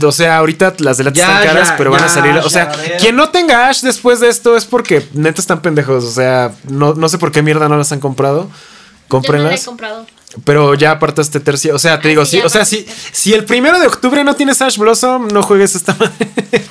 o 0.01 0.11
sea, 0.13 0.37
ahorita 0.37 0.75
las 0.79 0.97
de 0.97 1.03
están 1.09 1.43
caras, 1.43 1.67
ya, 1.71 1.75
pero 1.77 1.91
van 1.91 2.05
a 2.05 2.07
salir. 2.07 2.37
O 2.37 2.49
sea, 2.49 2.71
quien 3.01 3.17
no 3.17 3.31
tenga 3.31 3.67
Ash 3.67 3.81
después 3.81 4.21
de 4.21 4.29
esto 4.29 4.55
es 4.55 4.63
porque 4.63 5.05
neta 5.11 5.41
están 5.41 5.61
pendejos. 5.61 6.05
O 6.05 6.11
sea, 6.11 6.53
no, 6.69 6.93
no 6.93 7.09
sé 7.09 7.17
por 7.17 7.33
qué 7.33 7.41
mierda 7.41 7.67
no 7.67 7.75
las 7.75 7.91
han 7.91 7.99
comprado. 7.99 8.49
Yo 9.09 9.19
no 9.21 9.27
la 9.33 9.53
he 9.53 9.55
Cómprenlas. 9.61 9.65
comprado. 9.65 10.05
Pero 10.43 10.73
ya 10.75 10.91
aparte 10.91 11.21
este 11.21 11.39
tercio. 11.39 11.73
O 11.73 11.79
sea, 11.79 11.99
te 11.99 12.07
Ah, 12.07 12.09
digo, 12.09 12.25
sí, 12.25 12.39
o 12.43 12.49
sea, 12.49 12.65
si, 12.65 12.85
si 13.11 13.33
el 13.33 13.45
primero 13.45 13.79
de 13.79 13.87
octubre 13.87 14.23
no 14.23 14.35
tienes 14.35 14.61
Ash 14.61 14.77
Blossom, 14.77 15.29
no 15.29 15.41
juegues 15.41 15.73
esta 15.75 15.95
madre. 15.97 16.13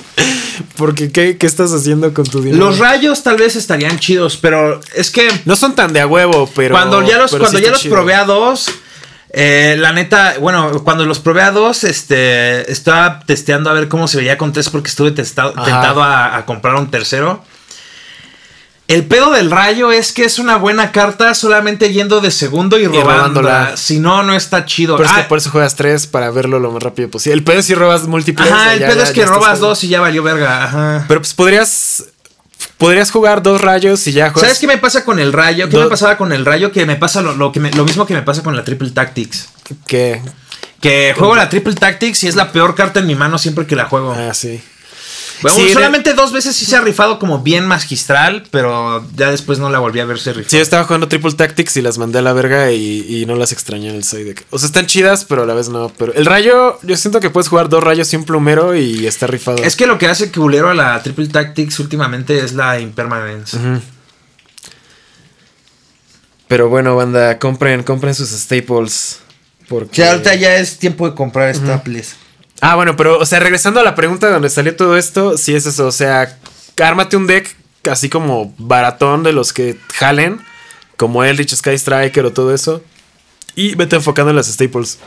Porque, 0.77 1.11
¿qué, 1.11 1.37
¿qué 1.37 1.47
estás 1.47 1.71
haciendo 1.73 2.13
con 2.13 2.25
tu 2.25 2.41
dinero? 2.41 2.65
Los 2.65 2.77
rayos 2.79 3.23
tal 3.23 3.37
vez 3.37 3.55
estarían 3.55 3.97
chidos, 3.99 4.37
pero 4.37 4.79
es 4.95 5.09
que 5.11 5.27
No 5.45 5.55
son 5.55 5.75
tan 5.75 5.91
de 5.93 5.99
a 6.01 6.07
huevo, 6.07 6.49
pero. 6.55 6.75
cuando 6.75 7.01
ya 7.03 7.17
los, 7.17 7.31
cuando 7.31 7.57
sí 7.57 7.63
ya 7.63 7.71
los 7.71 7.81
chido. 7.81 7.95
probé 7.95 8.13
a 8.13 8.23
dos, 8.25 8.67
eh, 9.31 9.75
la 9.79 9.91
neta, 9.91 10.35
bueno, 10.39 10.83
cuando 10.83 11.05
los 11.05 11.19
probé 11.19 11.41
a 11.41 11.51
dos, 11.51 11.83
este, 11.83 12.71
estaba 12.71 13.21
testeando 13.25 13.69
a 13.69 13.73
ver 13.73 13.87
cómo 13.87 14.07
se 14.07 14.17
veía 14.17 14.37
con 14.37 14.53
tres 14.53 14.69
porque 14.69 14.89
estuve 14.89 15.11
testado, 15.11 15.51
tentado 15.53 16.03
a, 16.03 16.37
a 16.37 16.45
comprar 16.45 16.75
un 16.75 16.89
tercero. 16.91 17.43
El 18.87 19.05
pedo 19.05 19.31
del 19.31 19.51
rayo 19.51 19.91
es 19.91 20.13
que 20.13 20.23
es 20.23 20.39
una 20.39 20.55
buena 20.55 20.93
carta 20.93 21.33
solamente 21.33 21.91
yendo 21.91 22.21
de 22.21 22.31
segundo 22.31 22.79
y, 22.79 22.85
robándola. 22.87 23.11
robándola. 23.11 23.77
Si 23.77 23.99
no, 23.99 24.23
no 24.23 24.33
está 24.33 24.63
chido. 24.65 24.95
Pero 24.95 25.09
es 25.09 25.15
que 25.15 25.21
Ah, 25.21 25.27
por 25.27 25.39
eso 25.39 25.49
juegas 25.49 25.75
tres 25.75 26.07
para 26.07 26.31
verlo 26.31 26.59
lo 26.59 26.71
más 26.71 26.81
rápido 26.81 27.09
posible. 27.09 27.35
El 27.35 27.43
pedo 27.43 27.59
es 27.59 27.65
si 27.65 27.75
robas 27.75 28.07
múltiples. 28.07 28.49
ajá, 28.49 28.73
el 28.75 28.79
ya- 28.79 28.87
pedo 28.87 28.97
ya- 28.99 29.03
es 29.03 29.11
que 29.11 29.25
robas 29.25 29.59
dos 29.59 29.83
y 29.83 29.89
ya 29.89 29.99
valió 29.99 30.23
verga. 30.23 30.63
Ajá. 30.63 31.05
Pero 31.07 31.19
pues 31.19 31.33
podrías. 31.33 32.05
Podrías 32.77 33.11
jugar 33.11 33.43
dos 33.43 33.59
rayos 33.61 34.05
y 34.07 34.13
ya 34.13 34.25
juegas. 34.29 34.41
¿Sabes 34.41 34.59
qué 34.59 34.67
me 34.67 34.77
pasa 34.77 35.03
con 35.03 35.19
el 35.19 35.33
rayo? 35.33 35.67
¿Qué 35.67 35.75
Do- 35.77 35.83
me 35.83 35.89
pasaba 35.89 36.15
con 36.15 36.31
el 36.31 36.45
rayo? 36.45 36.71
Que 36.71 36.85
me 36.85 36.95
pasa 36.95 37.21
lo, 37.21 37.35
lo 37.35 37.51
que 37.51 37.59
me- 37.59 37.71
lo 37.71 37.83
mismo 37.85 38.05
que 38.05 38.13
me 38.13 38.21
pasa 38.21 38.41
con 38.43 38.55
la 38.55 38.63
Triple 38.63 38.91
Tactics. 38.91 39.49
¿Qué? 39.85 40.21
Que 40.79 41.13
juego 41.17 41.35
la 41.35 41.49
Triple 41.49 41.73
Tactics 41.75 42.23
y 42.23 42.27
es 42.27 42.35
la 42.35 42.51
peor 42.51 42.73
carta 42.75 42.99
en 42.99 43.07
mi 43.07 43.15
mano 43.15 43.37
siempre 43.37 43.65
que 43.65 43.75
la 43.75 43.85
juego. 43.85 44.13
Ah, 44.17 44.33
sí. 44.33 44.61
Bueno, 45.41 45.55
sí, 45.57 45.65
de- 45.65 45.73
solamente 45.73 46.13
dos 46.13 46.31
veces 46.31 46.55
sí 46.55 46.65
se 46.65 46.75
ha 46.75 46.81
rifado 46.81 47.19
como 47.19 47.39
bien 47.43 47.65
magistral, 47.67 48.43
pero 48.49 49.05
ya 49.15 49.29
después 49.29 49.59
no 49.59 49.69
la 49.69 49.77
volví 49.79 49.99
a 49.99 50.05
verse 50.05 50.33
rifar. 50.33 50.49
Sí, 50.49 50.57
yo 50.57 50.63
estaba 50.63 50.83
jugando 50.85 51.07
Triple 51.07 51.33
Tactics 51.33 51.77
y 51.77 51.81
las 51.81 51.97
mandé 51.97 52.19
a 52.19 52.21
la 52.23 52.33
verga 52.33 52.71
y, 52.71 53.05
y 53.21 53.25
no 53.27 53.35
las 53.35 53.51
extrañé 53.51 53.89
en 53.89 53.95
el 53.95 54.03
side 54.03 54.23
deck. 54.23 54.45
O 54.49 54.57
sea, 54.57 54.65
están 54.67 54.87
chidas, 54.87 55.25
pero 55.25 55.43
a 55.43 55.45
la 55.45 55.53
vez 55.53 55.69
no. 55.69 55.89
Pero 55.97 56.13
el 56.13 56.25
rayo, 56.25 56.79
yo 56.81 56.97
siento 56.97 57.19
que 57.19 57.29
puedes 57.29 57.49
jugar 57.49 57.69
dos 57.69 57.83
rayos 57.83 58.11
y 58.13 58.15
un 58.15 58.23
plumero 58.25 58.75
y 58.75 59.05
está 59.05 59.27
rifado. 59.27 59.57
Es 59.63 59.75
que 59.75 59.85
lo 59.85 59.97
que 59.97 60.07
hace 60.07 60.31
culero 60.31 60.69
a 60.69 60.73
la 60.73 61.01
Triple 61.03 61.27
Tactics 61.27 61.79
últimamente 61.79 62.39
es 62.43 62.53
la 62.53 62.79
impermanence. 62.79 63.57
Pero 66.47 66.69
bueno, 66.69 66.95
banda, 66.95 67.39
compren, 67.39 67.83
compren 67.83 68.15
sus 68.15 68.29
staples. 68.29 69.19
Porque... 69.67 69.91
Que 69.97 70.05
ahorita 70.05 70.33
ya 70.35 70.55
es 70.55 70.77
tiempo 70.79 71.09
de 71.09 71.13
comprar 71.15 71.53
staples. 71.53 72.15
Ah, 72.61 72.75
bueno, 72.75 72.95
pero, 72.95 73.19
o 73.19 73.25
sea, 73.25 73.39
regresando 73.39 73.79
a 73.79 73.83
la 73.83 73.95
pregunta 73.95 74.27
de 74.27 74.33
donde 74.33 74.49
salió 74.49 74.75
todo 74.75 74.97
esto, 74.97 75.37
sí 75.37 75.55
es 75.55 75.65
eso. 75.65 75.87
O 75.87 75.91
sea, 75.91 76.37
ármate 76.81 77.15
un 77.17 77.27
deck 77.27 77.55
así 77.89 78.09
como 78.09 78.53
baratón 78.57 79.23
de 79.23 79.31
los 79.33 79.53
que 79.53 79.77
jalen, 79.93 80.41
como 80.97 81.23
Eldritch 81.23 81.53
Sky 81.55 81.75
Striker 81.77 82.25
o 82.25 82.33
todo 82.33 82.53
eso, 82.53 82.81
y 83.55 83.75
vete 83.75 83.95
enfocando 83.95 84.31
en 84.31 84.35
las 84.35 84.47
staples. 84.47 84.99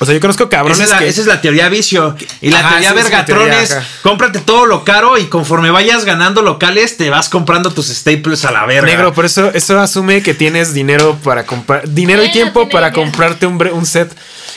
O 0.00 0.04
sea, 0.04 0.12
yo 0.12 0.20
conozco 0.20 0.48
cabrones 0.48 0.78
Esa 0.80 0.84
es, 0.84 0.90
la, 0.90 0.98
que. 0.98 1.08
esa 1.08 1.20
es 1.20 1.26
la 1.28 1.40
teoría 1.40 1.68
vicio. 1.68 2.16
Y 2.40 2.50
la 2.50 2.58
Ajá, 2.58 2.68
teoría 2.70 2.88
es 2.88 2.94
vergatrón 2.96 3.38
teoría, 3.38 3.62
es 3.62 3.76
cómprate 4.02 4.40
todo 4.40 4.66
lo 4.66 4.82
caro 4.84 5.16
y 5.18 5.26
conforme 5.26 5.70
vayas 5.70 6.04
ganando 6.04 6.42
locales 6.42 6.96
te 6.96 7.10
vas 7.10 7.28
comprando 7.28 7.70
tus 7.72 7.86
staples 7.86 8.44
a 8.44 8.50
la 8.50 8.66
verga. 8.66 8.88
Negro, 8.90 9.14
por 9.14 9.24
eso, 9.24 9.52
eso 9.54 9.78
asume 9.78 10.20
que 10.24 10.34
tienes 10.34 10.74
dinero 10.74 11.16
para 11.22 11.46
comprar. 11.46 11.88
Dinero 11.88 12.24
y 12.24 12.26
Eh, 12.26 12.32
tiempo 12.32 12.68
para 12.68 12.90
comprarte 12.92 13.46
un, 13.46 13.56
bre- 13.56 13.72
un 13.72 13.86
set. 13.86 14.12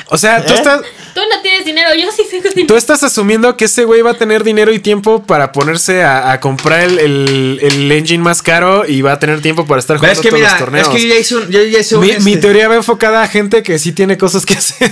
O 0.10 0.18
sea, 0.18 0.46
tú 0.46 0.54
¿Eh? 0.54 0.56
estás. 0.56 0.82
Tú 1.14 1.22
no 1.34 1.42
tienes 1.42 1.66
dinero, 1.66 1.90
yo 1.96 2.10
sí 2.16 2.24
tengo 2.30 2.44
dinero. 2.50 2.68
Tú 2.68 2.76
estás 2.76 3.04
asumiendo 3.04 3.58
que 3.58 3.66
ese 3.66 3.84
güey 3.86 4.02
va 4.04 4.12
a 4.12 4.14
tener 4.18 4.44
dinero 4.44 4.72
y 4.72 4.80
tiempo 4.80 5.24
para 5.24 5.52
ponerse 5.52 6.04
a, 6.04 6.32
a 6.32 6.40
comprar 6.40 6.82
el, 6.82 7.00
el- 7.00 7.60
el 7.62 7.92
engine 7.92 8.24
más 8.24 8.42
caro 8.44 8.88
y 8.88 9.02
va 9.02 9.14
a 9.14 9.20
tener 9.20 9.42
tiempo 9.42 9.66
para 9.66 9.80
estar 9.80 9.98
jugando 9.98 10.14
es 10.20 10.24
que 10.24 10.30
todos 10.30 10.40
mira, 10.40 10.52
los 10.52 10.60
torneos. 10.60 10.88
es 10.88 10.94
que 10.94 11.02
yo 11.02 11.14
ya 11.14 11.20
hice 11.20 11.36
un, 11.36 11.50
yo 11.50 11.64
ya 11.64 11.80
hice 11.80 11.96
un, 11.96 12.02
mi, 12.02 12.10
este- 12.12 12.24
mi 12.24 12.38
teoría 12.38 12.68
va 12.68 12.76
enfocada 12.76 13.24
a 13.24 13.28
gente 13.28 13.64
que 13.64 13.80
sí 13.80 13.92
tiene 13.94 14.18
cosas 14.18 14.46
que 14.46 14.54
hacer. 14.58 14.92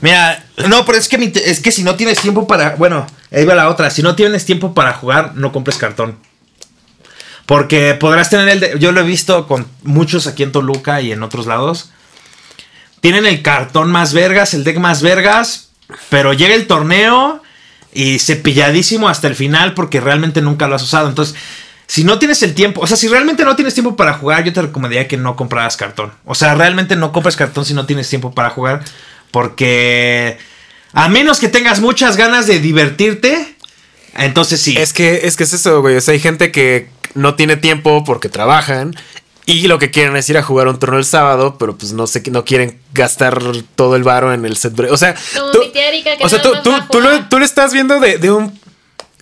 Mira, 0.00 0.44
no, 0.68 0.84
pero 0.86 0.96
es 0.98 1.08
que, 1.08 1.18
mi 1.18 1.28
te- 1.28 1.50
es 1.50 1.60
que 1.60 1.70
si 1.70 1.82
no 1.84 1.94
tienes 1.96 2.18
tiempo 2.20 2.46
para. 2.46 2.70
Bueno, 2.76 3.06
ahí 3.30 3.44
va 3.44 3.54
la 3.54 3.68
otra. 3.68 3.90
Si 3.90 4.02
no 4.02 4.16
tienes 4.16 4.46
tiempo 4.46 4.72
para 4.74 4.94
jugar, 4.94 5.32
no 5.36 5.52
compres 5.52 5.76
cartón. 5.76 6.16
Porque 7.44 7.94
podrás 7.94 8.30
tener 8.30 8.48
el. 8.48 8.60
de- 8.60 8.74
yo 8.78 8.90
lo 8.92 9.00
he 9.00 9.04
visto 9.04 9.46
con 9.46 9.66
muchos 9.82 10.26
aquí 10.26 10.42
en 10.42 10.52
Toluca 10.52 11.00
y 11.00 11.12
en 11.12 11.22
otros 11.22 11.46
lados. 11.46 11.90
Tienen 13.00 13.26
el 13.26 13.42
cartón 13.42 13.90
más 13.90 14.12
vergas, 14.12 14.54
el 14.54 14.64
deck 14.64 14.78
más 14.78 15.02
vergas. 15.02 15.68
Pero 16.08 16.32
llega 16.32 16.54
el 16.54 16.66
torneo 16.66 17.42
y 17.92 18.18
cepilladísimo 18.18 19.08
hasta 19.08 19.28
el 19.28 19.34
final 19.34 19.74
porque 19.74 20.00
realmente 20.00 20.42
nunca 20.42 20.68
lo 20.68 20.74
has 20.74 20.82
usado. 20.82 21.08
Entonces, 21.08 21.36
si 21.86 22.04
no 22.04 22.18
tienes 22.18 22.42
el 22.42 22.54
tiempo, 22.54 22.80
o 22.80 22.86
sea, 22.86 22.96
si 22.96 23.08
realmente 23.08 23.44
no 23.44 23.54
tienes 23.54 23.74
tiempo 23.74 23.96
para 23.96 24.14
jugar, 24.14 24.44
yo 24.44 24.52
te 24.52 24.62
recomendaría 24.62 25.06
que 25.06 25.16
no 25.16 25.36
compraras 25.36 25.76
cartón. 25.76 26.12
O 26.24 26.34
sea, 26.34 26.54
realmente 26.54 26.96
no 26.96 27.12
compres 27.12 27.36
cartón 27.36 27.64
si 27.64 27.74
no 27.74 27.86
tienes 27.86 28.08
tiempo 28.08 28.34
para 28.34 28.50
jugar. 28.50 28.82
Porque 29.30 30.38
a 30.92 31.08
menos 31.08 31.38
que 31.38 31.48
tengas 31.48 31.80
muchas 31.80 32.16
ganas 32.16 32.46
de 32.46 32.58
divertirte, 32.58 33.56
entonces 34.14 34.60
sí. 34.60 34.76
Es 34.76 34.92
que, 34.92 35.20
es 35.24 35.36
que 35.36 35.44
es 35.44 35.52
eso, 35.52 35.80
güey. 35.80 35.96
O 35.96 36.00
sea, 36.00 36.12
hay 36.12 36.20
gente 36.20 36.50
que 36.50 36.88
no 37.14 37.34
tiene 37.34 37.56
tiempo 37.56 38.02
porque 38.04 38.28
trabajan. 38.28 38.94
Y 39.48 39.68
lo 39.68 39.78
que 39.78 39.90
quieren 39.92 40.16
es 40.16 40.28
ir 40.28 40.36
a 40.38 40.42
jugar 40.42 40.66
un 40.66 40.78
torneo 40.78 40.98
el 40.98 41.04
sábado, 41.04 41.56
pero 41.56 41.76
pues 41.76 41.92
no 41.92 42.06
sé, 42.08 42.22
no 42.32 42.44
quieren 42.44 42.80
gastar 42.92 43.40
todo 43.76 43.94
el 43.94 44.02
varo 44.02 44.32
en 44.34 44.44
el 44.44 44.56
set. 44.56 44.74
break. 44.74 44.92
O 44.92 44.96
sea, 44.96 45.14
Como 45.36 45.52
tú, 45.52 45.60
mi 45.60 45.68
tía 45.70 45.88
Erika, 45.88 46.16
que 46.16 46.24
o 46.24 46.28
sea, 46.28 46.42
tú, 46.42 46.52
tú, 46.64 46.72
tú 46.90 47.00
lo, 47.00 47.10
jugar. 47.10 47.28
tú 47.28 47.38
lo 47.38 47.44
estás 47.44 47.72
viendo 47.72 48.00
de, 48.00 48.18
de 48.18 48.32
un 48.32 48.58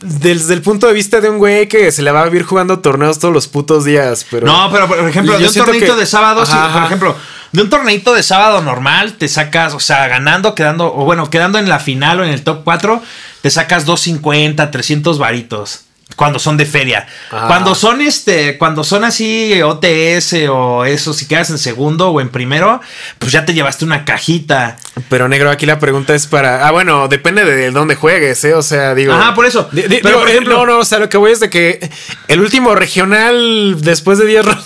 desde 0.01 0.55
el 0.55 0.61
punto 0.63 0.87
de 0.87 0.93
vista 0.93 1.21
de 1.21 1.31
un 1.31 1.39
güey 1.39 1.69
que 1.69 1.91
se 1.93 2.03
le 2.03 2.11
va 2.11 2.23
a 2.23 2.25
vivir 2.25 2.43
jugando 2.43 2.81
torneos 2.81 3.19
todos 3.19 3.33
los 3.33 3.49
putos 3.49 3.85
días, 3.85 4.27
pero 4.31 4.47
no, 4.47 4.69
pero 4.73 4.89
por 4.89 4.99
ejemplo, 5.09 5.35
Yo 5.35 5.39
de 5.41 5.47
un 5.49 5.55
torneito 5.67 5.95
que- 5.95 6.01
de 6.01 6.07
sábado, 6.07 6.45
sí, 6.45 6.53
Ajá, 6.55 6.73
por 6.75 6.83
ejemplo, 6.85 7.17
de 7.53 7.63
un 7.63 7.71
torneito 7.71 8.13
de 8.13 8.23
sábado 8.23 8.61
normal, 8.61 9.15
te 9.15 9.29
sacas, 9.29 9.73
o 9.73 9.81
sea, 9.81 10.07
ganando, 10.09 10.55
quedando, 10.55 10.87
o 10.95 11.05
bueno, 11.05 11.31
quedando 11.31 11.59
en 11.59 11.69
la 11.69 11.79
final 11.79 12.21
o 12.21 12.25
en 12.25 12.31
el 12.31 12.43
top 12.43 12.65
4, 12.65 13.01
te 13.41 13.51
sacas 13.51 13.85
250, 13.87 14.71
300 14.71 15.19
varitos. 15.19 15.84
Cuando 16.16 16.38
son 16.38 16.57
de 16.57 16.64
feria. 16.66 17.07
Cuando 17.31 17.74
son 17.74 18.00
este, 18.00 18.57
cuando 18.57 18.85
son 18.85 19.03
así 19.05 19.61
OTS 19.61 20.35
o 20.48 20.85
eso, 20.85 21.12
si 21.12 21.27
quedas 21.27 21.50
en 21.50 21.58
segundo 21.58 22.10
o 22.10 22.21
en 22.21 22.29
primero, 22.29 22.81
pues 23.19 23.33
ya 23.33 23.44
te 23.44 23.52
llevaste 23.52 23.85
una 23.85 24.04
cajita. 24.04 24.77
Pero 25.08 25.29
negro, 25.29 25.50
aquí 25.50 25.67
la 25.67 25.79
pregunta 25.81 26.15
es 26.15 26.27
para. 26.29 26.67
Ah, 26.67 26.71
bueno, 26.71 27.08
depende 27.08 27.44
de 27.44 27.71
dónde 27.73 27.96
juegues, 27.96 28.44
¿eh? 28.44 28.54
O 28.54 28.62
sea, 28.62 28.94
digo. 28.94 29.12
Ajá, 29.12 29.35
por 29.35 29.44
eso. 29.46 29.69
Pero, 29.73 29.88
digo, 29.88 30.21
por 30.21 30.29
eh, 30.29 30.33
ejemplo- 30.33 30.58
no, 30.58 30.67
no, 30.67 30.79
o 30.79 30.85
sea, 30.85 30.98
lo 31.00 31.08
que 31.08 31.17
voy 31.17 31.33
es 31.33 31.40
de 31.40 31.50
que 31.50 31.90
el 32.29 32.40
último 32.40 32.75
regional 32.75 33.77
después 33.81 34.19
de 34.19 34.27
10 34.27 34.44
rondas. 34.44 34.65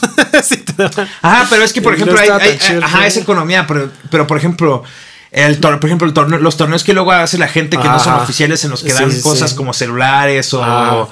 Ajá, 1.22 1.46
pero 1.50 1.64
es 1.64 1.72
que, 1.72 1.80
por 1.82 1.94
Y 1.94 1.98
no 2.04 2.12
ejemplo, 2.14 2.34
hay, 2.38 2.78
ajá, 2.82 3.06
es 3.06 3.16
economía, 3.16 3.66
pero, 3.66 3.90
pero 4.10 4.26
por 4.26 4.36
ejemplo, 4.38 4.82
El 5.30 5.58
por 5.58 5.84
ejemplo, 5.86 6.06
el 6.06 6.14
torneo- 6.14 6.38
los 6.40 6.56
torneos 6.56 6.84
que 6.84 6.92
luego 6.94 7.12
hace 7.12 7.36
la 7.38 7.48
gente 7.48 7.76
que 7.78 7.84
no 7.88 7.98
son 8.00 8.14
oficiales 8.14 8.64
en 8.64 8.70
los 8.70 8.82
que 8.82 8.92
dan 8.92 9.10
sí, 9.12 9.20
cosas 9.22 9.50
sí. 9.50 9.56
como 9.56 9.72
celulares 9.74 10.52
o, 10.54 10.62
Ah. 10.64 10.94
o 10.96 11.10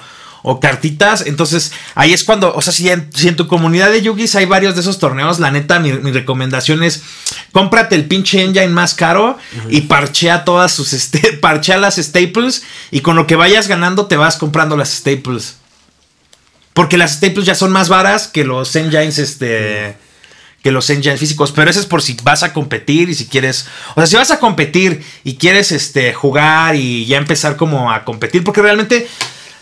cartitas. 0.60 1.26
Entonces, 1.26 1.72
ahí 1.94 2.12
es 2.12 2.24
cuando, 2.24 2.54
o 2.54 2.62
sea, 2.62 2.72
si 2.72 2.88
en, 2.88 3.10
si 3.14 3.28
en 3.28 3.36
tu 3.36 3.46
comunidad 3.46 3.90
de 3.90 4.02
Yugis 4.02 4.34
hay 4.36 4.46
varios 4.46 4.74
de 4.74 4.80
esos 4.80 4.98
torneos, 4.98 5.38
la 5.38 5.50
neta, 5.50 5.80
mi, 5.80 5.92
mi 5.92 6.12
recomendación 6.12 6.82
es 6.82 7.02
cómprate 7.52 7.94
el 7.94 8.06
pinche 8.06 8.42
engine 8.42 8.68
más 8.68 8.94
caro 8.94 9.38
y 9.68 9.82
parchea 9.82 10.44
todas 10.44 10.72
sus, 10.72 10.92
este, 10.92 11.32
parchea 11.40 11.76
las 11.76 11.96
staples 11.96 12.62
y 12.90 13.00
con 13.00 13.16
lo 13.16 13.26
que 13.26 13.36
vayas 13.36 13.68
ganando 13.68 14.06
te 14.06 14.16
vas 14.16 14.36
comprando 14.36 14.76
las 14.76 14.90
staples. 14.90 15.56
Porque 16.76 16.98
las 16.98 17.14
staples 17.14 17.46
ya 17.46 17.54
son 17.54 17.72
más 17.72 17.88
varas 17.88 18.28
que 18.28 18.44
los 18.44 18.76
engines, 18.76 19.16
este. 19.16 19.96
Que 20.62 20.70
los 20.70 20.90
engines 20.90 21.18
físicos. 21.18 21.50
Pero 21.52 21.70
eso 21.70 21.80
es 21.80 21.86
por 21.86 22.02
si 22.02 22.18
vas 22.22 22.42
a 22.42 22.52
competir 22.52 23.08
y 23.08 23.14
si 23.14 23.24
quieres. 23.28 23.66
O 23.92 23.94
sea, 23.94 24.06
si 24.06 24.16
vas 24.16 24.30
a 24.30 24.38
competir 24.38 25.02
y 25.24 25.36
quieres 25.36 25.72
este, 25.72 26.12
jugar 26.12 26.76
y 26.76 27.06
ya 27.06 27.16
empezar 27.16 27.56
como 27.56 27.90
a 27.90 28.04
competir. 28.04 28.44
Porque 28.44 28.60
realmente. 28.60 29.08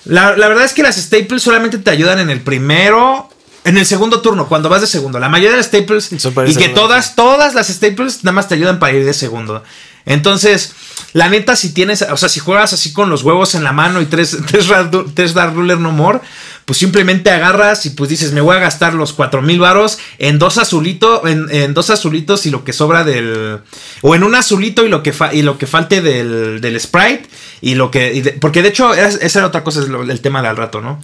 La, 0.04 0.36
la 0.36 0.48
verdad 0.48 0.64
es 0.64 0.72
que 0.72 0.82
las 0.82 0.96
staples 0.96 1.42
solamente 1.42 1.78
te 1.78 1.90
ayudan 1.90 2.18
en 2.18 2.30
el 2.30 2.40
primero. 2.40 3.28
En 3.64 3.78
el 3.78 3.86
segundo 3.86 4.20
turno, 4.20 4.46
cuando 4.46 4.68
vas 4.68 4.82
de 4.82 4.86
segundo. 4.86 5.18
La 5.18 5.30
mayoría 5.30 5.52
de 5.52 5.56
las 5.56 5.66
staples. 5.66 6.12
Y 6.50 6.56
que 6.56 6.68
todas, 6.68 7.16
todas 7.16 7.54
las 7.54 7.68
staples 7.68 8.22
nada 8.22 8.34
más 8.34 8.46
te 8.46 8.54
ayudan 8.54 8.78
para 8.78 8.92
ir 8.92 9.04
de 9.06 9.14
segundo. 9.14 9.62
Entonces, 10.06 10.72
la 11.12 11.28
neta, 11.28 11.56
si 11.56 11.72
tienes, 11.72 12.02
o 12.02 12.16
sea, 12.16 12.28
si 12.28 12.40
juegas 12.40 12.72
así 12.72 12.92
con 12.92 13.08
los 13.10 13.22
huevos 13.22 13.54
en 13.54 13.64
la 13.64 13.72
mano 13.72 14.00
y 14.02 14.06
tres, 14.06 14.36
tres, 14.46 14.66
tres 15.14 15.34
Dark 15.34 15.54
Ruler 15.54 15.78
no 15.78 15.92
more, 15.92 16.20
pues 16.66 16.78
simplemente 16.78 17.30
agarras 17.30 17.84
y 17.86 17.90
pues 17.90 18.10
dices, 18.10 18.32
me 18.32 18.40
voy 18.40 18.56
a 18.56 18.58
gastar 18.60 18.94
los 18.94 19.12
cuatro 19.12 19.42
mil 19.42 19.58
varos 19.60 19.98
en 20.18 20.38
dos 20.38 20.58
azulitos, 20.58 21.20
en, 21.28 21.46
en 21.50 21.74
dos 21.74 21.90
azulitos 21.90 22.46
y 22.46 22.50
lo 22.50 22.64
que 22.64 22.72
sobra 22.72 23.04
del, 23.04 23.60
o 24.02 24.14
en 24.14 24.24
un 24.24 24.34
azulito 24.34 24.84
y 24.84 24.88
lo 24.88 25.02
que, 25.02 25.12
fa- 25.12 25.32
y 25.34 25.42
lo 25.42 25.58
que 25.58 25.66
falte 25.66 26.00
del, 26.00 26.60
del 26.60 26.80
sprite 26.80 27.28
y 27.60 27.74
lo 27.74 27.90
que, 27.90 28.12
y 28.14 28.20
de- 28.22 28.32
porque 28.32 28.62
de 28.62 28.68
hecho, 28.68 28.94
es- 28.94 29.18
esa 29.22 29.38
era 29.40 29.48
otra 29.48 29.62
cosa, 29.64 29.80
es 29.80 29.88
lo- 29.88 30.02
el 30.02 30.20
tema 30.20 30.42
del 30.42 30.56
rato, 30.56 30.80
¿no? 30.80 31.00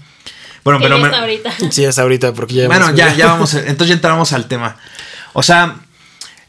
Bueno, 0.64 0.78
Que 0.78 0.84
pero 0.84 0.96
ya 0.96 1.02
me- 1.02 1.08
está 1.08 1.20
ahorita. 1.20 1.52
Sí, 1.70 1.84
es 1.84 1.98
ahorita, 1.98 2.32
porque 2.34 2.54
ya 2.54 2.66
bueno, 2.66 2.94
ya, 2.94 3.14
ya 3.14 3.26
vamos. 3.28 3.54
entonces 3.54 3.88
ya 3.88 3.94
entramos 3.94 4.32
al 4.34 4.46
tema. 4.46 4.76
O 5.32 5.42
sea, 5.42 5.76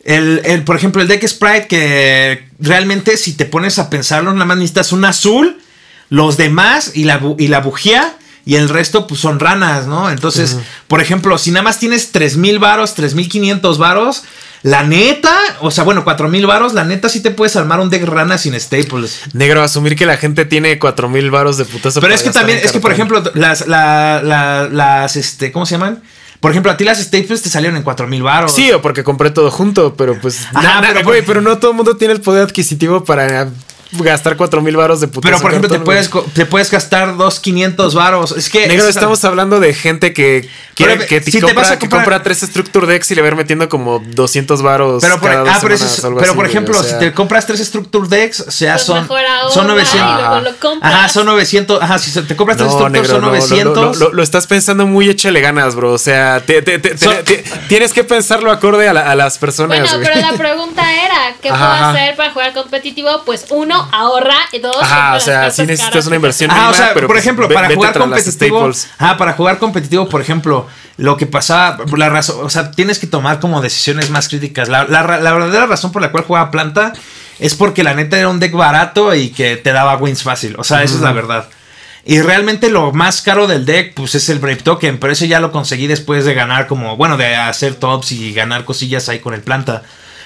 el, 0.04 0.42
el, 0.46 0.64
por 0.64 0.76
ejemplo, 0.76 1.02
el 1.02 1.08
deck 1.08 1.26
Sprite, 1.28 1.68
que 1.68 2.48
realmente, 2.60 3.18
si 3.18 3.34
te 3.34 3.46
pones 3.46 3.80
a 3.80 3.90
pensarlo, 3.90 4.32
nada 4.34 4.46
más 4.46 4.58
necesitas 4.58 4.92
un 4.92 5.06
azul, 5.06 5.60
los 6.10 6.38
demás 6.38 6.92
y 6.96 7.04
la, 7.06 7.20
y 7.38 7.48
la 7.48 7.60
bujía. 7.60 8.16
Y 8.44 8.56
el 8.56 8.70
resto, 8.70 9.06
pues 9.06 9.22
son 9.22 9.40
ranas, 9.40 9.86
¿no? 9.86 10.10
Entonces, 10.10 10.58
por 10.88 11.00
ejemplo, 11.00 11.38
si 11.38 11.52
nada 11.52 11.62
más 11.62 11.78
tienes 11.78 12.12
3000 12.12 12.58
varos, 12.58 12.96
3500 12.96 13.78
varos, 13.78 14.24
la 14.64 14.82
neta, 14.82 15.32
o 15.60 15.70
sea, 15.70 15.84
bueno, 15.84 16.04
4000 16.04 16.48
varos, 16.48 16.74
la 16.74 16.84
neta 16.84 17.08
sí 17.08 17.20
te 17.20 17.30
puedes 17.30 17.56
armar 17.56 17.80
un 17.80 17.92
deck 17.92 18.04
rana 18.04 18.40
sin 18.40 18.60
staples. 18.60 19.20
Negro, 19.34 19.62
asumir 19.62 19.96
que 19.96 20.08
la 20.08 20.18
gente 20.18 20.46
tiene 20.46 20.80
cuatro 20.80 21.08
mil 21.08 21.30
varos 21.30 21.58
de 21.58 21.66
putazo. 21.66 22.02
Pero 22.02 22.16
es 22.16 22.24
que 22.24 22.32
también, 22.32 22.58
es 22.66 22.72
que 22.72 22.80
por 22.80 22.92
ejemplo, 22.92 23.24
las, 23.36 23.68
la- 23.68 24.22
la- 24.24 24.68
las, 24.72 25.16
este, 25.18 25.52
¿cómo 25.52 25.68
se 25.68 25.76
llaman? 25.76 26.02
Por 26.42 26.52
ejemplo, 26.52 26.72
a 26.72 26.76
ti 26.76 26.84
las 26.84 26.98
staples 27.00 27.42
te 27.44 27.50
salieron 27.50 27.78
en 27.78 27.84
4000 27.84 28.24
baros. 28.24 28.52
Sí, 28.52 28.72
o 28.72 28.82
porque 28.82 29.04
compré 29.04 29.30
todo 29.30 29.50
junto, 29.52 29.96
pero 29.96 30.20
pues. 30.20 30.46
Ajá, 30.54 30.62
na- 30.62 30.82
na- 30.82 30.88
pero- 30.96 31.04
güey, 31.06 31.24
pero 31.24 31.40
no 31.40 31.58
todo 31.60 31.72
el 31.72 31.78
mundo 31.78 31.96
tiene 31.96 32.14
el 32.16 32.20
poder 32.22 32.44
adquisitivo 32.44 33.04
para 33.06 33.48
gastar 33.94 34.38
cuatro 34.38 34.62
mil 34.62 34.76
varos 34.78 35.02
de 35.02 35.08
putazo. 35.08 35.22
Pero 35.22 35.40
por 35.42 35.52
ejemplo, 35.52 35.70
te 35.70 35.80
puedes, 35.80 36.10
te 36.34 36.46
puedes 36.46 36.72
gastar 36.72 37.18
dos 37.18 37.40
500 37.40 37.94
varos. 37.96 38.32
Es 38.32 38.50
que. 38.50 38.68
Negro, 38.68 38.88
es- 38.88 38.96
estamos 38.96 39.24
hablando 39.26 39.60
de 39.60 39.74
gente 39.74 40.14
que 40.14 40.50
quiere 40.76 40.96
Pero, 40.96 41.08
que, 41.08 41.22
te 41.22 41.32
si 41.32 41.40
te 41.42 41.54
vas 41.54 41.72
a 41.72 41.78
que 41.80 41.88
comprar- 41.88 42.04
compra 42.04 42.24
tres 42.24 42.40
Structure 42.40 42.88
Decks 42.88 43.12
y 43.12 43.16
le 43.16 43.22
va 43.22 43.28
a 43.28 43.32
ir 43.32 43.36
metiendo 43.38 43.68
como 43.70 44.00
200 44.00 44.62
varos. 44.62 45.02
Pero 45.02 45.20
por, 45.20 45.30
cada 45.30 45.42
dos 45.44 45.50
ah, 45.54 45.60
pero, 45.62 45.74
eso 45.76 45.84
semanas, 45.84 45.98
es- 46.00 46.06
algo 46.06 46.20
pero 46.20 46.32
así, 46.32 46.38
por 46.38 46.46
ejemplo, 46.48 46.80
o 46.80 46.84
sea, 46.84 46.94
si 46.94 47.00
te 47.00 47.14
compras 47.14 47.46
tres 47.46 47.60
Structure 47.60 48.08
Decks, 48.08 48.40
o 48.48 48.52
sea, 48.52 48.74
Pues 48.76 48.84
son, 48.86 49.08
son 49.52 49.66
y 49.66 49.68
900. 49.70 50.16
luego 50.20 50.40
lo 50.42 50.56
compras. 50.58 50.94
Ajá, 50.94 51.10
son 51.10 51.26
900. 51.26 51.82
Ajá, 51.82 52.00
si 52.00 52.12
te 52.22 52.36
compras 52.36 52.58
tres 52.58 52.68
No, 52.70 52.74
Structure 52.78 53.00
negro, 53.02 53.14
son 53.14 53.22
no, 53.22 53.28
lo- 53.28 53.34
900. 53.36 53.98
Lo, 54.00 54.08
lo- 54.08 54.14
lo 54.14 54.24
estás 54.24 54.48
pensando 54.48 54.88
muy 54.88 55.10
échale 55.10 55.42
ganas, 55.42 55.76
bro. 55.76 55.92
O 55.94 55.98
sea, 55.98 56.42
te- 56.46 56.62
te- 56.62 56.80
te- 56.80 56.98
Son- 56.98 57.24
te- 57.24 57.44
tienes 57.68 57.94
que 57.94 58.04
pensarlo 58.04 58.52
acorde 58.52 58.88
a, 58.88 58.94
la- 58.94 59.12
a 59.12 59.16
las 59.16 59.38
personas. 59.38 59.78
Bueno, 59.80 59.98
güey. 59.98 60.08
pero 60.14 60.32
la 60.32 60.38
pregunta 60.38 60.82
era, 60.94 61.36
¿qué 61.42 61.50
Ajá, 61.50 61.78
puedo 61.78 61.90
hacer 61.92 62.16
para 62.16 62.32
jugar 62.32 62.54
competitivo? 62.54 63.10
Pues 63.26 63.46
uno, 63.50 63.81
ahorra 63.92 64.38
y 64.52 64.60
dos, 64.60 64.76
Ajá, 64.82 65.12
compra 65.12 65.18
o 65.18 65.20
sea, 65.20 65.52
sí 65.52 65.62
necesitas 65.64 65.90
caras. 65.90 66.08
una 66.08 66.16
inversión. 66.18 66.52
Ah, 66.52 66.54
o 66.54 66.58
mínima, 66.58 66.78
sea, 66.78 66.94
pero, 66.94 67.08
por 67.08 67.16
pues, 67.16 67.26
ejemplo, 67.26 67.50
para 67.50 67.74
jugar 67.74 67.98
competitivo. 67.98 68.72
Ah, 69.00 69.18
para 69.18 69.34
jugar 69.34 69.58
competitivo, 69.60 70.10
por 70.10 70.22
ejemplo, 70.22 70.68
lo 70.98 71.18
que 71.18 71.26
pasaba, 71.26 71.78
la 71.98 72.10
razón, 72.10 72.38
o 72.44 72.50
sea, 72.50 72.72
tienes 72.72 73.00
que 73.00 73.08
tomar 73.08 73.40
como 73.40 73.62
decisiones 73.62 74.10
más 74.10 74.28
críticas. 74.30 74.70
La, 74.70 74.86
la 74.86 75.04
verdadera 75.04 75.66
razón 75.66 75.92
por 75.92 76.02
la 76.02 76.12
cual 76.12 76.24
jugaba 76.24 76.52
planta 76.52 76.94
es 77.42 77.56
porque 77.56 77.84
la 77.84 77.96
neta 77.96 78.18
era 78.18 78.30
un 78.30 78.40
deck 78.40 78.54
barato 78.54 79.16
y 79.16 79.30
que 79.30 79.58
te 79.58 79.74
daba 79.74 79.98
wins 79.98 80.22
fácil. 80.22 80.56
O 80.60 80.64
sea, 80.64 80.84
esa 80.84 80.96
es 80.96 81.02
la 81.02 81.12
verdad. 81.12 81.48
Y 82.06 82.22
realmente 82.22 82.70
lo 82.70 82.92
más 82.92 83.22
caro 83.22 83.48
del 83.48 83.66
deck, 83.66 83.94
pues 83.96 84.16
es 84.16 84.30
el 84.30 84.40
Brave 84.40 84.58
Token, 84.58 85.00
pero 85.00 85.14
eso 85.14 85.26
ya 85.26 85.40
lo 85.40 85.52
conseguí 85.52 85.88
después 85.88 86.24
de 86.24 86.34
ganar 86.34 86.68
como, 86.68 86.98
bueno, 86.98 87.18
de 87.18 87.36
hacer 87.36 87.76
tops 87.76 88.12
y 88.12 88.34
ganar 88.34 88.64
cosillas 88.64 89.10
ahí 89.10 89.20
con 89.20 89.34
el 89.34 89.42
planta. 89.42 89.84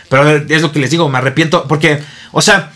Pero 0.09 0.29
es 0.47 0.61
lo 0.61 0.71
que 0.71 0.79
les 0.79 0.91
digo, 0.91 1.09
me 1.09 1.17
arrepiento 1.17 1.67
porque, 1.67 2.01
o 2.31 2.41
sea, 2.41 2.71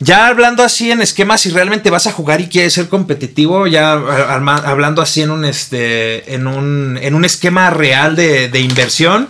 ya 0.00 0.28
hablando 0.28 0.62
así 0.62 0.90
en 0.90 1.02
esquemas, 1.02 1.42
si 1.42 1.50
realmente 1.50 1.90
vas 1.90 2.06
a 2.06 2.12
jugar 2.12 2.40
y 2.40 2.48
quieres 2.48 2.72
ser 2.72 2.88
competitivo, 2.88 3.66
ya 3.66 3.92
hablando 3.92 5.02
así 5.02 5.20
en 5.20 5.30
un 5.30 5.44
este. 5.44 6.34
en 6.34 6.46
un. 6.46 6.98
en 7.00 7.14
un 7.14 7.24
esquema 7.26 7.68
real 7.68 8.16
de, 8.16 8.48
de 8.48 8.60
inversión. 8.60 9.28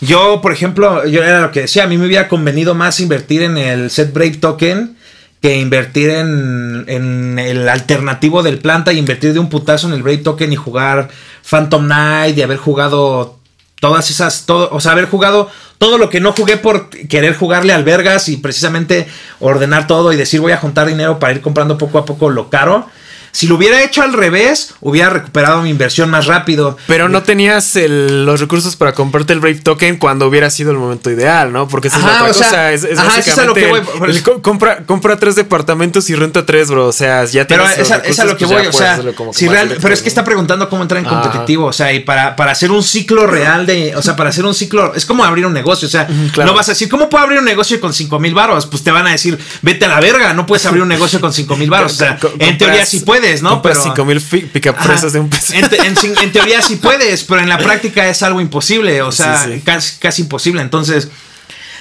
Yo, 0.00 0.40
por 0.40 0.52
ejemplo, 0.52 1.06
yo 1.06 1.22
era 1.22 1.42
lo 1.42 1.52
que 1.52 1.62
decía, 1.62 1.84
a 1.84 1.86
mí 1.86 1.98
me 1.98 2.06
hubiera 2.06 2.28
convenido 2.28 2.74
más 2.74 3.00
invertir 3.00 3.42
en 3.42 3.58
el 3.58 3.90
set 3.90 4.14
Brave 4.14 4.38
Token 4.38 4.96
que 5.42 5.58
invertir 5.58 6.10
en, 6.10 6.84
en 6.86 7.38
el 7.38 7.68
alternativo 7.68 8.42
del 8.42 8.58
planta 8.58 8.92
y 8.92 8.98
invertir 8.98 9.32
de 9.32 9.38
un 9.38 9.48
putazo 9.48 9.88
en 9.88 9.94
el 9.94 10.02
Brave 10.02 10.18
Token 10.18 10.52
y 10.52 10.56
jugar 10.56 11.08
Phantom 11.48 11.84
Knight 11.84 12.36
y 12.36 12.42
haber 12.42 12.58
jugado 12.58 13.39
todas 13.80 14.10
esas, 14.10 14.46
todo, 14.46 14.68
o 14.72 14.80
sea, 14.80 14.92
haber 14.92 15.06
jugado 15.06 15.50
todo 15.78 15.98
lo 15.98 16.10
que 16.10 16.20
no 16.20 16.32
jugué 16.32 16.58
por 16.58 16.90
querer 16.90 17.34
jugarle 17.34 17.72
al 17.72 17.84
Vergas 17.84 18.28
y 18.28 18.36
precisamente 18.36 19.08
ordenar 19.40 19.86
todo 19.86 20.12
y 20.12 20.16
decir 20.16 20.40
voy 20.40 20.52
a 20.52 20.58
juntar 20.58 20.86
dinero 20.86 21.18
para 21.18 21.32
ir 21.32 21.40
comprando 21.40 21.78
poco 21.78 21.98
a 21.98 22.04
poco 22.04 22.28
lo 22.28 22.50
caro. 22.50 22.86
Si 23.32 23.46
lo 23.46 23.54
hubiera 23.56 23.82
hecho 23.82 24.02
al 24.02 24.12
revés, 24.12 24.74
hubiera 24.80 25.10
recuperado 25.10 25.62
mi 25.62 25.70
inversión 25.70 26.10
más 26.10 26.26
rápido. 26.26 26.76
Pero 26.86 27.08
no 27.08 27.22
tenías 27.22 27.76
el- 27.76 28.24
los 28.26 28.40
recursos 28.40 28.76
para 28.76 28.92
comprarte 28.92 29.32
el 29.32 29.40
Brave 29.40 29.60
Token 29.60 29.96
cuando 29.98 30.26
hubiera 30.26 30.50
sido 30.50 30.70
el 30.72 30.78
momento 30.78 31.10
ideal, 31.10 31.52
¿no? 31.52 31.68
Porque 31.68 31.88
esa 31.88 31.98
es 31.98 32.04
Ajá, 32.04 32.12
la 32.12 32.18
otra 32.22 32.30
o 32.30 32.34
sea, 32.34 32.46
cosa. 32.48 32.72
Es, 32.72 32.84
es 32.84 32.98
ajá, 32.98 33.18
eso 33.18 33.30
es 33.30 33.38
a 33.38 33.44
lo 33.44 33.54
básicamente 33.54 33.60
que 33.60 33.92
el- 33.92 33.98
voy, 34.00 34.10
el 34.10 34.22
co- 34.22 34.42
compra, 34.42 34.78
compra 34.84 35.16
tres 35.18 35.36
departamentos 35.36 36.10
y 36.10 36.14
renta 36.14 36.44
tres, 36.44 36.68
bro. 36.70 36.86
O 36.86 36.92
sea, 36.92 37.24
ya 37.24 37.46
Pero 37.46 37.62
tienes 37.64 37.78
los 37.78 37.86
esa, 37.88 37.96
esa 37.98 38.08
es 38.10 38.18
a 38.18 38.24
lo 38.24 38.30
recursos, 38.32 38.38
que 38.38 38.54
pues 38.54 38.58
voy, 38.58 39.14
o 39.14 39.24
sea, 39.24 39.32
si 39.32 39.48
real- 39.48 39.76
pero 39.80 39.94
es 39.94 40.02
que 40.02 40.08
está 40.08 40.24
preguntando 40.24 40.68
cómo 40.68 40.82
entrar 40.82 41.00
en 41.00 41.06
Ajá. 41.06 41.20
competitivo, 41.20 41.66
o 41.66 41.72
sea, 41.72 41.92
y 41.92 42.00
para, 42.00 42.36
para 42.36 42.52
hacer 42.52 42.70
un 42.70 42.82
ciclo 42.82 43.26
real 43.26 43.66
de, 43.66 43.94
o 43.96 44.02
sea, 44.02 44.16
para 44.16 44.30
hacer 44.30 44.44
un 44.44 44.54
ciclo, 44.54 44.94
es 44.94 45.06
como 45.06 45.24
abrir 45.24 45.46
un 45.46 45.52
negocio, 45.52 45.86
o 45.86 45.90
sea, 45.90 46.06
claro. 46.32 46.50
no 46.50 46.56
vas 46.56 46.68
a 46.68 46.72
decir, 46.72 46.88
¿cómo 46.88 47.08
puedo 47.08 47.22
abrir 47.24 47.38
un 47.38 47.44
negocio 47.44 47.80
con 47.80 47.92
5 47.92 48.18
mil 48.18 48.34
baros? 48.34 48.66
Pues 48.66 48.82
te 48.82 48.90
van 48.90 49.06
a 49.06 49.10
decir, 49.10 49.38
vete 49.62 49.84
a 49.84 49.88
la 49.88 50.00
verga, 50.00 50.32
no 50.34 50.46
puedes 50.46 50.66
abrir 50.66 50.82
un 50.82 50.88
negocio 50.88 51.20
con 51.20 51.32
5 51.32 51.56
mil 51.56 51.70
baros, 51.70 51.92
o 51.92 51.96
sea, 51.96 52.18
en 52.38 52.58
teoría 52.58 52.84
sí 52.86 53.00
puedes, 53.00 53.19
¿no? 53.42 53.50
compras 53.50 53.78
Pero... 53.78 53.84
cinco 53.94 54.04
mil 54.04 54.20
fi- 54.20 54.42
pick-up 54.46 54.74
Ajá. 54.76 54.84
fresas 54.84 55.12
de 55.12 55.20
un 55.20 55.28
peso. 55.30 55.54
En, 55.54 55.68
te- 55.68 55.76
en 55.86 56.32
teoría 56.32 56.60
sí 56.62 56.76
puedes, 56.82 57.24
pero 57.24 57.40
en 57.40 57.48
la 57.48 57.58
práctica 57.58 58.08
es 58.08 58.22
algo 58.22 58.40
imposible, 58.40 59.02
o 59.02 59.12
sea, 59.12 59.44
Sí, 59.44 59.54
sí. 59.54 59.60
Casi, 59.60 59.98
casi 59.98 60.22
imposible. 60.22 60.62
Entonces, 60.62 61.08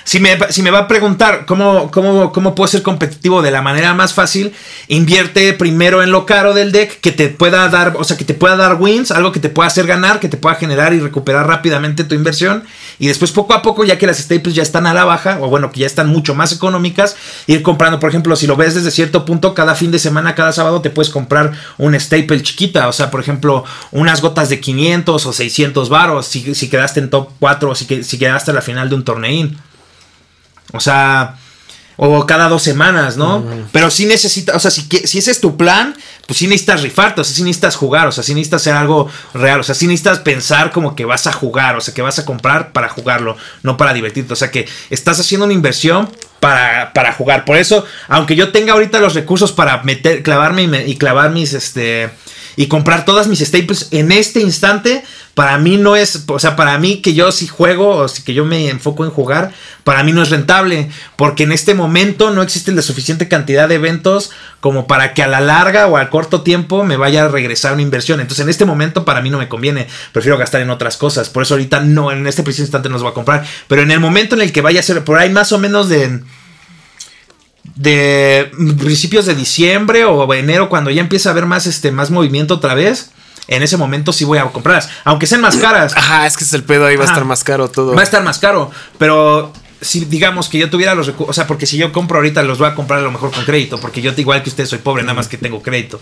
si 0.10 0.20
me, 0.20 0.72
va 0.72 0.80
a 0.80 0.88
preguntar 0.88 1.45
cómo, 1.45 1.91
cómo, 1.91 2.32
cómo 2.32 2.55
puedo 2.55 2.68
ser 2.68 2.82
competitivo 2.82 3.43
de 3.43 3.51
la 3.51 3.62
manera 3.62 3.93
más 3.93 4.16
fácil, 4.16 4.53
invierte 4.88 5.53
primero 5.53 6.01
en 6.01 6.12
lo 6.12 6.26
caro 6.26 6.55
del 6.55 6.72
deck, 6.72 6.99
que 6.99 7.12
te 7.12 7.28
pueda 7.28 7.70
dar, 7.70 7.93
o 7.95 8.03
sea, 8.03 8.18
que 8.18 8.26
te 8.26 8.34
pueda 8.34 8.55
dar 8.55 8.82
wins, 8.82 9.12
algo 9.12 9.32
que 9.32 9.39
te 9.39 9.49
pueda 9.49 9.68
hacer 9.68 9.86
ganar, 9.86 10.20
que 10.20 10.28
te 10.28 10.36
pueda 10.36 10.55
generar 10.55 10.95
y 10.95 10.99
recuperar 10.99 11.45
rápidamente 11.45 12.05
tu 12.05 12.16
inversión. 12.16 12.64
Y 12.97 13.05
después, 13.05 13.32
poco 13.32 13.53
a 13.53 13.62
poco, 13.62 13.84
ya 13.84 13.99
que 13.99 14.07
las 14.07 14.18
staples 14.18 14.55
ya 14.55 14.64
están 14.64 14.88
a 14.88 14.95
la 14.95 15.05
baja, 15.05 15.38
o 15.41 15.47
bueno, 15.47 15.72
que 15.72 15.82
ya 15.82 15.86
están 15.86 16.10
mucho 16.10 16.34
más 16.34 16.51
económicas, 16.53 17.16
ir 17.45 17.62
comprando, 17.62 17.99
por 17.99 18.10
ejemplo, 18.10 18.36
si 18.36 18.47
lo 18.47 18.55
ves 18.55 18.74
desde 18.74 18.89
cierto 18.89 19.26
punto, 19.26 19.53
cada 19.53 19.76
fin 19.76 19.91
de 19.91 19.99
semana, 19.99 20.34
cada 20.34 20.53
sábado, 20.53 20.82
te 20.82 20.89
puedes 20.89 21.12
comprar 21.12 21.51
un 21.78 21.93
staple 21.93 22.41
chiquita, 22.41 22.88
o 22.88 22.93
sea, 22.93 23.12
por 23.12 23.22
ejemplo, 23.22 23.64
unas 23.91 24.24
gotas 24.24 24.49
de 24.49 24.60
500 24.60 25.24
o 25.24 25.34
600 25.34 25.88
varos, 25.89 26.26
si, 26.26 26.55
si 26.55 26.68
quedaste 26.68 26.99
en 26.99 27.12
top 27.12 27.30
4 27.39 27.70
o 27.70 27.76
si, 27.76 28.03
si 28.03 28.18
quedaste 28.18 28.49
a 28.49 28.55
la 28.55 28.64
final 28.64 28.89
de 28.89 28.95
un 28.95 29.03
torneín. 29.03 29.68
O 30.74 30.80
sea, 30.80 31.36
o 32.01 32.26
cada 32.26 32.47
dos 32.47 32.63
semanas, 32.63 33.17
¿no? 33.17 33.43
Pero 33.74 33.91
sí 33.91 34.05
necesitas, 34.05 34.55
o 34.55 34.59
sea, 34.59 34.72
si, 34.72 34.84
si 35.05 35.17
ese 35.17 35.32
es 35.32 35.41
tu 35.41 35.57
plan, 35.57 35.93
pues 36.26 36.39
sí 36.39 36.47
necesitas 36.47 36.82
rifarte, 36.82 37.20
o 37.20 37.24
sea, 37.26 37.36
sí 37.36 37.43
necesitas 37.43 37.76
jugar, 37.76 38.07
o 38.07 38.11
sea, 38.13 38.24
sí 38.24 38.34
necesitas 38.34 38.61
hacer 38.61 38.74
algo 38.76 39.09
real, 39.34 39.59
o 39.59 39.63
sea, 39.63 39.76
sí 39.76 39.86
necesitas 39.86 40.20
pensar 40.20 40.72
como 40.72 40.95
que 40.95 41.03
vas 41.03 41.28
a 41.28 41.34
jugar, 41.34 41.76
o 41.76 41.82
sea, 41.82 41.93
que 41.93 42.01
vas 42.01 42.17
a 42.17 42.24
comprar 42.26 42.72
para 42.72 42.88
jugarlo, 42.88 43.36
no 43.63 43.76
para 43.76 43.93
divertirte, 43.93 44.32
o 44.32 44.36
sea, 44.38 44.49
que 44.49 44.65
estás 44.89 45.20
haciendo 45.20 45.43
una 45.45 45.53
inversión 45.53 46.09
para, 46.39 46.93
para 46.93 47.11
jugar. 47.11 47.43
Por 47.43 47.57
eso, 47.57 47.84
aunque 48.07 48.38
yo 48.38 48.53
tenga 48.53 48.72
ahorita 48.74 48.99
los 49.01 49.13
recursos 49.13 49.51
para 49.51 49.84
meter, 49.84 50.24
clavarme 50.24 50.61
y, 50.63 50.67
me- 50.67 50.86
y 50.88 50.95
clavar 50.97 51.32
mis, 51.32 51.51
este, 51.51 52.09
y 52.60 52.68
comprar 52.68 53.05
todas 53.05 53.30
mis 53.30 53.39
staples 53.39 53.88
en 53.91 54.12
este 54.12 54.41
instante, 54.41 55.05
para 55.34 55.57
mí 55.57 55.78
no 55.78 55.95
es, 55.95 56.26
o 56.28 56.39
sea, 56.39 56.57
para 56.57 56.78
mí 56.78 56.97
que 57.01 57.14
yo 57.14 57.32
si 57.32 57.47
juego 57.47 57.95
o 57.95 58.07
si 58.10 58.22
que 58.24 58.34
yo 58.34 58.43
me 58.43 58.68
enfoco 58.68 59.05
en 59.05 59.12
jugar, 59.12 59.53
para 59.86 60.03
mí 60.03 60.12
no 60.12 60.22
es 60.22 60.30
rentable, 60.30 60.89
porque 61.16 61.43
en 61.43 61.53
este 61.53 61.74
momento 61.74 62.32
no 62.32 62.41
existe 62.41 62.74
la 62.74 62.82
suficiente 62.82 63.30
cantidad 63.30 63.70
de 63.70 63.76
eventos 63.76 64.32
como 64.60 64.88
para 64.88 65.14
que 65.14 65.24
a 65.24 65.30
la 65.30 65.39
larga 65.39 65.88
o 65.88 65.95
al 65.95 66.10
corto 66.10 66.41
tiempo 66.41 66.84
me 66.84 66.97
vaya 66.97 67.24
a 67.24 67.28
regresar 67.30 67.72
una 67.72 67.82
inversión. 67.82 68.20
Entonces 68.20 68.43
en 68.43 68.49
este 68.49 68.66
momento 68.66 69.05
para 69.05 69.22
mí 69.22 69.30
no 69.30 69.38
me 69.38 69.47
conviene, 69.47 69.88
prefiero 70.12 70.38
gastar 70.38 70.60
en 70.60 70.70
otras 70.70 70.97
cosas. 70.97 71.30
Por 71.30 71.43
eso 71.43 71.53
ahorita 71.53 71.80
no, 71.80 72.12
en 72.12 72.28
este 72.28 72.43
preciso 72.43 72.64
instante 72.64 72.89
no 72.89 72.95
los 72.95 73.03
voy 73.03 73.12
a 73.12 73.16
comprar. 73.16 73.45
Pero 73.70 73.84
en 73.84 73.91
el 73.91 74.01
momento 74.01 74.36
en 74.36 74.41
el 74.41 74.51
que 74.51 74.60
vaya 74.60 74.82
a 74.82 74.84
ser, 74.84 75.05
por 75.05 75.18
ahí 75.18 75.30
más 75.30 75.53
o 75.53 75.60
menos 75.60 75.88
de 75.88 76.20
de 77.76 78.51
principios 78.78 79.26
de 79.26 79.36
diciembre 79.36 80.05
o 80.05 80.34
enero 80.34 80.70
cuando 80.70 80.89
ya 80.89 81.01
empieza 81.01 81.30
a 81.30 81.32
haber 81.32 81.45
más 81.45 81.65
este 81.65 81.91
más 81.91 82.11
movimiento 82.11 82.55
otra 82.55 82.74
vez 82.74 83.11
en 83.47 83.63
ese 83.63 83.78
momento 83.78 84.13
sí 84.13 84.26
voy 84.26 84.38
a 84.38 84.45
comprarlas 84.45 84.89
aunque 85.03 85.28
sean 85.28 85.41
más 85.41 85.57
caras. 85.57 85.95
Ajá, 85.95 86.26
es 86.28 86.38
que 86.38 86.43
es 86.43 86.53
el 86.53 86.63
pedo 86.63 86.86
ahí 86.86 86.95
va 86.95 87.03
a 87.03 87.07
estar 87.07 87.26
más 87.26 87.43
caro 87.43 87.70
todo. 87.70 87.95
Va 87.95 88.01
a 88.01 88.03
estar 88.03 88.24
más 88.24 88.39
caro, 88.39 88.72
pero 88.97 89.51
si 89.82 90.06
digamos 90.06 90.50
que 90.50 90.58
yo 90.58 90.70
tuviera 90.70 90.94
los 90.96 91.08
recursos, 91.08 91.30
o 91.32 91.34
sea, 91.34 91.48
porque 91.48 91.66
si 91.66 91.78
yo 91.78 91.92
compro 91.92 92.18
ahorita 92.18 92.44
los 92.44 92.58
voy 92.58 92.68
a 92.68 92.76
comprar 92.76 93.00
a 93.00 93.04
lo 93.04 93.12
mejor 93.12 93.32
con 93.32 93.46
crédito, 93.46 93.80
porque 93.80 94.02
yo 94.02 94.14
igual 94.18 94.44
que 94.44 94.50
usted 94.50 94.66
soy 94.66 94.80
pobre, 94.80 95.04
nada 95.04 95.14
más 95.14 95.28
que 95.28 95.38
tengo 95.38 95.62
crédito. 95.62 96.00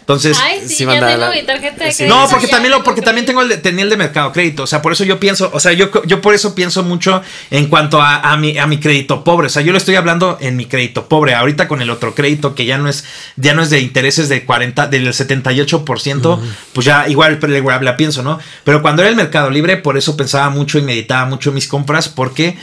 Entonces, 0.00 0.38
Ay, 0.42 0.62
sí, 0.62 0.68
sí, 0.68 0.86
tengo 0.86 1.26
la- 1.26 1.30
mi 1.30 1.42
tarjeta 1.42 1.84
de 1.84 1.92
sí. 1.92 1.98
crédito. 1.98 2.16
no, 2.18 2.28
porque 2.28 2.46
ya 2.46 2.50
también 2.52 2.72
lo, 2.72 2.82
porque 2.82 3.00
también 3.02 3.26
tengo 3.26 3.42
el 3.42 3.48
de- 3.48 3.58
tenía 3.58 3.84
el 3.84 3.90
de 3.90 3.96
mercado 3.96 4.32
crédito, 4.32 4.64
o 4.64 4.66
sea, 4.66 4.82
por 4.82 4.92
eso 4.92 5.04
yo 5.04 5.20
pienso, 5.20 5.50
o 5.52 5.60
sea, 5.60 5.72
yo, 5.72 5.90
yo 6.04 6.20
por 6.20 6.34
eso 6.34 6.54
pienso 6.54 6.82
mucho 6.82 7.22
en 7.52 7.66
cuanto 7.68 8.00
a, 8.02 8.16
a 8.16 8.36
mi, 8.36 8.58
a 8.58 8.66
mi 8.66 8.80
crédito 8.80 9.22
pobre, 9.22 9.46
o 9.46 9.50
sea, 9.50 9.62
yo 9.62 9.70
le 9.70 9.78
estoy 9.78 9.94
hablando 9.94 10.36
en 10.40 10.56
mi 10.56 10.64
crédito 10.66 11.06
pobre, 11.08 11.34
ahorita 11.34 11.68
con 11.68 11.80
el 11.82 11.90
otro 11.90 12.14
crédito 12.16 12.56
que 12.56 12.64
ya 12.64 12.78
no 12.78 12.88
es, 12.88 13.04
ya 13.36 13.54
no 13.54 13.62
es 13.62 13.70
de 13.70 13.80
intereses 13.80 14.28
de 14.28 14.44
40, 14.44 14.88
del 14.88 15.06
78%, 15.12 16.40
pues 16.72 16.84
ya 16.86 17.06
igual 17.08 17.38
le- 17.46 17.60
la 17.62 17.96
pienso, 17.96 18.22
¿no? 18.22 18.38
Pero 18.64 18.82
cuando 18.82 19.02
era 19.02 19.10
el 19.10 19.16
mercado 19.16 19.50
libre, 19.50 19.76
por 19.76 19.96
eso 19.96 20.16
pensaba 20.16 20.50
mucho 20.50 20.78
y 20.78 20.82
meditaba 20.82 21.26
mucho 21.26 21.52
mis 21.52 21.68
compras, 21.68 22.08
porque 22.08 22.56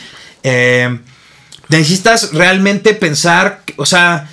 eh, 0.43 0.99
necesitas 1.69 2.33
realmente 2.33 2.93
pensar, 2.93 3.61
o 3.75 3.85
sea, 3.85 4.29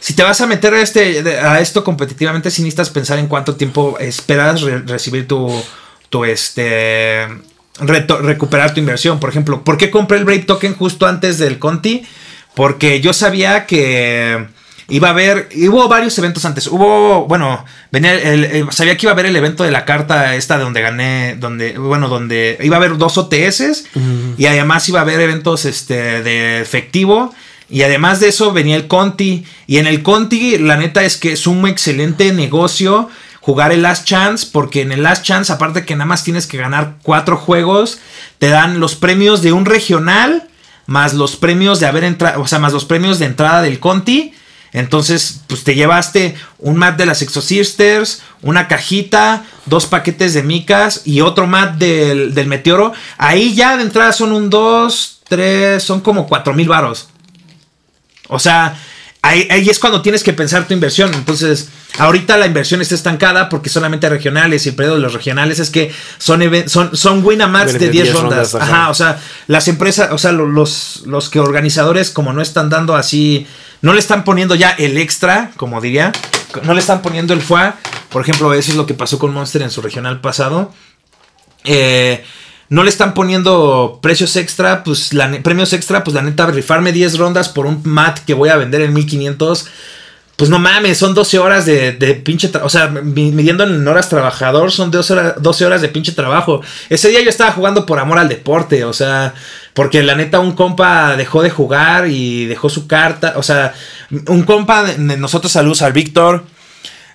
si 0.00 0.14
te 0.14 0.22
vas 0.24 0.40
a 0.40 0.46
meter 0.46 0.74
a, 0.74 0.82
este, 0.82 1.38
a 1.38 1.60
esto 1.60 1.84
competitivamente, 1.84 2.50
sí 2.50 2.62
necesitas 2.62 2.90
pensar 2.90 3.18
en 3.18 3.28
cuánto 3.28 3.54
tiempo 3.54 3.98
esperas 4.00 4.62
re- 4.62 4.80
recibir 4.80 5.28
tu, 5.28 5.48
tu 6.10 6.24
este, 6.24 7.28
recuperar 7.78 8.74
tu 8.74 8.80
inversión. 8.80 9.20
Por 9.20 9.30
ejemplo, 9.30 9.62
¿por 9.62 9.78
qué 9.78 9.90
compré 9.90 10.18
el 10.18 10.24
Brave 10.24 10.40
Token 10.40 10.74
justo 10.74 11.06
antes 11.06 11.38
del 11.38 11.58
Conti? 11.60 12.04
Porque 12.54 13.00
yo 13.00 13.12
sabía 13.12 13.64
que 13.66 14.46
iba 14.88 15.08
a 15.08 15.10
haber, 15.12 15.48
hubo 15.68 15.88
varios 15.88 16.16
eventos 16.18 16.44
antes. 16.44 16.66
Hubo, 16.66 17.26
bueno, 17.26 17.64
venía 17.90 18.14
el- 18.14 18.44
el- 18.44 18.72
sabía 18.72 18.96
que 18.96 19.06
iba 19.06 19.12
a 19.12 19.14
haber 19.14 19.26
el 19.26 19.36
evento 19.36 19.64
de 19.64 19.70
la 19.70 19.84
carta 19.84 20.34
esta 20.34 20.58
de 20.58 20.64
donde 20.64 20.82
gané, 20.82 21.36
donde, 21.38 21.78
bueno, 21.78 22.08
donde 22.08 22.58
iba 22.62 22.76
a 22.76 22.78
haber 22.78 22.98
dos 22.98 23.16
OTS 23.18 23.84
y 24.38 24.46
además 24.46 24.88
iba 24.88 24.98
a 25.00 25.02
haber 25.02 25.20
eventos 25.20 25.64
este, 25.64 26.22
de 26.22 26.60
efectivo. 26.60 27.34
Y 27.70 27.82
además 27.84 28.20
de 28.20 28.28
eso 28.28 28.52
venía 28.52 28.76
el 28.76 28.86
Conti. 28.86 29.46
Y 29.66 29.78
en 29.78 29.86
el 29.86 30.02
Conti, 30.02 30.58
la 30.58 30.76
neta 30.76 31.04
es 31.04 31.16
que 31.16 31.32
es 31.32 31.46
un 31.46 31.66
excelente 31.66 32.30
negocio 32.32 33.08
jugar 33.40 33.72
el 33.72 33.80
Last 33.80 34.04
Chance. 34.06 34.48
Porque 34.52 34.82
en 34.82 34.92
el 34.92 35.02
Last 35.02 35.24
Chance, 35.24 35.50
aparte 35.50 35.86
que 35.86 35.94
nada 35.94 36.04
más 36.04 36.22
tienes 36.22 36.46
que 36.46 36.58
ganar 36.58 36.96
cuatro 37.02 37.38
juegos, 37.38 37.98
te 38.38 38.48
dan 38.48 38.78
los 38.78 38.94
premios 38.94 39.40
de 39.40 39.52
un 39.52 39.64
regional. 39.64 40.48
Más 40.84 41.14
los 41.14 41.36
premios 41.36 41.80
de 41.80 41.86
haber 41.86 42.04
entrado. 42.04 42.42
O 42.42 42.46
sea, 42.46 42.58
más 42.58 42.74
los 42.74 42.84
premios 42.84 43.18
de 43.18 43.24
entrada 43.26 43.62
del 43.62 43.78
Conti. 43.80 44.34
Entonces, 44.72 45.42
pues 45.48 45.64
te 45.64 45.74
llevaste 45.74 46.34
un 46.58 46.76
mat 46.78 46.96
de 46.96 47.04
las 47.04 47.20
Exosisters, 47.20 48.22
una 48.40 48.68
cajita, 48.68 49.44
dos 49.66 49.86
paquetes 49.86 50.32
de 50.32 50.42
micas 50.42 51.02
y 51.04 51.20
otro 51.20 51.46
mat 51.46 51.74
del, 51.74 52.34
del 52.34 52.46
meteoro. 52.46 52.92
Ahí 53.18 53.54
ya 53.54 53.76
de 53.76 53.82
entrada 53.82 54.12
son 54.12 54.32
un 54.32 54.48
2, 54.48 55.20
3, 55.28 55.82
son 55.82 56.00
como 56.00 56.26
4 56.26 56.54
mil 56.54 56.68
varos. 56.68 57.08
O 58.28 58.38
sea, 58.38 58.78
ahí, 59.22 59.46
ahí 59.50 59.68
es 59.70 59.78
cuando 59.78 60.02
tienes 60.02 60.22
que 60.22 60.32
pensar 60.32 60.66
tu 60.66 60.74
inversión. 60.74 61.12
Entonces, 61.14 61.68
ahorita 61.98 62.36
la 62.36 62.46
inversión 62.46 62.80
está 62.82 62.94
estancada 62.94 63.48
porque 63.48 63.68
solamente 63.70 64.08
regionales 64.08 64.66
y 64.66 64.70
el 64.70 64.74
periodo 64.74 64.96
de 64.96 65.02
los 65.02 65.14
regionales 65.14 65.58
es 65.58 65.70
que 65.70 65.92
son, 66.18 66.42
son, 66.66 66.96
son 66.96 67.24
Winamats 67.24 67.72
de 67.74 67.78
De 67.78 67.88
10 67.90 68.04
10 68.04 68.14
rondas. 68.16 68.52
rondas, 68.52 68.68
ajá. 68.68 68.90
O 68.90 68.94
sea, 68.94 69.20
las 69.46 69.68
empresas, 69.68 70.10
o 70.12 70.18
sea, 70.18 70.32
lo- 70.32 70.46
los, 70.46 71.02
los 71.06 71.28
que 71.28 71.40
organizadores 71.40 72.10
como 72.10 72.32
no 72.32 72.42
están 72.42 72.68
dando 72.68 72.96
así, 72.96 73.46
no 73.80 73.92
le 73.94 73.98
están 74.00 74.24
poniendo 74.24 74.54
ya 74.54 74.70
el 74.70 74.96
extra, 74.98 75.50
como 75.56 75.80
diría, 75.80 76.12
no 76.64 76.74
le 76.74 76.80
están 76.80 77.02
poniendo 77.02 77.32
el 77.34 77.40
FUA. 77.42 77.76
Por 78.10 78.22
ejemplo, 78.22 78.52
eso 78.54 78.70
es 78.72 78.76
lo 78.76 78.86
que 78.86 78.94
pasó 78.94 79.18
con 79.18 79.32
Monster 79.32 79.62
en 79.62 79.70
su 79.70 79.80
regional 79.82 80.20
pasado. 80.20 80.72
Eh, 81.64 82.24
no 82.68 82.82
le 82.84 82.88
están 82.90 83.14
poniendo 83.14 83.98
precios 84.02 84.36
extra, 84.36 84.82
pues 84.84 85.12
la 85.12 85.30
premios 85.42 85.72
extra, 85.72 86.02
pues 86.04 86.14
la 86.14 86.22
neta, 86.22 86.46
rifarme 86.46 86.92
10 86.92 87.18
rondas 87.18 87.48
por 87.48 87.66
un 87.66 87.80
mat 87.84 88.18
que 88.20 88.34
voy 88.34 88.48
a 88.48 88.56
vender 88.56 88.80
en 88.82 88.92
1500. 88.94 89.66
Pues 90.36 90.48
no 90.48 90.58
mames, 90.58 90.96
son 90.98 91.14
12 91.14 91.38
horas 91.38 91.66
de, 91.66 91.92
de 91.92 92.14
pinche 92.14 92.50
O 92.64 92.68
sea, 92.70 92.88
mi- 92.88 93.30
midiendo 93.30 93.64
en 93.64 93.86
horas 93.86 94.08
trabajador, 94.08 94.72
son 94.72 94.90
12 94.90 95.12
horas, 95.12 95.34
12 95.38 95.66
horas 95.66 95.82
de 95.82 95.88
pinche 95.88 96.12
trabajo. 96.12 96.62
Ese 96.88 97.10
día 97.10 97.20
yo 97.22 97.28
estaba 97.28 97.52
jugando 97.52 97.84
por 97.84 97.98
amor 97.98 98.18
al 98.18 98.30
deporte, 98.30 98.84
o 98.84 98.92
sea, 98.94 99.34
porque 99.74 100.02
la 100.02 100.14
neta 100.16 100.40
un 100.40 100.52
compa 100.52 101.16
dejó 101.16 101.42
de 101.42 101.50
jugar 101.50 102.08
y 102.08 102.46
dejó 102.46 102.70
su 102.70 102.86
carta. 102.86 103.34
O 103.36 103.42
sea, 103.42 103.74
un 104.28 104.42
compa 104.44 104.84
nosotros, 104.98 105.52
saludos 105.52 105.82
al 105.82 105.92
Víctor. 105.92 106.44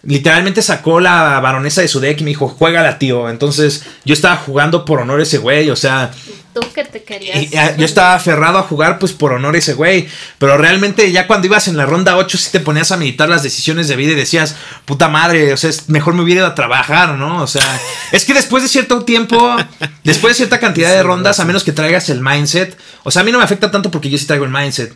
Literalmente 0.08 0.62
sacó 0.62 1.02
la 1.02 1.38
baronesa 1.42 1.82
de 1.82 1.90
su 1.90 2.00
deck 2.00 2.22
y 2.22 2.24
me 2.24 2.30
dijo, 2.30 2.48
juégala, 2.48 2.98
tío. 2.98 3.30
Entonces 3.30 3.84
yo 4.06 4.14
estaba 4.14 4.38
jugando 4.38 4.86
por 4.86 5.02
honor 5.02 5.20
a 5.20 5.24
ese 5.24 5.38
güey, 5.38 5.70
o 5.70 5.76
sea, 5.76 6.12
Tú 6.54 6.62
que 6.74 6.86
te 6.86 7.04
querías. 7.04 7.44
y, 7.44 7.56
ah, 7.58 7.76
yo 7.76 7.86
estaba 7.86 8.16
aferrado 8.16 8.58
a 8.58 8.64
jugar 8.64 9.00
pues 9.00 9.12
por 9.12 9.34
honor 9.34 9.56
a 9.56 9.58
ese 9.58 9.74
güey. 9.74 10.08
Pero 10.40 10.58
realmente 10.58 11.12
ya 11.12 11.28
cuando 11.28 11.48
ibas 11.48 11.68
en 11.68 11.76
la 11.76 11.86
ronda 11.86 12.16
8 12.16 12.38
sí 12.38 12.50
te 12.52 12.62
ponías 12.62 12.90
a 12.94 12.98
meditar 12.98 13.28
las 13.28 13.44
decisiones 13.44 13.90
de 13.90 13.98
vida 13.98 14.14
y 14.14 14.16
decías, 14.16 14.56
puta 14.86 15.10
madre, 15.10 15.52
o 15.52 15.58
sea, 15.58 15.70
es 15.70 15.90
mejor 15.90 16.14
me 16.14 16.24
hubiera 16.24 16.40
ido 16.40 16.48
a 16.48 16.56
trabajar, 16.56 17.10
¿no? 17.16 17.44
O 17.44 17.48
sea, 17.48 17.80
es 18.14 18.24
que 18.24 18.34
después 18.34 18.64
de 18.64 18.70
cierto 18.70 19.04
tiempo, 19.04 19.58
después 20.06 20.32
de 20.32 20.36
cierta 20.36 20.60
cantidad 20.60 20.90
de 20.90 21.04
rondas, 21.04 21.42
a 21.42 21.46
menos 21.46 21.66
que 21.66 21.74
traigas 21.74 22.10
el 22.10 22.22
mindset, 22.22 22.78
o 23.04 23.12
sea, 23.12 23.24
a 23.24 23.26
mí 23.26 23.34
no 23.34 23.40
me 23.40 23.44
afecta 23.44 23.70
tanto 23.70 23.92
porque 23.92 24.10
yo 24.10 24.18
sí 24.18 24.26
traigo 24.26 24.46
el 24.46 24.52
mindset. 24.52 24.94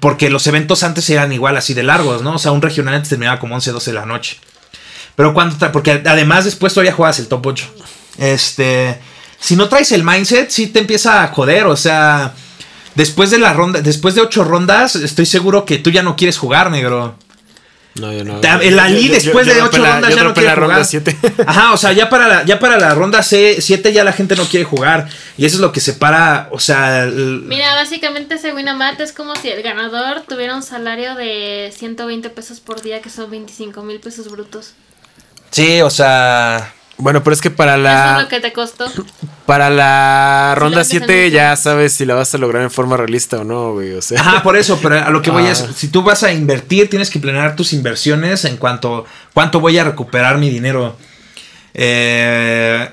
Porque 0.00 0.30
los 0.30 0.46
eventos 0.46 0.82
antes 0.82 1.08
eran 1.10 1.32
igual 1.32 1.56
así 1.56 1.74
de 1.74 1.82
largos, 1.82 2.22
¿no? 2.22 2.34
O 2.34 2.38
sea, 2.38 2.52
un 2.52 2.62
regional 2.62 2.94
antes 2.94 3.10
terminaba 3.10 3.38
como 3.38 3.54
11, 3.54 3.72
12 3.72 3.90
de 3.90 3.94
la 3.94 4.06
noche. 4.06 4.38
Pero 5.14 5.34
cuando 5.34 5.72
porque 5.72 6.02
además 6.06 6.44
después 6.44 6.72
todavía 6.72 6.92
juegas 6.92 7.18
el 7.18 7.28
top 7.28 7.46
8. 7.46 7.74
Este, 8.18 8.98
si 9.38 9.56
no 9.56 9.68
traes 9.68 9.92
el 9.92 10.04
mindset, 10.04 10.50
sí 10.50 10.68
te 10.68 10.78
empieza 10.78 11.22
a 11.22 11.28
joder, 11.28 11.66
o 11.66 11.76
sea, 11.76 12.34
después 12.94 13.30
de 13.30 13.38
la 13.38 13.52
ronda, 13.52 13.80
después 13.80 14.14
de 14.14 14.20
8 14.20 14.44
rondas, 14.44 14.96
estoy 14.96 15.26
seguro 15.26 15.64
que 15.64 15.78
tú 15.78 15.90
ya 15.90 16.02
no 16.02 16.16
quieres 16.16 16.38
jugar, 16.38 16.70
negro. 16.70 17.16
No, 18.00 18.12
yo 18.12 18.24
no. 18.24 18.40
El 18.60 18.78
Ali 18.78 19.02
Yo- 19.02 19.08
yo- 19.08 19.12
después 19.14 19.46
yo 19.46 19.52
de 19.54 19.60
dropé 19.60 19.76
8 19.76 19.82
la- 19.82 19.92
rondas 19.94 20.10
yo 20.10 20.16
ya 20.16 20.22
no 20.24 20.34
quiere 20.34 20.48
la 20.48 20.54
ronda 20.54 20.74
jugar. 20.74 20.86
7. 20.86 21.18
Ajá, 21.46 21.72
o 21.72 21.76
sea, 21.76 21.92
ya 21.92 22.08
para 22.08 22.28
la, 22.28 22.44
ya 22.44 22.58
para 22.58 22.78
la 22.78 22.94
ronda 22.94 23.22
7 23.22 23.92
ya 23.92 24.04
la 24.04 24.12
gente 24.12 24.36
no 24.36 24.44
quiere 24.44 24.64
jugar 24.64 25.08
y 25.36 25.44
eso 25.46 25.56
es 25.56 25.60
lo 25.60 25.72
que 25.72 25.80
separa, 25.80 26.48
o 26.52 26.60
sea, 26.60 27.04
el- 27.04 27.42
Mira, 27.46 27.74
básicamente 27.74 28.34
ese 28.36 28.52
Winamat 28.52 29.00
es 29.00 29.12
como 29.12 29.34
si 29.36 29.48
el 29.48 29.62
ganador 29.62 30.22
tuviera 30.28 30.54
un 30.54 30.62
salario 30.62 31.14
de 31.14 31.72
120 31.76 32.30
pesos 32.30 32.60
por 32.60 32.80
día, 32.82 33.00
que 33.02 33.10
son 33.10 33.30
25 33.30 33.82
mil 33.82 34.00
pesos 34.00 34.30
brutos. 34.30 34.74
sí, 35.50 35.80
o 35.80 35.90
sea, 35.90 36.72
Bueno, 36.98 37.22
pero 37.22 37.32
es 37.34 37.40
que 37.40 37.50
para 37.50 37.72
Eso 37.74 37.78
es 37.78 37.84
la 37.84 38.22
lo 38.22 38.28
que 38.28 38.40
te 38.40 38.52
costó. 38.52 38.86
para 39.46 39.70
la 39.70 40.54
ronda 40.56 40.78
lo 40.78 40.82
empiezan 40.82 41.06
7 41.06 41.24
a 41.26 41.28
ya 41.28 41.56
sabes 41.56 41.92
si 41.92 42.04
la 42.04 42.14
vas 42.14 42.34
a 42.34 42.38
lograr 42.38 42.62
en 42.64 42.70
forma 42.72 42.96
realista 42.96 43.38
o 43.38 43.44
no, 43.44 43.72
güey. 43.74 43.94
O 43.94 44.02
sea, 44.02 44.20
Ajá, 44.20 44.42
por 44.42 44.56
eso, 44.56 44.78
pero 44.82 44.96
a 45.04 45.10
lo 45.10 45.22
que 45.22 45.30
voy 45.30 45.44
Ah. 45.46 45.52
es, 45.52 45.64
si 45.76 45.88
tú 45.88 46.02
vas 46.02 46.24
a 46.24 46.32
invertir, 46.32 46.90
tienes 46.90 47.08
que 47.10 47.20
planear 47.20 47.54
tus 47.54 47.72
inversiones 47.72 48.44
en 48.44 48.56
cuanto 48.56 49.06
cuánto 49.32 49.60
voy 49.60 49.78
a 49.78 49.84
recuperar 49.84 50.38
mi 50.38 50.50
dinero. 50.50 50.96
Eh, 51.74 52.88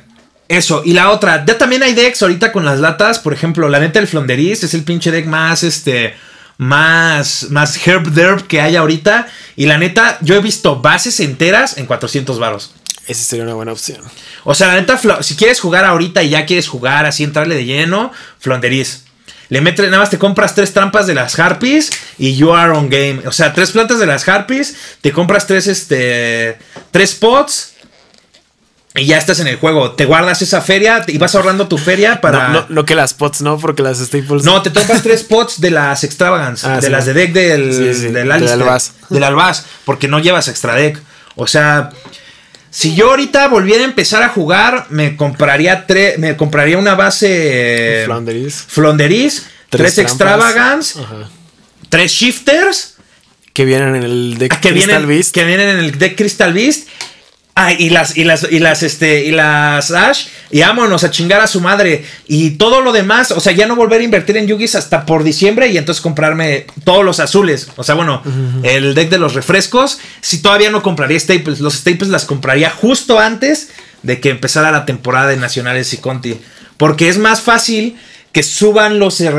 eso, 0.48 0.84
y 0.86 0.94
la 0.94 1.10
otra, 1.10 1.44
ya 1.44 1.58
también 1.58 1.82
hay 1.82 1.96
decks 1.96 2.22
ahorita 2.22 2.52
con 2.52 2.64
las 2.66 2.80
latas, 2.80 3.18
por 3.18 3.34
ejemplo, 3.34 3.68
la 3.68 3.80
neta 3.80 3.98
el 3.98 4.06
Flonderis 4.08 4.64
es 4.64 4.76
el 4.76 4.84
pinche 4.84 5.10
deck 5.10 5.26
más, 5.26 5.64
este, 5.64 6.14
más, 6.60 7.48
más 7.50 7.88
herb 7.88 8.12
derb 8.12 8.46
que 8.46 8.62
hay 8.62 8.76
ahorita, 8.76 9.26
y 9.56 9.66
la 9.66 9.80
neta, 9.80 10.20
yo 10.22 10.36
he 10.36 10.42
visto 10.42 10.80
bases 10.82 11.20
enteras 11.20 11.80
en 11.80 11.88
400 11.88 12.38
varos. 12.38 12.76
Esa 13.08 13.24
sería 13.24 13.44
una 13.46 13.54
buena 13.54 13.72
opción. 13.72 14.02
O 14.44 14.54
sea, 14.56 14.68
la 14.68 14.76
neta, 14.76 15.00
si 15.22 15.36
quieres 15.36 15.60
jugar 15.60 15.86
ahorita 15.86 16.24
y 16.24 16.30
ya 16.30 16.46
quieres 16.46 16.68
jugar 16.68 17.06
así, 17.06 17.24
entrarle 17.24 17.56
de 17.56 17.66
lleno, 17.66 18.12
Flonderis. 18.40 19.04
Le 19.50 19.62
metes, 19.62 19.86
nada 19.86 20.00
más 20.00 20.10
te 20.10 20.18
compras 20.18 20.56
tres 20.56 20.74
trampas 20.74 21.06
de 21.06 21.14
las 21.14 21.38
Harpies 21.38 21.92
y 22.18 22.36
you 22.36 22.52
are 22.54 22.72
on 22.72 22.90
game. 22.90 23.22
O 23.28 23.32
sea, 23.32 23.54
tres 23.54 23.72
plantas 23.72 24.00
de 24.00 24.08
las 24.08 24.28
Harpies, 24.28 24.76
te 25.02 25.12
compras 25.12 25.46
tres, 25.46 25.68
este, 25.68 26.58
tres 26.90 27.14
pots 27.14 27.74
y 28.96 29.06
ya 29.06 29.18
estás 29.18 29.40
en 29.42 29.48
el 29.48 29.58
juego. 29.58 29.92
Te 29.92 30.06
guardas 30.06 30.42
esa 30.42 30.62
feria 30.62 31.04
y 31.08 31.18
vas 31.20 31.36
ahorrando 31.36 31.68
tu 31.68 31.78
feria 31.78 32.22
para... 32.22 32.48
No, 32.48 32.54
no, 32.62 32.66
no 32.70 32.86
que 32.86 32.96
las 32.96 33.14
pots, 33.14 33.42
no, 33.42 33.60
porque 33.60 33.84
las 33.84 34.00
staples. 34.00 34.44
No, 34.46 34.62
te 34.64 34.72
tomas 34.72 35.04
tres 35.04 35.22
pots 35.24 35.62
de 35.62 35.70
las 35.70 36.04
Extravagance, 36.04 36.66
Ah, 36.66 36.78
de 36.78 36.84
sí. 36.88 36.90
las 36.90 37.06
de 37.06 37.14
deck 37.14 37.34
del, 37.34 37.72
Sí, 37.72 37.94
sí, 37.94 38.06
del 38.06 38.14
del 38.14 38.32
Alistair, 38.32 38.62
Albaz. 38.62 38.94
Del 39.10 39.24
Albaz, 39.24 39.66
porque 39.84 40.08
no 40.08 40.18
llevas 40.20 40.48
extra 40.48 40.74
deck. 40.76 41.00
O 41.36 41.46
sea, 41.46 41.92
Si 42.78 42.94
yo 42.94 43.12
ahorita 43.12 43.48
volviera 43.48 43.84
a 43.84 43.86
empezar 43.86 44.22
a 44.22 44.28
jugar, 44.28 44.88
me 44.90 45.16
compraría 45.16 45.88
tres, 45.88 46.20
me 46.20 46.36
compraría 46.36 46.78
una 46.78 46.94
base 46.94 48.02
eh. 48.02 48.04
Flonderis, 48.68 49.46
tres, 49.70 49.98
extravagance, 49.98 51.00
Ajá. 51.00 51.30
tres 51.88 52.12
shifters, 52.12 52.98
Que 53.54 53.64
vienen 53.64 53.96
en 53.96 54.04
el 54.04 54.38
deck 54.38 54.56
ah, 54.56 54.60
que 54.60 54.72
Crystal 54.72 54.90
vienen, 54.90 55.08
Beast. 55.08 55.34
que 55.34 55.46
vienen 55.46 55.70
en 55.70 55.78
el 55.78 55.98
deck 55.98 56.18
Crystal 56.18 56.52
Beast. 56.52 56.90
Ah, 57.58 57.72
y 57.72 57.90
las, 57.90 58.18
y 58.18 58.26
las, 58.26 58.46
y 58.52 58.60
las, 58.60 58.84
este, 58.84 59.24
y 59.24 59.32
las 59.32 59.90
Ash, 59.92 60.28
y 60.52 60.60
vámonos 60.60 61.06
a 61.06 61.10
chingar 61.10 61.40
a 61.40 61.48
su 61.48 61.62
madre. 61.62 62.04
Y 62.28 62.52
todo 62.52 62.82
lo 62.82 62.92
demás, 62.92 63.32
o 63.32 63.40
sea, 63.40 63.54
ya 63.54 63.66
no 63.66 63.78
volver 63.78 64.02
a 64.02 64.04
invertir 64.04 64.36
en 64.36 64.46
Yugis 64.46 64.76
hasta 64.76 65.06
por 65.06 65.24
diciembre 65.24 65.70
y 65.70 65.78
entonces 65.78 66.02
comprarme 66.02 66.68
todos 66.84 67.06
los 67.06 67.22
azules. 67.22 67.70
O 67.78 67.84
sea, 67.86 67.96
bueno, 67.96 68.22
el 68.64 68.94
deck 68.94 69.10
de 69.10 69.20
los 69.20 69.36
refrescos. 69.36 70.00
Si 70.20 70.42
todavía 70.42 70.70
no 70.70 70.84
compraría 70.84 71.18
Staples, 71.18 71.62
los 71.62 71.76
Staples 71.76 72.10
las 72.10 72.26
compraría 72.26 72.70
justo 72.70 73.20
antes 73.20 73.70
de 74.04 74.20
que 74.20 74.32
empezara 74.32 74.70
la 74.72 74.86
temporada 74.86 75.30
de 75.30 75.38
Nacionales 75.38 75.94
y 75.94 75.98
Conti. 75.98 76.38
Porque 76.76 77.08
es 77.08 77.18
más 77.18 77.40
fácil 77.40 77.96
que 78.34 78.44
suban 78.44 79.00
los 79.00 79.22
eh, 79.22 79.32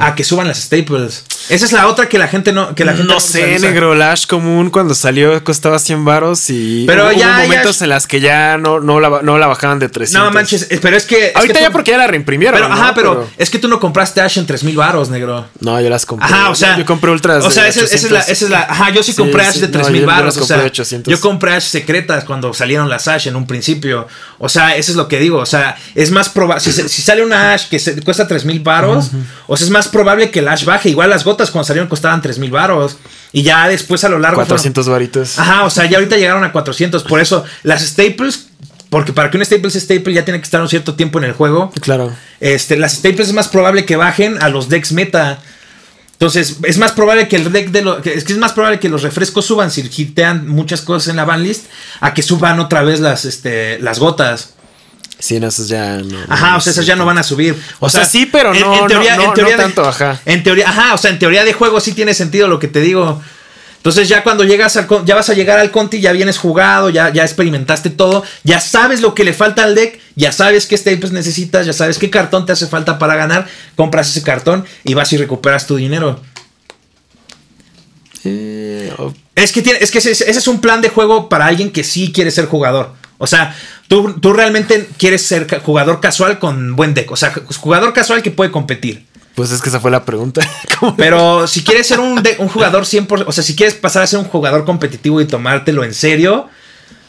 a 0.00 0.14
que 0.14 0.24
suban 0.24 0.48
las 0.48 0.58
Staples. 0.58 1.24
Esa 1.48 1.64
es 1.64 1.72
la 1.72 1.86
otra 1.86 2.08
que 2.08 2.18
la 2.18 2.28
gente 2.28 2.52
no, 2.52 2.74
que 2.74 2.84
la 2.84 2.92
gente 2.94 3.12
no 3.12 3.20
sé, 3.20 3.38
visualiza. 3.44 3.66
negro. 3.68 3.94
Lash 3.94 4.26
común 4.26 4.70
cuando 4.70 4.94
salió 4.94 5.42
costaba 5.44 5.78
100 5.78 6.04
varos 6.04 6.50
y 6.50 6.84
Pero 6.86 7.04
hubo 7.06 7.12
ya- 7.12 7.38
momentos 7.38 7.78
ya- 7.78 7.84
en 7.84 7.88
las 7.90 8.06
que 8.06 8.20
ya 8.20 8.58
no, 8.58 8.80
no, 8.80 9.00
la, 9.00 9.20
no 9.22 9.38
la 9.38 9.46
bajaban 9.46 9.78
de 9.78 9.88
300. 9.88 10.24
No 10.26 10.30
manches, 10.32 10.68
pero 10.82 10.96
es 10.96 11.06
que. 11.06 11.28
es 11.28 11.36
Ahorita 11.36 11.54
que 11.54 11.60
ya 11.60 11.70
porque 11.70 11.92
ya 11.92 11.98
la 11.98 12.06
reimprimieron. 12.06 12.58
Pero, 12.60 12.68
¿no? 12.68 12.74
ajá, 12.74 12.92
pero, 12.94 13.28
es 13.38 13.48
que 13.50 13.58
tú 13.58 13.68
no 13.68 13.78
compraste 13.80 14.20
Ash 14.20 14.36
en 14.38 14.46
3000 14.46 14.76
varos, 14.76 15.08
negro. 15.10 15.46
No, 15.60 15.80
yo 15.80 15.88
las 15.88 16.04
compré. 16.04 16.26
Ajá, 16.26 16.50
o 16.50 16.54
sea. 16.54 16.76
Yo 16.76 16.84
compré 16.84 17.10
ultras. 17.10 17.44
O 17.44 17.48
de 17.48 17.54
sea, 17.54 17.68
esa, 17.68 17.80
esa 17.82 17.94
es 17.94 18.02
la, 18.10 18.18
800. 18.20 18.28
esa 18.32 18.44
es 18.44 18.50
la. 18.50 18.60
Ajá, 18.62 18.90
yo 18.90 19.02
sí, 19.02 19.12
Sí, 19.12 19.16
compré 19.18 19.42
Ash 19.46 19.54
sí, 19.54 19.60
de 19.60 19.66
no, 19.68 19.72
3000 19.74 19.94
yo- 19.94 20.00
yo 20.00 20.06
las 20.06 20.16
varos. 20.18 20.36
o 20.36 20.38
compré 20.40 20.54
sea, 20.56 20.62
de 20.64 20.68
800. 20.70 21.10
yo 21.12 21.20
compré 21.20 21.52
Ash 21.54 21.64
secretas 21.68 22.24
cuando 22.24 22.52
salieron 22.52 22.88
las 22.90 23.06
Ash 23.08 23.26
en 23.28 23.36
un 23.36 23.46
principio. 23.46 24.06
O 24.38 24.48
sea, 24.48 24.76
eso 24.76 24.90
es 24.92 24.96
lo 24.96 25.08
que 25.08 25.18
digo. 25.20 25.38
O 25.38 25.46
sea, 25.46 25.76
es 25.94 26.10
más 26.10 26.28
probable. 26.28 26.60
Si, 26.62 26.72
si 26.72 27.00
sale 27.02 27.24
una 27.24 27.52
Ash 27.54 27.68
que 27.68 27.78
se- 27.78 28.00
cuesta 28.02 28.26
3000 28.28 28.60
varos, 28.60 29.10
o 29.46 29.56
sea, 29.56 29.67
es 29.68 29.72
más 29.72 29.88
probable 29.88 30.30
que 30.30 30.40
el 30.40 30.48
Ash 30.48 30.64
baje. 30.64 30.88
Igual 30.88 31.10
las 31.10 31.24
gotas 31.24 31.50
cuando 31.50 31.66
salieron 31.66 31.88
costaban 31.88 32.20
3000 32.22 32.50
varos. 32.50 32.96
Y 33.32 33.42
ya 33.42 33.68
después 33.68 34.02
a 34.04 34.08
lo 34.08 34.18
largo. 34.18 34.36
fueron- 34.36 34.48
400 34.48 34.88
varitos. 34.88 35.38
Ajá, 35.38 35.64
o 35.64 35.70
sea, 35.70 35.84
ya 35.86 35.98
ahorita 35.98 36.16
llegaron 36.16 36.42
a 36.44 36.52
400. 36.52 37.02
Por 37.04 37.20
eso, 37.20 37.44
las 37.62 37.82
staples. 37.86 38.46
Porque 38.90 39.12
para 39.12 39.30
que 39.30 39.36
un 39.36 39.44
staple 39.44 39.70
sea 39.70 39.82
staple 39.82 40.14
ya 40.14 40.24
tiene 40.24 40.40
que 40.40 40.44
estar 40.44 40.62
un 40.62 40.68
cierto 40.68 40.94
tiempo 40.94 41.18
en 41.18 41.24
el 41.26 41.32
juego. 41.32 41.70
Claro. 41.80 42.10
Este, 42.40 42.76
las 42.78 42.92
staples 42.94 43.28
es 43.28 43.34
más 43.34 43.48
probable 43.48 43.84
que 43.84 43.96
bajen 43.96 44.42
a 44.42 44.48
los 44.48 44.70
decks 44.70 44.92
meta. 44.92 45.38
Entonces, 46.12 46.56
es 46.64 46.78
más 46.78 46.92
probable 46.92 47.28
que 47.28 47.36
el 47.36 47.52
deck 47.52 47.68
de 47.70 47.82
los. 47.82 48.04
Es 48.06 48.24
que 48.24 48.32
es 48.32 48.38
más 48.38 48.52
probable 48.52 48.80
que 48.80 48.88
los 48.88 49.02
refrescos 49.02 49.44
suban 49.44 49.70
si 49.70 49.82
hitean 49.94 50.48
muchas 50.48 50.80
cosas 50.80 51.08
en 51.08 51.16
la 51.16 51.24
banlist. 51.24 51.66
A 52.00 52.14
que 52.14 52.22
suban 52.22 52.58
otra 52.60 52.82
vez 52.82 53.00
las, 53.00 53.24
este, 53.26 53.78
las 53.80 53.98
gotas. 53.98 54.54
Sí, 55.18 55.40
no, 55.40 55.48
esos 55.48 55.68
ya 55.68 55.96
no. 55.98 56.16
Ajá, 56.28 56.56
o 56.56 56.60
sea, 56.60 56.70
esas 56.72 56.86
ya 56.86 56.94
no 56.96 57.04
van 57.04 57.18
a 57.18 57.22
subir. 57.24 57.56
O 57.80 57.88
sea, 57.90 58.04
sí, 58.04 58.26
pero 58.26 58.54
no- 58.54 58.60
no- 58.88 58.88
no- 59.16 59.34
no 59.42 59.48
de- 59.48 59.56
tanto, 59.56 59.84
ajá. 59.86 60.20
En 60.24 60.42
teoría, 60.44 60.68
ajá, 60.68 60.94
o 60.94 60.98
sea, 60.98 61.10
en 61.10 61.18
teoría 61.18 61.44
de 61.44 61.52
juego 61.52 61.80
sí 61.80 61.92
tiene 61.92 62.14
sentido 62.14 62.46
lo 62.46 62.58
que 62.60 62.68
te 62.68 62.80
digo. 62.80 63.20
Entonces 63.78 64.08
ya 64.08 64.22
cuando 64.24 64.44
llegas 64.44 64.76
al 64.76 64.86
ya 65.04 65.14
vas 65.14 65.30
a 65.30 65.34
llegar 65.34 65.58
al 65.58 65.70
Conti, 65.70 66.00
ya 66.00 66.12
vienes 66.12 66.36
jugado, 66.36 66.90
ya, 66.90 67.12
ya 67.12 67.22
experimentaste 67.22 67.90
todo, 67.90 68.24
ya 68.44 68.60
sabes 68.60 69.00
lo 69.00 69.14
que 69.14 69.24
le 69.24 69.32
falta 69.32 69.62
al 69.62 69.74
deck, 69.74 69.98
ya 70.16 70.30
sabes 70.32 70.66
qué 70.66 70.76
staples 70.76 71.12
necesitas, 71.12 71.64
ya 71.64 71.72
sabes 71.72 71.96
qué 71.98 72.10
cartón 72.10 72.44
te 72.44 72.52
hace 72.52 72.66
falta 72.66 72.98
para 72.98 73.14
ganar, 73.14 73.46
compras 73.76 74.08
ese 74.10 74.22
cartón 74.22 74.64
y 74.84 74.94
vas 74.94 75.12
y 75.12 75.16
recuperas 75.16 75.66
tu 75.66 75.76
dinero. 75.76 76.20
Eh, 78.24 78.67
Es 79.34 79.52
que, 79.52 79.62
tiene, 79.62 79.78
es 79.80 79.90
que 79.90 79.98
ese, 79.98 80.10
ese 80.10 80.24
es 80.30 80.48
un 80.48 80.60
plan 80.60 80.80
de 80.80 80.88
juego 80.88 81.28
para 81.28 81.46
alguien 81.46 81.70
que 81.70 81.84
sí 81.84 82.12
quiere 82.12 82.30
ser 82.30 82.46
jugador. 82.46 82.92
O 83.18 83.26
sea, 83.26 83.54
tú, 83.88 84.14
tú 84.20 84.32
realmente 84.32 84.88
quieres 84.96 85.22
ser 85.26 85.46
jugador 85.62 86.00
casual 86.00 86.38
con 86.38 86.76
buen 86.76 86.94
deck. 86.94 87.10
O 87.10 87.16
sea, 87.16 87.32
jugador 87.58 87.92
casual 87.92 88.22
que 88.22 88.30
puede 88.30 88.50
competir. 88.50 89.04
pues 89.34 89.50
es 89.52 89.60
que 89.62 89.68
esa 89.68 89.80
fue 89.80 89.90
la 89.90 90.04
pregunta. 90.04 90.40
Pero 90.96 91.46
si 91.46 91.62
quieres 91.64 91.86
ser 91.86 92.00
un, 92.00 92.22
de- 92.22 92.36
un 92.38 92.48
jugador 92.48 92.84
100%, 92.84 93.24
o 93.26 93.32
sea, 93.32 93.42
si 93.44 93.54
quieres 93.56 93.74
pasar 93.74 94.02
a 94.02 94.06
ser 94.06 94.18
un 94.18 94.24
jugador 94.26 94.64
competitivo 94.64 95.20
y 95.20 95.26
tomártelo 95.26 95.84
en 95.84 95.94
serio, 95.94 96.48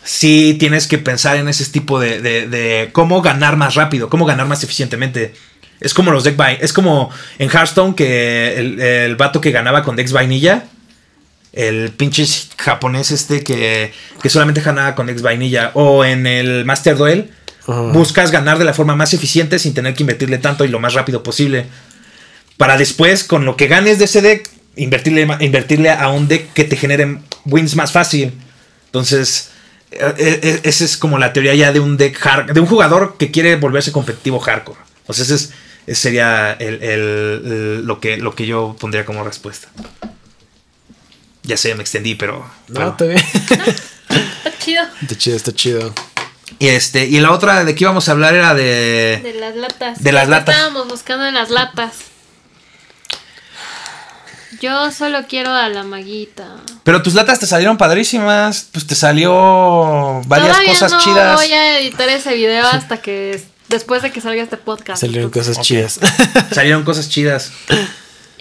sí 0.04 0.56
tienes 0.60 0.88
que 0.88 0.98
pensar 0.98 1.38
en 1.38 1.48
ese 1.48 1.66
tipo 1.66 2.00
de, 2.00 2.22
de- 2.22 2.48
de 2.48 2.90
cómo 2.92 3.22
ganar 3.22 3.56
más 3.58 3.76
rápido, 3.76 4.10
cómo 4.10 4.26
ganar 4.26 4.48
más 4.48 4.64
eficientemente. 4.64 5.34
Es 5.80 5.94
como 5.94 6.12
los 6.12 6.24
deck 6.24 6.36
by, 6.36 6.58
es 6.62 6.74
como 6.74 7.10
en 7.38 7.50
Hearthstone 7.50 7.96
que 7.96 8.58
el, 8.58 8.80
el 8.82 9.16
vato 9.16 9.40
que 9.42 9.52
ganaba 9.52 9.84
con 9.84 9.96
decks 9.96 10.12
vainilla, 10.12 10.66
el 11.54 11.92
pinche 11.92 12.26
japonés 12.58 13.12
este 13.12 13.44
que, 13.44 13.92
que 14.22 14.30
solamente 14.30 14.62
ganaba 14.62 14.96
con 14.96 15.08
decks 15.08 15.22
vainilla, 15.22 15.72
o 15.74 16.06
en 16.06 16.28
el 16.28 16.66
Master 16.66 16.96
Duel, 16.98 17.32
buscas 17.94 18.32
ganar 18.32 18.58
de 18.58 18.66
la 18.66 18.74
forma 18.74 18.96
más 18.96 19.14
eficiente 19.14 19.60
sin 19.60 19.74
tener 19.74 19.94
que 19.94 20.04
invertirle 20.04 20.38
tanto 20.40 20.66
y 20.66 20.70
lo 20.70 20.80
más 20.80 20.94
rápido 20.96 21.22
posible 21.24 21.66
para 22.58 22.78
después, 22.78 23.24
con 23.24 23.46
lo 23.46 23.56
que 23.56 23.68
ganes 23.68 24.00
de 24.00 24.06
ese 24.06 24.22
deck, 24.22 24.50
invertirle, 24.76 25.28
invertirle 25.40 25.90
a 25.92 26.08
un 26.10 26.28
deck 26.28 26.52
que 26.54 26.64
te 26.64 26.76
genere 26.76 27.20
wins 27.46 27.76
más 27.76 27.92
fácil. 27.92 28.34
Entonces, 28.88 29.50
eh, 29.92 30.14
eh, 30.18 30.60
esa 30.64 30.84
es 30.84 30.98
como 30.98 31.18
la 31.20 31.32
teoría 31.32 31.54
ya 31.56 31.72
de 31.72 31.80
un 31.80 31.96
deck 31.98 32.20
hard, 32.26 32.52
de 32.54 32.60
un 32.60 32.66
jugador 32.66 33.16
que 33.18 33.32
quiere 33.32 33.56
volverse 33.56 33.92
competitivo 33.92 34.40
hardcore. 34.40 34.80
Sea, 35.10 35.24
ese, 35.26 35.36
es, 35.36 35.52
ese 35.88 36.02
sería 36.02 36.54
el- 36.54 36.82
el- 36.84 37.42
el- 37.52 37.86
lo, 37.86 38.00
que, 38.00 38.18
lo 38.18 38.36
que 38.36 38.46
yo 38.46 38.76
pondría 38.80 39.06
como 39.06 39.24
respuesta. 39.24 39.68
Ya 41.50 41.58
sé, 41.58 41.74
me 41.76 41.82
extendí, 41.82 42.14
pero. 42.16 42.50
No, 42.68 42.96
pero- 42.96 43.12
está 43.18 43.56
bien. 43.56 43.76
Está 44.10 44.58
chido. 44.60 44.84
Está 45.02 45.16
chido, 45.18 45.36
está 45.38 45.52
chido. 45.52 45.94
y 46.60 46.68
este, 46.68 47.06
y 47.06 47.20
la 47.20 47.32
otra 47.32 47.64
de 47.64 47.76
que 47.76 47.84
íbamos 47.84 48.08
a 48.08 48.12
hablar 48.12 48.34
era 48.36 48.54
de. 48.54 49.20
De 49.24 49.34
las 49.34 49.56
latas. 49.56 50.04
De 50.04 50.12
las 50.12 50.26
¿Qué 50.26 50.30
latas. 50.32 50.56
Estábamos 50.56 50.88
buscando 50.88 51.26
en 51.28 51.34
las 51.34 51.50
latas. 51.50 51.94
Yo 54.62 54.92
solo 54.92 55.20
quiero 55.28 55.52
a 55.54 55.70
la 55.70 55.84
maguita. 55.84 56.56
Pero 56.84 57.02
tus 57.02 57.14
latas 57.14 57.40
te 57.40 57.46
salieron 57.46 57.78
padrísimas. 57.78 58.68
Pues 58.72 58.86
te 58.88 58.96
salió 58.96 60.22
varias 60.26 60.50
Todavía 60.52 60.74
cosas 60.74 60.92
no 60.92 61.00
chidas. 61.00 61.36
voy 61.36 61.52
a 61.54 61.80
editar 61.80 62.10
ese 62.10 62.34
video 62.36 62.66
hasta 62.72 62.98
que 63.02 63.42
después 63.70 64.02
de 64.02 64.12
que 64.12 64.22
salga 64.22 64.42
este 64.44 64.58
podcast. 64.58 65.02
Salieron 65.02 65.26
Entonces- 65.26 65.56
cosas 65.58 65.68
chidas. 65.68 66.00
Salieron 66.52 66.84
cosas 66.84 67.10
chidas. 67.10 67.52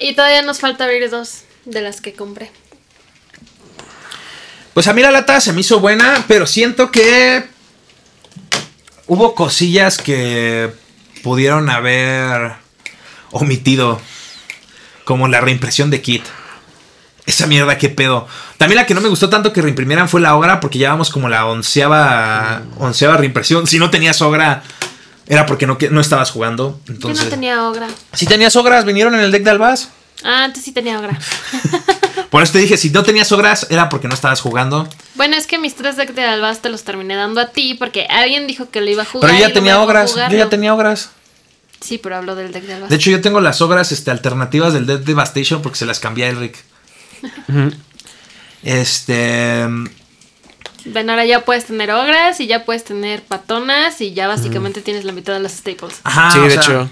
Y 0.01 0.15
todavía 0.15 0.43
nos 0.43 0.61
falta 0.61 0.85
abrir 0.85 1.11
dos 1.11 1.41
de 1.65 1.81
las 1.81 2.01
que 2.01 2.13
compré. 2.13 2.53
Pues 4.79 4.87
a 4.87 4.93
mí 4.93 5.03
la 5.03 5.11
lata 5.11 5.41
se 5.41 5.53
me 5.53 5.63
hizo 5.63 5.81
buena, 5.81 6.25
pero 6.29 6.47
siento 6.47 6.93
que 6.93 7.45
hubo 9.09 9.35
cosillas 9.35 9.99
que 9.99 10.73
pudieron 11.25 11.69
haber 11.69 12.53
omitido. 13.33 14.01
Como 15.03 15.27
la 15.27 15.41
reimpresión 15.41 15.91
de 15.91 16.01
Kit. 16.01 16.23
Esa 17.27 17.49
mierda, 17.49 17.77
qué 17.77 17.89
pedo. 17.89 18.29
También 18.57 18.77
la 18.77 18.87
que 18.87 18.95
no 18.95 19.01
me 19.01 19.09
gustó 19.09 19.29
tanto 19.29 19.53
que 19.53 19.63
reimprimieran 19.63 20.09
fue 20.09 20.21
la 20.21 20.37
Ogra, 20.37 20.61
porque 20.61 20.79
llevábamos 20.79 21.11
como 21.11 21.29
la 21.29 21.45
onceava, 21.47 22.63
onceava 22.79 23.17
reimpresión. 23.17 23.67
Si 23.67 23.81
no 23.81 23.91
tenías 23.91 24.23
Ogra, 24.23 24.63
era 25.27 25.45
porque 25.45 25.67
no, 25.67 25.77
no 25.91 26.01
estabas 26.01 26.31
jugando. 26.31 26.81
Entonces, 26.87 27.19
Yo 27.19 27.25
no 27.25 27.31
tenía 27.31 27.69
ogra. 27.69 27.89
Si 28.13 28.27
tenías 28.27 28.55
Ogras, 28.55 28.85
vinieron 28.85 29.17
en 29.17 29.23
el 29.23 29.33
deck 29.33 29.43
de 29.43 29.51
Albaz. 29.51 29.89
Ah, 30.23 30.45
antes 30.45 30.63
sí 30.63 30.71
tenía 30.71 31.01
ogra. 31.01 31.19
Por 32.31 32.43
eso 32.43 32.53
te 32.53 32.59
dije, 32.59 32.77
si 32.77 32.91
no 32.91 33.03
tenías 33.03 33.33
Ogras, 33.33 33.67
era 33.71 33.89
porque 33.89 34.09
no 34.09 34.15
estabas 34.15 34.41
jugando. 34.41 34.89
bueno, 35.15 35.37
es 35.37 35.47
que 35.47 35.59
mis 35.59 35.75
tres 35.75 35.97
decks 35.97 36.15
de 36.15 36.25
albaz 36.25 36.61
te 36.61 36.69
los 36.69 36.85
terminé 36.85 37.17
dando 37.17 37.41
a 37.41 37.47
ti 37.47 37.75
porque 37.75 38.07
alguien 38.11 38.47
dijo 38.47 38.71
que 38.71 38.81
lo 38.81 38.91
iba 38.91 39.03
a 39.03 39.07
jugar. 39.07 39.31
Pero 39.31 39.41
yo 39.41 39.49
ya 39.49 39.55
tenía 39.55 39.81
Ogras. 39.81 40.15
Yo 40.15 40.37
ya 40.37 40.49
tenía 40.49 40.75
Ogras. 40.75 41.11
Sí, 41.81 41.99
pero 41.99 42.17
hablo 42.17 42.35
del 42.35 42.53
deck 42.53 42.65
de 42.65 42.75
albaz. 42.75 42.91
De 42.91 42.97
hecho, 42.97 43.11
yo 43.11 43.21
tengo 43.21 43.41
las 43.41 43.61
ogras 43.61 43.93
este, 43.93 44.11
alternativas 44.11 44.73
del 44.73 44.85
Dead 44.85 44.99
Devastation 44.99 45.63
porque 45.63 45.79
se 45.79 45.87
las 45.87 46.01
cambié 46.01 46.27
a 46.27 46.29
Elric. 46.29 46.57
Este. 48.65 49.67
Ven, 50.85 51.11
ahora 51.11 51.25
ya 51.25 51.45
puedes 51.45 51.67
tener 51.67 51.93
ogras 51.93 52.41
y 52.41 52.49
ya 52.49 52.65
puedes 52.65 52.83
tener 52.83 53.23
patonas 53.23 54.01
y 54.01 54.15
ya 54.15 54.27
básicamente 54.27 54.81
tienes 54.81 55.05
la 55.05 55.13
mitad 55.13 55.33
de 55.33 55.41
las 55.41 55.53
staples. 55.53 56.01
Ajá. 56.03 56.33
sí, 56.33 56.41
de 56.41 56.51
sea, 56.51 56.61
hecho. 56.61 56.91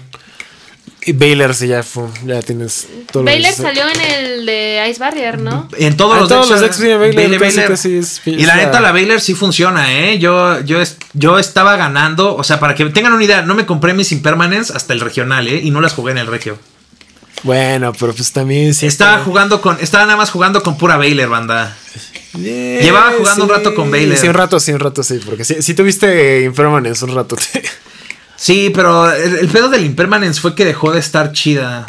Y 1.07 1.13
Baylor 1.13 1.55
sí 1.55 1.67
ya 1.67 1.81
fue. 1.83 2.03
Ya 2.25 2.41
tienes 2.41 2.85
todo 3.11 3.23
Baylor 3.23 3.51
salió 3.53 3.83
en 3.87 4.01
el 4.01 4.45
de 4.45 4.87
Ice 4.91 4.99
Barrier, 4.99 5.39
¿no? 5.39 5.67
En 5.77 5.95
todos 5.97 6.15
Ah, 6.15 6.19
los 6.19 6.29
todos 6.29 6.49
decks. 6.49 6.51
los 6.51 6.61
decks 6.61 6.77
tiene 6.77 6.97
Baylor, 6.97 7.39
Baylor, 7.39 7.71
es- 7.71 8.21
y 8.25 8.45
la 8.45 8.55
neta, 8.57 8.73
la- 8.73 8.81
la 8.81 8.91
Baylor 8.91 9.19
sí 9.21 9.33
funciona, 9.33 9.91
¿eh? 9.93 10.19
Yo, 10.19 10.59
yo, 10.61 10.79
yo 11.13 11.39
estaba 11.39 11.77
ganando. 11.77 12.35
O 12.35 12.43
sea, 12.43 12.59
para 12.59 12.75
que 12.75 12.85
tengan 12.85 13.13
una 13.13 13.23
idea, 13.23 13.41
no 13.41 13.55
me 13.55 13.65
compré 13.65 13.93
mis 13.93 14.11
Impermanents 14.11 14.69
hasta 14.71 14.93
el 14.93 14.99
regional, 14.99 15.47
¿eh? 15.47 15.61
Y 15.63 15.71
no 15.71 15.79
las 15.81 15.93
jugué 15.93 16.11
en 16.11 16.17
el 16.19 16.27
regio. 16.27 16.59
Bueno, 17.43 17.93
pero 17.97 18.13
pues 18.13 18.31
también 18.33 18.73
sí. 18.73 18.85
Estaba 18.87 19.19
jugando 19.19 19.61
con. 19.61 19.77
Estaba 19.79 20.05
nada 20.05 20.17
más 20.17 20.29
jugando 20.31 20.61
con 20.63 20.77
pura 20.77 20.97
Baylor, 20.97 21.29
banda. 21.29 21.77
Eh, 22.39 22.79
Llevaba 22.83 23.11
jugando 23.17 23.43
un 23.45 23.49
rato 23.49 23.73
con 23.75 23.89
Baylor. 23.89 24.17
Sí, 24.17 24.27
un 24.27 24.33
rato, 24.33 24.59
sí, 24.59 24.71
un 24.73 24.79
rato, 24.79 25.03
sí. 25.03 25.19
Porque 25.25 25.45
sí, 25.45 25.55
sí 25.61 25.73
tuviste 25.73 26.41
Impermanence 26.43 27.05
un 27.05 27.15
rato. 27.15 27.37
Sí, 28.37 28.71
pero 28.73 29.11
el, 29.11 29.35
el 29.35 29.47
pedo 29.49 29.67
del 29.67 29.83
Impermanence 29.83 30.39
fue 30.39 30.55
que 30.55 30.63
dejó 30.63 30.91
de 30.91 30.99
estar 30.99 31.33
chida. 31.33 31.85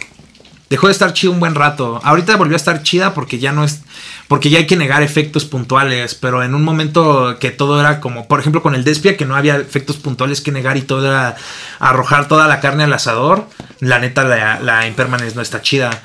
Dejó 0.71 0.89
de 0.89 0.93
estar 0.93 1.13
chida 1.15 1.31
un 1.31 1.41
buen 1.41 1.55
rato. 1.55 2.01
Ahorita 2.03 2.37
volvió 2.37 2.55
a 2.55 2.59
estar 2.59 2.83
chida 2.83 3.15
porque 3.15 3.39
ya 3.39 3.53
no 3.53 3.65
es. 3.65 3.83
Porque 4.29 4.51
ya 4.51 4.59
hay 4.59 4.67
que 4.67 4.77
negar 4.77 5.03
efectos 5.03 5.45
puntuales. 5.45 6.15
Pero 6.15 6.43
en 6.43 6.55
un 6.55 6.63
momento 6.63 7.39
que 7.39 7.51
todo 7.51 7.81
era 7.81 8.01
como. 8.01 8.29
Por 8.29 8.41
ejemplo, 8.41 8.63
con 8.63 8.75
el 8.75 8.85
Despia, 8.85 9.17
que 9.17 9.25
no 9.25 9.37
había 9.37 9.57
efectos 9.57 9.97
puntuales 9.97 10.41
que 10.41 10.53
negar 10.53 10.77
y 10.77 10.83
todo 10.83 11.07
era 11.07 11.37
arrojar 11.79 12.29
toda 12.29 12.47
la 12.47 12.61
carne 12.61 12.85
al 12.85 12.93
asador. 12.93 13.47
La 13.81 13.99
neta, 13.99 14.25
la, 14.25 14.61
la 14.61 14.87
Impermanence 14.87 15.37
no 15.37 15.43
está 15.43 15.63
chida. 15.63 16.03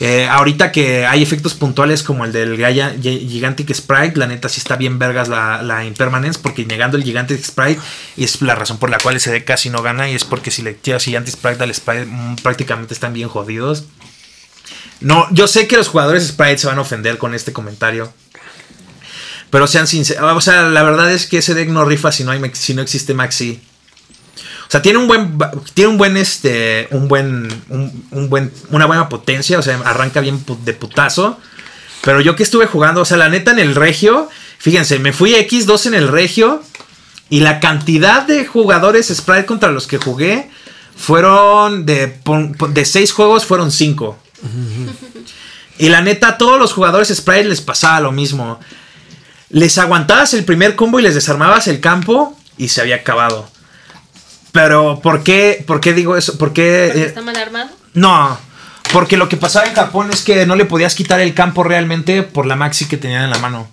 Eh, 0.00 0.26
ahorita 0.28 0.72
que 0.72 1.06
hay 1.06 1.22
efectos 1.22 1.54
puntuales 1.54 2.02
como 2.02 2.24
el 2.24 2.32
del 2.32 2.56
Gaia 2.56 2.94
Gi- 3.00 3.28
Gigantic 3.28 3.72
Sprite, 3.72 4.18
la 4.18 4.26
neta 4.26 4.48
sí 4.48 4.58
está 4.58 4.74
bien 4.76 4.98
vergas 4.98 5.28
la, 5.28 5.62
la 5.62 5.84
Impermanence, 5.84 6.40
porque 6.42 6.66
negando 6.66 6.96
el 6.96 7.04
Gigantic 7.04 7.42
Sprite 7.42 7.80
es 8.16 8.42
la 8.42 8.56
razón 8.56 8.78
por 8.78 8.90
la 8.90 8.98
cual 8.98 9.16
ese 9.16 9.44
casi 9.44 9.70
no 9.70 9.82
gana, 9.82 10.10
y 10.10 10.14
es 10.14 10.24
porque 10.24 10.50
si 10.50 10.62
le 10.62 10.74
tiras 10.74 11.04
Gigantic 11.04 11.34
Sprite 11.34 11.62
al 11.62 11.72
Sprite 11.74 12.06
mm, 12.06 12.36
prácticamente 12.42 12.92
están 12.92 13.12
bien 13.12 13.28
jodidos. 13.28 13.84
No, 15.00 15.26
yo 15.30 15.46
sé 15.46 15.68
que 15.68 15.76
los 15.76 15.88
jugadores 15.88 16.26
Sprite 16.26 16.58
se 16.58 16.66
van 16.66 16.78
a 16.78 16.82
ofender 16.82 17.16
con 17.18 17.34
este 17.34 17.52
comentario. 17.52 18.12
Pero 19.50 19.68
sean 19.68 19.86
sinceros. 19.86 20.36
O 20.36 20.40
sea, 20.40 20.62
la 20.62 20.82
verdad 20.82 21.12
es 21.12 21.26
que 21.26 21.38
ese 21.38 21.54
deck 21.54 21.68
no 21.68 21.84
rifa 21.84 22.10
si 22.10 22.24
no, 22.24 22.32
hay, 22.32 22.40
si 22.54 22.74
no 22.74 22.82
existe 22.82 23.14
Maxi. 23.14 23.60
O 24.66 24.70
sea, 24.70 24.82
tiene 24.82 24.98
un 24.98 25.06
buen. 25.06 25.38
Tiene 25.74 25.90
un 25.90 25.98
buen. 25.98 26.16
Este. 26.16 26.88
Un 26.90 27.08
buen. 27.08 27.48
Un, 27.68 28.06
un 28.10 28.30
buen. 28.30 28.52
Una 28.70 28.86
buena 28.86 29.08
potencia. 29.08 29.58
O 29.58 29.62
sea, 29.62 29.80
arranca 29.84 30.20
bien 30.20 30.44
de 30.64 30.72
putazo. 30.72 31.38
Pero 32.02 32.20
yo 32.20 32.36
que 32.36 32.42
estuve 32.42 32.66
jugando. 32.66 33.02
O 33.02 33.04
sea, 33.04 33.16
la 33.16 33.28
neta 33.28 33.50
en 33.50 33.58
el 33.58 33.74
regio. 33.74 34.28
Fíjense, 34.58 34.98
me 34.98 35.12
fui 35.12 35.34
X2 35.34 35.86
en 35.86 35.94
el 35.94 36.08
regio. 36.08 36.62
Y 37.30 37.40
la 37.40 37.60
cantidad 37.60 38.22
de 38.22 38.46
jugadores 38.46 39.12
Sprite 39.14 39.46
contra 39.46 39.70
los 39.70 39.86
que 39.86 39.98
jugué. 39.98 40.50
Fueron 40.96 41.86
de. 41.86 42.18
De 42.70 42.84
6 42.84 43.12
juegos 43.12 43.44
fueron 43.44 43.70
5. 43.70 44.18
Y 45.78 45.88
la 45.88 46.02
neta, 46.02 46.28
a 46.28 46.38
todos 46.38 46.58
los 46.58 46.72
jugadores 46.72 47.08
Sprite 47.08 47.44
les 47.44 47.60
pasaba 47.60 48.00
lo 48.00 48.12
mismo. 48.12 48.60
Les 49.50 49.78
aguantabas 49.78 50.34
el 50.34 50.44
primer 50.44 50.76
combo 50.76 51.00
y 51.00 51.02
les 51.02 51.14
desarmabas 51.14 51.68
el 51.68 51.80
campo 51.80 52.36
y 52.56 52.68
se 52.68 52.80
había 52.80 52.96
acabado. 52.96 53.48
Pero, 54.54 55.00
¿por 55.02 55.24
qué, 55.24 55.64
por 55.66 55.80
qué 55.80 55.92
digo 55.94 56.16
eso? 56.16 56.38
¿Por 56.38 56.52
qué? 56.52 56.90
Porque 56.92 57.02
eh, 57.02 57.06
está 57.06 57.22
mal 57.22 57.34
armado. 57.34 57.70
no, 57.94 58.38
porque 58.92 59.16
lo 59.16 59.28
que 59.28 59.36
pasaba 59.36 59.66
en 59.66 59.74
Japón 59.74 60.10
es 60.12 60.22
que 60.22 60.46
no 60.46 60.54
le 60.54 60.64
podías 60.64 60.94
quitar 60.94 61.18
el 61.18 61.34
campo 61.34 61.64
realmente 61.64 62.22
por 62.22 62.46
la 62.46 62.54
maxi 62.54 62.86
que 62.86 62.96
tenían 62.96 63.24
en 63.24 63.30
la 63.30 63.38
mano. 63.40 63.66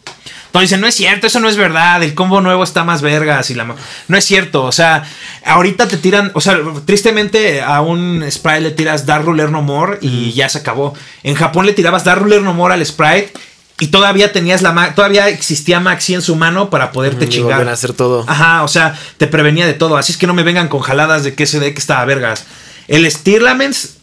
Entonces 0.47 0.71
dicen, 0.71 0.81
no 0.81 0.87
es 0.87 0.95
cierto, 0.95 1.27
eso 1.27 1.39
no 1.39 1.47
es 1.49 1.55
verdad, 1.55 2.01
el 2.01 2.15
combo 2.15 2.41
nuevo 2.41 2.63
está 2.63 2.83
más 2.83 3.03
vergas 3.03 3.51
y 3.51 3.53
la 3.53 3.63
ma-". 3.63 3.75
No 4.07 4.17
es 4.17 4.25
cierto, 4.25 4.63
o 4.63 4.71
sea, 4.71 5.03
ahorita 5.45 5.87
te 5.87 5.97
tiran, 5.97 6.31
o 6.33 6.41
sea, 6.41 6.59
tristemente 6.83 7.61
a 7.61 7.81
un 7.81 8.25
Sprite 8.29 8.61
le 8.61 8.71
tiras 8.71 9.05
Dark 9.05 9.23
Ruler 9.25 9.51
No 9.51 9.61
More 9.61 9.99
y 10.01 10.33
ya 10.33 10.49
se 10.49 10.57
acabó. 10.57 10.95
En 11.21 11.35
Japón 11.35 11.67
le 11.67 11.73
tirabas 11.73 12.03
Dark 12.03 12.23
Ruler 12.23 12.41
No 12.41 12.55
More 12.55 12.73
al 12.73 12.83
Sprite 12.83 13.31
y 13.81 13.87
todavía 13.87 14.31
tenías 14.31 14.61
la 14.61 14.93
todavía 14.95 15.27
existía 15.27 15.79
Maxi 15.81 16.13
en 16.13 16.21
su 16.21 16.35
mano 16.37 16.69
para 16.69 16.91
poderte 16.93 17.27
chingar. 17.27 17.67
hacer 17.67 17.91
todo. 17.93 18.23
Ajá, 18.27 18.63
o 18.63 18.67
sea, 18.69 18.97
te 19.17 19.27
prevenía 19.27 19.65
de 19.65 19.73
todo. 19.73 19.97
Así 19.97 20.13
es 20.13 20.17
que 20.17 20.27
no 20.27 20.33
me 20.33 20.43
vengan 20.43 20.69
con 20.69 20.79
jaladas 20.81 21.23
de 21.25 21.33
que 21.33 21.43
ese 21.43 21.59
deck 21.59 21.77
estaba 21.77 22.05
vergas. 22.05 22.45
El 22.87 23.09
Stirlaments, 23.11 23.95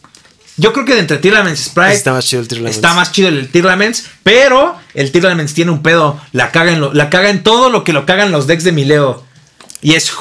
yo 0.57 0.73
creo 0.73 0.85
que 0.85 0.93
de 0.95 0.99
entre 0.99 1.17
Tirlaments 1.17 1.61
y 1.61 1.63
Sprite 1.63 1.93
Está 1.93 2.11
más 2.13 2.25
chido 2.25 2.41
el 2.41 2.47
Tirlaments. 2.49 2.75
está 2.77 2.93
más 2.93 3.11
chido 3.13 3.29
el 3.29 3.47
Tirlaments, 3.49 4.05
pero 4.23 4.75
el 4.93 5.11
Tirlaments 5.11 5.53
tiene 5.53 5.71
un 5.71 5.81
pedo. 5.81 6.19
La 6.33 6.51
caga 6.51 6.71
en, 6.73 6.81
lo- 6.81 6.93
la 6.93 7.09
caga 7.09 7.29
en 7.29 7.41
todo 7.43 7.69
lo 7.69 7.83
que 7.85 7.93
lo 7.93 8.05
cagan 8.05 8.31
los 8.31 8.47
decks 8.47 8.65
de 8.65 8.73
Mileo. 8.73 9.23
Y 9.81 9.93
es, 9.93 10.11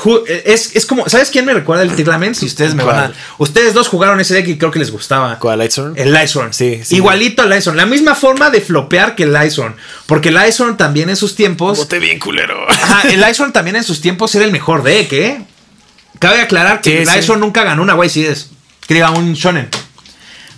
es, 0.44 0.76
es 0.76 0.86
como, 0.86 1.08
¿sabes 1.08 1.30
quién 1.30 1.44
me 1.44 1.52
recuerda 1.52 1.82
el 1.82 1.92
Tirlaments? 1.96 2.44
Y 2.44 2.46
ustedes 2.46 2.74
me 2.76 2.84
van 2.84 2.96
a. 2.96 3.12
Ustedes 3.38 3.74
dos 3.74 3.88
jugaron 3.88 4.20
ese 4.20 4.34
deck 4.34 4.46
y 4.46 4.56
creo 4.56 4.70
que 4.70 4.78
les 4.78 4.92
gustaba. 4.92 5.36
¿Cuál, 5.40 5.58
Lightstorm? 5.58 5.94
El 5.96 6.12
Lyson. 6.12 6.52
Sí, 6.54 6.80
sí. 6.84 6.94
Igualito 6.96 7.42
al 7.42 7.50
Lyson. 7.50 7.76
La 7.76 7.84
misma 7.84 8.14
forma 8.14 8.50
de 8.50 8.60
flopear 8.60 9.16
que 9.16 9.24
el 9.24 9.32
Lyson. 9.32 9.74
Porque 10.06 10.28
el 10.28 10.36
Lyson 10.36 10.76
también 10.76 11.10
en 11.10 11.16
sus 11.16 11.34
tiempos. 11.34 11.78
Bote 11.78 11.98
bien 11.98 12.20
culero. 12.20 12.70
Ajá, 12.70 13.08
el 13.08 13.20
Lyson 13.20 13.52
también 13.52 13.74
en 13.74 13.82
sus 13.82 14.00
tiempos 14.00 14.32
era 14.36 14.44
el 14.44 14.52
mejor 14.52 14.84
deck, 14.84 15.12
¿eh? 15.12 15.42
Cabe 16.20 16.40
aclarar 16.40 16.80
que 16.80 17.04
Sí. 17.04 17.16
Lyson 17.16 17.40
nunca 17.40 17.64
ganó 17.64 17.82
una 17.82 17.96
YCS. 17.96 18.50
Que 18.86 18.94
diga 18.94 19.10
un 19.10 19.34
Shonen. 19.34 19.68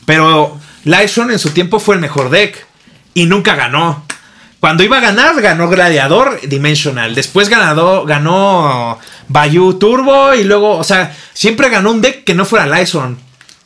Pero 0.05 0.61
Lyson 0.85 1.31
en 1.31 1.39
su 1.39 1.51
tiempo 1.51 1.81
fue 1.81 1.95
el 1.95 2.03
mejor 2.03 2.29
deck. 2.29 2.67
Y 3.15 3.25
nunca 3.25 3.55
ganó. 3.55 4.05
Cuando 4.61 4.85
iba 4.85 4.99
a 4.99 5.01
ganar, 5.01 5.41
ganó 5.41 5.69
Gladiador 5.71 6.39
Dimensional. 6.43 7.15
Después 7.15 7.49
ganado, 7.49 8.05
ganó 8.05 8.99
Bayou 9.29 9.79
Turbo. 9.79 10.35
Y 10.35 10.45
luego, 10.45 10.77
o 10.77 10.85
sea, 10.85 11.17
siempre 11.33 11.71
ganó 11.71 11.91
un 11.91 12.03
deck 12.03 12.25
que 12.25 12.35
no 12.35 12.45
fuera 12.45 12.67
Lyson. 12.67 13.19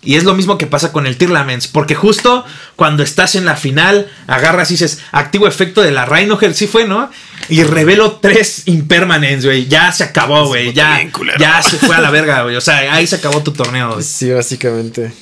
Y 0.02 0.16
es 0.16 0.24
lo 0.24 0.34
mismo 0.34 0.56
que 0.56 0.66
pasa 0.68 0.92
con 0.92 1.06
el 1.06 1.16
Tirlaments. 1.16 1.66
Porque 1.66 1.96
justo 1.96 2.44
cuando 2.76 3.02
estás 3.02 3.34
en 3.34 3.44
la 3.44 3.56
final, 3.56 4.08
agarras 4.28 4.70
y 4.70 4.74
dices, 4.74 5.00
activo 5.10 5.48
efecto 5.48 5.82
de 5.82 5.90
la 5.90 6.04
Rhinohead, 6.04 6.54
sí 6.54 6.68
fue, 6.68 6.86
¿no? 6.86 7.10
Y 7.48 7.64
revelo 7.64 8.12
tres 8.12 8.62
Impermanents, 8.66 9.44
güey. 9.44 9.66
Ya 9.66 9.90
se 9.90 10.04
acabó, 10.04 10.46
güey. 10.46 10.72
Ya, 10.72 11.00
se 11.62 11.78
fue 11.78 11.96
a 11.96 12.00
la 12.00 12.10
verga, 12.10 12.42
güey. 12.42 12.54
O 12.54 12.60
sea, 12.60 12.94
ahí 12.94 13.06
se 13.08 13.16
acabó 13.16 13.42
tu 13.42 13.52
torneo, 13.52 13.94
güey. 13.94 14.04
Sí, 14.04 14.30
básicamente. 14.30 15.12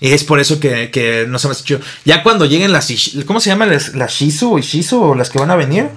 Y 0.00 0.12
es 0.12 0.22
por 0.24 0.38
eso 0.40 0.60
que, 0.60 0.90
que 0.90 1.26
no 1.28 1.38
se 1.38 1.48
me 1.48 1.54
ha 1.54 1.58
hecho. 1.58 1.80
Ya 2.04 2.22
cuando 2.22 2.44
lleguen 2.46 2.72
las. 2.72 2.88
¿Cómo 3.26 3.40
se 3.40 3.50
llaman? 3.50 3.70
Las, 3.70 3.94
las 3.94 4.12
Shizu 4.12 4.54
o 4.54 4.58
Ishizu 4.58 5.02
o 5.02 5.14
las 5.14 5.28
que 5.30 5.38
van 5.38 5.50
a 5.50 5.56
venir? 5.56 5.88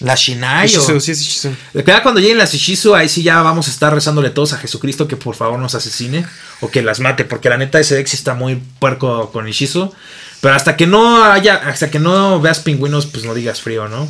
Las 0.00 0.20
Shinai. 0.20 0.64
o- 0.64 0.66
Ishizu, 0.68 1.00
sí, 1.00 1.10
es 1.12 1.20
Ishizu. 1.20 1.50
Ya 1.86 2.02
cuando 2.02 2.20
lleguen 2.20 2.38
las 2.38 2.54
Ishizu, 2.54 2.94
ahí 2.94 3.08
sí 3.10 3.22
ya 3.22 3.42
vamos 3.42 3.68
a 3.68 3.70
estar 3.70 3.92
rezándole 3.94 4.30
todos 4.30 4.54
a 4.54 4.58
Jesucristo 4.58 5.06
que 5.08 5.16
por 5.16 5.34
favor 5.36 5.58
nos 5.60 5.74
asesine 5.74 6.24
o 6.60 6.70
que 6.70 6.82
las 6.82 7.00
mate, 7.00 7.24
porque 7.26 7.48
la 7.50 7.58
neta 7.58 7.78
ese 7.78 8.04
sí 8.06 8.16
está 8.16 8.32
muy 8.34 8.56
puerco 8.78 9.30
con 9.30 9.46
Ishizu. 9.46 9.92
Pero 10.40 10.54
hasta 10.54 10.76
que 10.76 10.86
no 10.86 11.22
haya, 11.22 11.56
hasta 11.56 11.90
que 11.90 11.98
no 12.00 12.40
veas 12.40 12.60
pingüinos, 12.60 13.06
pues 13.06 13.24
no 13.24 13.34
digas 13.34 13.60
frío, 13.60 13.88
¿no? 13.88 14.08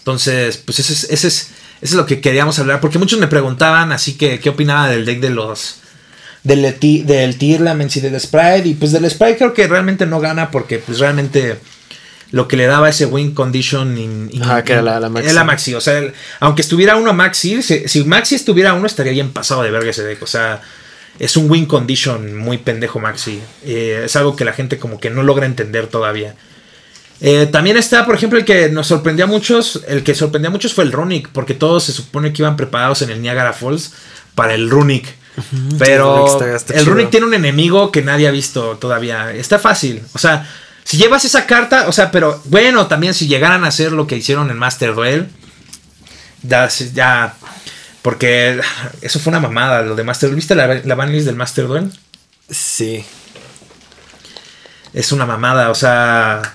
Entonces, 0.00 0.56
pues 0.58 0.78
ese 0.80 0.92
es, 0.92 1.04
ese 1.04 1.28
es, 1.28 1.36
eso 1.36 1.50
es 1.82 1.92
lo 1.94 2.06
que 2.06 2.20
queríamos 2.20 2.58
hablar, 2.58 2.80
porque 2.80 2.98
muchos 2.98 3.18
me 3.18 3.28
preguntaban 3.28 3.92
así 3.92 4.14
que 4.14 4.40
qué 4.40 4.48
opinaba 4.50 4.88
del 4.88 5.04
deck 5.04 5.20
de 5.20 5.30
los 5.30 5.76
del, 6.44 6.76
del 7.06 7.38
Tirlaments 7.38 7.96
y 7.96 8.00
del 8.00 8.20
Sprite. 8.20 8.68
Y 8.68 8.74
pues 8.74 8.92
del 8.92 9.08
Sprite 9.10 9.36
creo 9.38 9.54
que 9.54 9.66
realmente 9.66 10.06
no 10.06 10.20
gana 10.20 10.50
porque 10.50 10.78
pues 10.78 10.98
realmente 10.98 11.58
lo 12.30 12.46
que 12.46 12.56
le 12.58 12.66
daba 12.66 12.88
ese 12.90 13.06
win 13.06 13.32
condition 13.34 13.96
in- 13.96 14.28
in- 14.32 14.42
Ajá, 14.42 14.62
que 14.62 14.72
era 14.74 14.82
la- 14.82 15.00
la 15.00 15.08
Maxi. 15.08 15.32
la 15.32 15.44
Maxi. 15.44 15.74
O 15.74 15.80
sea, 15.80 15.98
el- 15.98 16.12
aunque 16.40 16.62
estuviera 16.62 16.96
uno 16.96 17.12
Maxi, 17.14 17.62
si, 17.62 17.88
si 17.88 18.04
Maxi 18.04 18.34
estuviera 18.34 18.74
uno 18.74 18.86
estaría 18.86 19.12
bien 19.12 19.30
pasado 19.32 19.62
de 19.62 19.70
verga 19.70 19.90
ese 19.90 20.02
deck. 20.04 20.22
O 20.22 20.26
sea, 20.26 20.60
es 21.18 21.36
un 21.36 21.50
win 21.50 21.64
condition 21.66 22.36
muy 22.36 22.58
pendejo 22.58 23.00
Maxi. 23.00 23.40
Eh, 23.64 24.02
es 24.04 24.14
algo 24.16 24.36
que 24.36 24.44
la 24.44 24.52
gente 24.52 24.78
como 24.78 25.00
que 25.00 25.08
no 25.10 25.22
logra 25.22 25.46
entender 25.46 25.86
todavía. 25.86 26.34
Eh, 27.20 27.48
también 27.50 27.76
está, 27.76 28.06
por 28.06 28.14
ejemplo, 28.14 28.38
el 28.38 28.44
que 28.44 28.68
nos 28.68 28.86
sorprendió 28.86 29.24
a 29.24 29.28
muchos. 29.28 29.82
El 29.88 30.04
que 30.04 30.14
sorprendió 30.14 30.50
a 30.50 30.52
muchos 30.52 30.74
fue 30.74 30.84
el 30.84 30.92
Runic, 30.92 31.30
porque 31.30 31.54
todos 31.54 31.82
se 31.84 31.92
supone 31.92 32.32
que 32.32 32.42
iban 32.42 32.56
preparados 32.56 33.02
en 33.02 33.10
el 33.10 33.20
Niagara 33.22 33.52
Falls 33.52 33.92
para 34.36 34.54
el 34.54 34.70
Runic. 34.70 35.06
Pero 35.78 36.26
el 36.68 36.86
Runic 36.86 37.10
tiene 37.10 37.26
un 37.26 37.34
enemigo 37.34 37.90
que 37.92 38.02
nadie 38.02 38.28
ha 38.28 38.30
visto 38.30 38.76
todavía. 38.76 39.32
Está 39.32 39.58
fácil. 39.58 40.02
O 40.12 40.18
sea, 40.18 40.48
si 40.84 40.96
llevas 40.96 41.24
esa 41.24 41.46
carta, 41.46 41.88
o 41.88 41.92
sea, 41.92 42.10
pero 42.10 42.40
bueno, 42.46 42.86
también 42.86 43.14
si 43.14 43.26
llegaran 43.26 43.64
a 43.64 43.68
hacer 43.68 43.92
lo 43.92 44.06
que 44.06 44.16
hicieron 44.16 44.50
en 44.50 44.58
Master 44.58 44.94
Duel, 44.94 45.28
ya, 46.42 46.68
ya 46.94 47.34
porque 48.02 48.60
eso 49.00 49.20
fue 49.20 49.30
una 49.30 49.40
mamada. 49.40 49.82
Lo 49.82 49.94
de 49.94 50.04
Master 50.04 50.30
¿Viste 50.30 50.54
la, 50.54 50.66
la 50.82 50.94
banlist 50.94 51.26
del 51.26 51.36
Master 51.36 51.66
Duel? 51.66 51.92
Sí. 52.48 53.04
Es 54.94 55.12
una 55.12 55.26
mamada. 55.26 55.70
O 55.70 55.74
sea, 55.74 56.54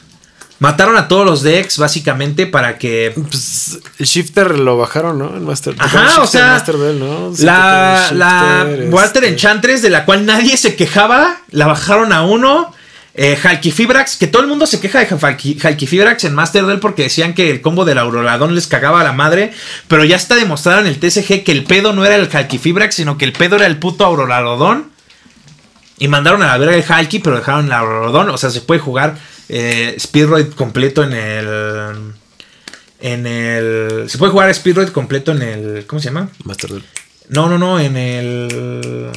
mataron 0.64 0.96
a 0.96 1.10
todos 1.10 1.26
los 1.26 1.44
decks 1.44 1.78
básicamente 1.78 2.48
para 2.48 2.78
que 2.78 3.14
Pues 3.30 3.80
el 4.00 4.06
Shifter 4.06 4.58
lo 4.60 4.78
bajaron, 4.78 5.20
¿no? 5.20 5.36
El 5.36 5.42
Master. 5.42 5.76
Ajá, 5.78 6.06
Shifter, 6.06 6.20
o 6.24 6.28
sea, 6.28 6.48
Master 6.52 6.78
Duel, 6.78 7.00
¿no? 7.00 7.34
La, 7.40 8.08
la 8.14 8.66
Walter 8.90 9.26
este, 9.26 9.34
Enchantress, 9.34 9.82
de 9.82 9.90
la 9.90 10.06
cual 10.06 10.26
nadie 10.26 10.56
se 10.56 10.78
quejaba, 10.78 11.42
la 11.52 11.68
bajaron 11.68 12.14
a 12.14 12.24
uno. 12.24 12.74
Eh, 13.16 13.38
Halkifibrax, 13.44 14.16
que 14.16 14.26
todo 14.26 14.42
el 14.42 14.48
mundo 14.48 14.66
se 14.66 14.80
queja 14.80 15.00
de 15.00 15.08
Halki- 15.08 15.64
Halkifibrax 15.64 16.24
en 16.24 16.34
Master 16.34 16.64
Duel 16.64 16.80
porque 16.80 17.04
decían 17.04 17.34
que 17.36 17.52
el 17.52 17.62
combo 17.62 17.84
del 17.86 17.98
Auroradón 18.00 18.56
les 18.56 18.66
cagaba 18.68 19.02
a 19.02 19.04
la 19.04 19.12
madre. 19.12 19.52
Pero 19.90 20.06
ya 20.06 20.16
está 20.16 20.36
demostrado 20.36 20.80
en 20.80 20.88
el 20.88 20.98
TSG 20.98 21.44
que 21.44 21.52
el 21.52 21.66
pedo 21.66 21.92
no 21.94 22.06
era 22.06 22.16
el 22.16 22.30
Halkifibrax, 22.34 22.96
sino 22.96 23.18
que 23.18 23.26
el 23.26 23.34
pedo 23.34 23.58
era 23.58 23.66
el 23.68 23.78
puto 23.78 24.06
Auroradón. 24.06 24.92
Y 26.00 26.08
mandaron 26.08 26.42
a 26.42 26.48
la 26.48 26.58
verga 26.58 26.76
el 26.76 26.86
Halki, 26.88 27.20
pero 27.20 27.36
dejaron 27.36 27.66
el 27.66 27.74
Auroradón. 27.74 28.30
O 28.30 28.38
sea, 28.38 28.50
se 28.50 28.62
puede 28.62 28.80
jugar 28.80 29.16
eh, 29.50 29.96
Speedroid 30.00 30.54
completo 30.54 31.04
en 31.04 31.14
el. 31.14 32.14
En 33.00 33.28
el. 33.28 34.10
Se 34.10 34.18
puede 34.18 34.32
jugar 34.32 34.54
Speedroid 34.54 34.90
completo 34.90 35.32
en 35.32 35.42
el. 35.42 35.86
¿Cómo 35.86 36.00
se 36.00 36.10
llama? 36.10 36.30
Master 36.44 36.70
Duel. 36.70 36.84
No, 37.30 37.50
no, 37.50 37.58
no, 37.58 37.80
en 37.80 37.98
el. 37.98 39.12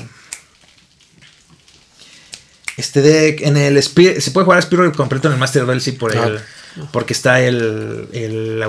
este 2.76 3.02
deck. 3.02 3.40
En 3.42 3.56
el 3.56 3.82
se 3.82 4.30
puede 4.30 4.44
jugar 4.44 4.58
Spirit 4.60 4.94
completo 4.94 5.28
en 5.28 5.34
el 5.34 5.40
Master 5.40 5.66
Duel, 5.66 5.80
sí, 5.80 5.92
por 5.92 6.14
el, 6.14 6.40
porque 6.90 7.12
está 7.12 7.40
el, 7.40 8.08
el. 8.12 8.62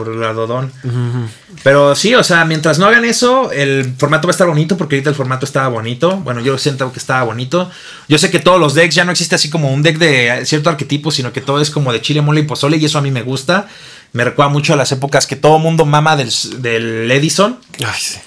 Pero 1.63 1.95
sí, 1.95 2.15
o 2.15 2.23
sea, 2.23 2.45
mientras 2.45 2.79
no 2.79 2.85
hagan 2.85 3.05
eso, 3.05 3.51
el 3.51 3.93
formato 3.97 4.27
va 4.27 4.31
a 4.31 4.33
estar 4.33 4.47
bonito, 4.47 4.77
porque 4.77 4.95
ahorita 4.95 5.09
el 5.09 5.15
formato 5.15 5.45
estaba 5.45 5.67
bonito. 5.67 6.17
Bueno, 6.17 6.41
yo 6.41 6.57
siento 6.57 6.91
que 6.91 6.99
estaba 6.99 7.23
bonito. 7.23 7.69
Yo 8.07 8.17
sé 8.17 8.31
que 8.31 8.39
todos 8.39 8.59
los 8.59 8.73
decks 8.73 8.95
ya 8.95 9.05
no 9.05 9.11
existe 9.11 9.35
así 9.35 9.49
como 9.49 9.71
un 9.71 9.83
deck 9.83 9.97
de 9.97 10.45
cierto 10.45 10.69
arquetipo, 10.69 11.11
sino 11.11 11.33
que 11.33 11.41
todo 11.41 11.61
es 11.61 11.69
como 11.69 11.91
de 11.91 12.01
chile, 12.01 12.21
mole 12.21 12.41
y 12.41 12.43
pozole, 12.43 12.77
y 12.77 12.85
eso 12.85 12.97
a 12.97 13.01
mí 13.01 13.11
me 13.11 13.23
gusta. 13.23 13.67
Me 14.13 14.23
recuerda 14.23 14.51
mucho 14.51 14.73
a 14.73 14.77
las 14.77 14.91
épocas 14.91 15.27
que 15.27 15.35
todo 15.35 15.59
mundo 15.59 15.85
mama 15.85 16.15
del, 16.15 16.31
del 16.61 17.11
Edison. 17.11 17.59
Ay, 17.79 17.99
sí. 17.99 18.17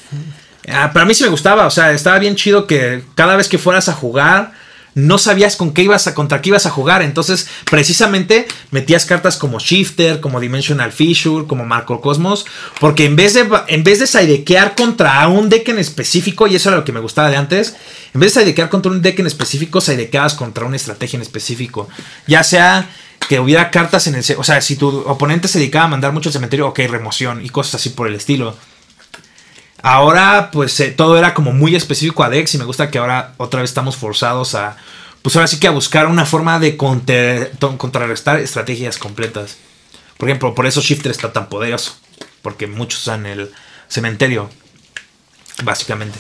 Ah, 0.69 0.91
pero 0.93 1.05
a 1.05 1.07
mí 1.07 1.15
sí 1.15 1.25
me 1.25 1.31
gustaba, 1.31 1.67
o 1.67 1.71
sea, 1.71 1.93
estaba 1.93 2.19
bien 2.19 2.37
chido 2.37 2.67
que 2.67 3.03
cada 3.15 3.37
vez 3.37 3.49
que 3.49 3.59
fueras 3.59 3.89
a 3.89 3.93
jugar, 3.93 4.53
no 4.95 5.19
sabías 5.19 5.57
con 5.57 5.73
qué 5.73 5.83
ibas 5.83 6.07
a, 6.07 6.15
contra 6.15 6.43
qué 6.43 6.51
ibas 6.51 6.67
a 6.67 6.71
jugar. 6.71 7.03
Entonces, 7.03 7.49
precisamente 7.71 8.47
metías 8.71 9.07
cartas 9.07 9.37
como 9.37 9.59
Shifter, 9.59 10.21
como 10.21 10.41
Dimensional 10.41 10.93
Fissure, 10.93 11.47
como 11.47 11.65
Marco 11.65 12.01
Cosmos, 12.01 12.47
porque 12.81 13.05
en 13.05 13.17
vez 13.17 13.35
de, 13.35 13.49
en 13.69 13.85
vez 13.85 13.99
de 13.99 14.07
contra 14.77 15.27
un 15.29 15.49
deck 15.49 15.69
en 15.69 15.79
específico, 15.79 16.47
y 16.47 16.57
eso 16.57 16.69
era 16.69 16.79
lo 16.79 16.85
que 16.85 16.93
me 16.93 17.01
gustaba 17.01 17.31
de 17.31 17.37
antes, 17.37 17.77
en 18.15 18.21
vez 18.21 18.35
de 18.35 18.41
sidequear 18.41 18.69
contra 18.69 18.91
un 18.91 19.03
deck 19.03 19.19
en 19.19 19.27
específico, 19.27 19.81
sidequeabas 19.81 20.35
contra 20.35 20.65
una 20.65 20.77
estrategia 20.77 21.17
en 21.17 21.23
específico. 21.23 21.89
Ya 22.27 22.43
sea 22.43 22.89
que 23.29 23.39
hubiera 23.39 23.71
cartas 23.71 24.07
en 24.07 24.17
el... 24.17 24.25
O 24.39 24.45
sea, 24.45 24.61
si 24.61 24.77
tu 24.77 24.89
oponente 24.89 25.49
se 25.49 25.59
dedicaba 25.59 25.85
a 25.85 25.89
mandar 25.89 26.13
mucho 26.13 26.29
al 26.29 26.33
cementerio, 26.33 26.69
ok, 26.69 26.81
remoción 26.89 27.45
y 27.45 27.49
cosas 27.49 27.77
así 27.77 27.91
por 27.91 28.09
el 28.09 28.15
estilo. 28.15 28.57
Ahora, 29.83 30.51
pues 30.53 30.79
eh, 30.81 30.91
todo 30.91 31.17
era 31.19 31.35
como 31.35 31.53
muy 31.53 31.75
específico 31.75 32.23
a 32.23 32.29
Dex 32.29 32.55
y 32.55 32.59
me 32.59 32.65
gusta 32.65 32.91
que 32.91 32.99
ahora 32.99 33.35
otra 33.39 33.61
vez 33.61 33.71
estamos 33.71 33.97
forzados 33.97 34.55
a, 34.55 34.77
pues 35.23 35.37
ahora 35.37 35.49
sí 35.49 35.59
que 35.59 35.69
a 35.69 35.73
buscar 35.73 36.07
una 36.07 36.27
forma 36.27 36.59
de 36.59 36.77
contrarrestar 36.77 38.39
estrategias 38.41 38.99
completas. 38.99 39.57
Por 40.19 40.29
ejemplo, 40.29 40.55
por 40.55 40.67
eso 40.67 40.83
Shifter 40.83 41.11
está 41.11 41.33
tan 41.33 41.49
poderoso, 41.49 41.97
porque 42.43 42.67
muchos 42.67 43.01
usan 43.01 43.25
el 43.25 43.51
cementerio, 43.89 44.51
básicamente. 45.65 46.19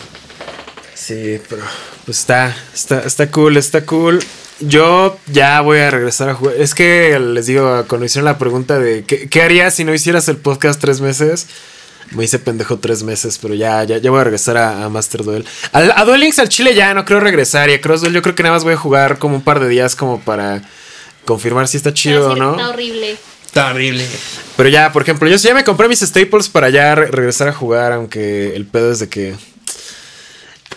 Sí, 0.95 1.41
pero 1.49 1.63
pues 2.05 2.21
está, 2.21 2.57
está, 2.75 3.01
está 3.01 3.31
cool, 3.31 3.57
está 3.57 3.85
cool. 3.85 4.21
Yo 4.61 5.19
ya 5.27 5.61
voy 5.61 5.79
a 5.79 5.91
regresar 5.91 6.31
a 6.31 6.35
jugar. 6.35 6.55
Es 6.57 6.75
que 6.75 7.19
les 7.19 7.47
digo, 7.47 7.85
cuando 7.89 8.07
hicieron 8.07 8.27
la 8.27 8.39
pregunta 8.39 8.79
de 8.79 9.05
¿qué, 9.05 9.29
qué 9.29 9.43
harías 9.43 9.75
si 9.75 9.85
no 9.85 9.95
hicieras 9.95 10.29
el 10.29 10.37
podcast 10.37 10.81
tres 10.81 11.01
meses? 11.01 11.47
Me 12.13 12.25
hice 12.25 12.39
pendejo 12.41 12.79
tres 12.79 13.03
meses, 13.05 13.39
pero 13.41 13.55
ya, 13.55 13.85
ya, 13.85 13.99
ya 13.99 14.11
voy 14.11 14.21
a 14.21 14.25
regresar 14.25 14.57
a, 14.57 14.85
a 14.85 14.89
Master 14.89 15.23
Duel. 15.23 15.45
Al- 15.73 15.93
a 15.97 16.05
Duel 16.05 16.21
Links 16.21 16.39
al 16.41 16.49
Chile 16.49 16.75
ya 16.75 16.93
no 16.95 17.05
creo 17.05 17.21
regresar. 17.21 17.71
Y 17.71 17.75
a 17.75 17.81
Cross 17.81 18.01
Duel 18.01 18.15
yo 18.15 18.23
creo 18.23 18.35
que 18.35 18.43
nada 18.43 18.55
más 18.55 18.65
voy 18.65 18.75
a 18.75 18.77
jugar 18.77 19.19
como 19.19 19.37
un 19.37 19.43
par 19.43 19.61
de 19.61 19.69
días 19.69 19.95
como 19.95 20.21
para 20.21 20.63
confirmar 21.25 21.69
si 21.69 21.77
está 21.77 21.95
chido 21.95 22.31
o 22.33 22.37
no. 22.37 22.53
Está 22.57 22.69
horrible. 22.71 23.17
Está 23.47 23.71
horrible. 23.71 24.07
Pero 24.57 24.69
ya, 24.69 24.93
por 24.93 25.03
ejemplo, 25.03 25.29
yo 25.29 25.39
sí 25.39 25.49
ya 25.49 25.55
me 25.55 25.65
compré 25.65 25.89
mis 25.89 26.01
staples 26.01 26.49
para 26.49 26.69
ya 26.71 26.95
re- 26.95 27.09
regresar 27.09 27.49
a 27.49 27.53
jugar, 27.53 27.93
aunque 27.93 28.55
el 28.57 28.67
pedo 28.67 28.91
es 28.93 28.99
de 28.99 29.09
que. 29.09 29.35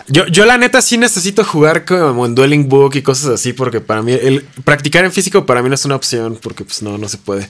Yo, 0.08 0.26
yo 0.26 0.44
la 0.44 0.58
neta 0.58 0.82
sí 0.82 0.98
necesito 0.98 1.44
jugar 1.44 1.84
como 1.84 2.26
en 2.26 2.34
Dueling 2.34 2.68
Book 2.68 2.94
y 2.96 3.02
cosas 3.02 3.26
así, 3.30 3.52
porque 3.52 3.80
para 3.80 4.02
mí, 4.02 4.12
el 4.12 4.44
practicar 4.64 5.04
en 5.04 5.12
físico 5.12 5.46
para 5.46 5.62
mí 5.62 5.68
no 5.68 5.74
es 5.76 5.84
una 5.84 5.94
opción, 5.96 6.38
porque 6.42 6.64
pues 6.64 6.82
no, 6.82 6.98
no 6.98 7.08
se 7.08 7.16
puede. 7.16 7.48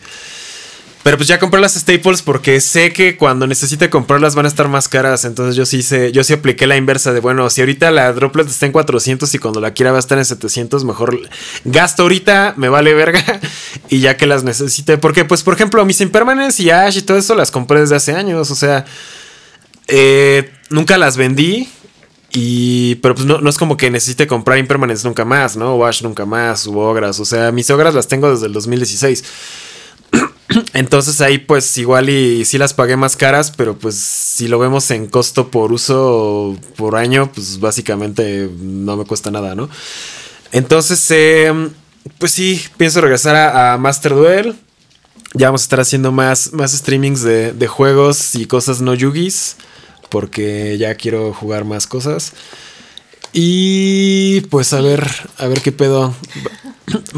Pero 1.04 1.18
pues 1.18 1.28
ya 1.28 1.38
compré 1.38 1.60
las 1.60 1.74
staples 1.74 2.22
porque 2.22 2.62
sé 2.62 2.94
que 2.94 3.18
cuando 3.18 3.46
necesite 3.46 3.90
comprarlas 3.90 4.34
van 4.34 4.46
a 4.46 4.48
estar 4.48 4.68
más 4.68 4.88
caras. 4.88 5.26
Entonces 5.26 5.54
yo 5.54 5.66
sí 5.66 5.82
sé, 5.82 6.12
yo 6.12 6.24
sí 6.24 6.32
apliqué 6.32 6.66
la 6.66 6.78
inversa 6.78 7.12
de 7.12 7.20
bueno, 7.20 7.50
si 7.50 7.60
ahorita 7.60 7.90
la 7.90 8.10
droplet 8.14 8.48
está 8.48 8.64
en 8.64 8.72
400 8.72 9.32
y 9.34 9.38
cuando 9.38 9.60
la 9.60 9.74
quiera 9.74 9.90
va 9.90 9.98
a 9.98 10.00
estar 10.00 10.16
en 10.16 10.24
700, 10.24 10.82
mejor 10.84 11.20
gasto 11.66 12.04
ahorita, 12.04 12.54
me 12.56 12.70
vale 12.70 12.94
verga. 12.94 13.22
Y 13.90 14.00
ya 14.00 14.16
que 14.16 14.26
las 14.26 14.44
necesite, 14.44 14.96
porque 14.96 15.26
pues 15.26 15.42
por 15.42 15.52
ejemplo 15.54 15.84
mis 15.84 16.00
impermanents 16.00 16.58
y 16.58 16.70
Ash 16.70 16.96
y 16.96 17.02
todo 17.02 17.18
eso 17.18 17.34
las 17.34 17.50
compré 17.50 17.80
desde 17.80 17.96
hace 17.96 18.14
años. 18.14 18.50
O 18.50 18.54
sea, 18.54 18.86
eh, 19.88 20.50
nunca 20.70 20.96
las 20.96 21.18
vendí. 21.18 21.68
Y, 22.32 22.96
pero 22.96 23.14
pues 23.14 23.26
no, 23.26 23.42
no 23.42 23.50
es 23.50 23.58
como 23.58 23.76
que 23.76 23.90
necesite 23.90 24.26
comprar 24.26 24.58
impermanents 24.58 25.04
nunca 25.04 25.26
más, 25.26 25.54
¿no? 25.56 25.74
O 25.74 25.84
Ash 25.84 26.02
nunca 26.02 26.24
más, 26.24 26.66
u 26.66 26.78
Ogras. 26.78 27.20
O 27.20 27.26
sea, 27.26 27.52
mis 27.52 27.68
Ogras 27.70 27.94
las 27.94 28.08
tengo 28.08 28.30
desde 28.30 28.46
el 28.46 28.54
2016. 28.54 29.22
Entonces 30.74 31.20
ahí 31.20 31.38
pues 31.38 31.76
igual 31.78 32.08
y 32.08 32.44
sí 32.44 32.58
las 32.58 32.74
pagué 32.74 32.96
más 32.96 33.16
caras, 33.16 33.50
pero 33.50 33.76
pues 33.78 33.96
si 33.96 34.48
lo 34.48 34.58
vemos 34.58 34.90
en 34.90 35.06
costo 35.06 35.50
por 35.50 35.72
uso 35.72 36.56
por 36.76 36.96
año, 36.96 37.30
pues 37.32 37.60
básicamente 37.60 38.48
no 38.60 38.96
me 38.96 39.04
cuesta 39.04 39.30
nada, 39.30 39.54
¿no? 39.54 39.68
Entonces, 40.52 41.04
eh, 41.10 41.52
pues 42.18 42.32
sí, 42.32 42.62
pienso 42.76 43.00
regresar 43.00 43.34
a, 43.34 43.72
a 43.72 43.78
Master 43.78 44.14
Duel. 44.14 44.54
Ya 45.34 45.48
vamos 45.48 45.62
a 45.62 45.64
estar 45.64 45.80
haciendo 45.80 46.12
más, 46.12 46.52
más 46.52 46.72
streamings 46.72 47.22
de, 47.22 47.52
de 47.52 47.66
juegos 47.66 48.36
y 48.36 48.46
cosas 48.46 48.80
no 48.80 48.94
yugis, 48.94 49.56
porque 50.10 50.78
ya 50.78 50.94
quiero 50.94 51.32
jugar 51.32 51.64
más 51.64 51.88
cosas. 51.88 52.32
Y 53.36 54.42
pues 54.42 54.72
a 54.72 54.80
ver, 54.80 55.04
a 55.38 55.48
ver 55.48 55.60
qué 55.60 55.72
pedo. 55.72 56.14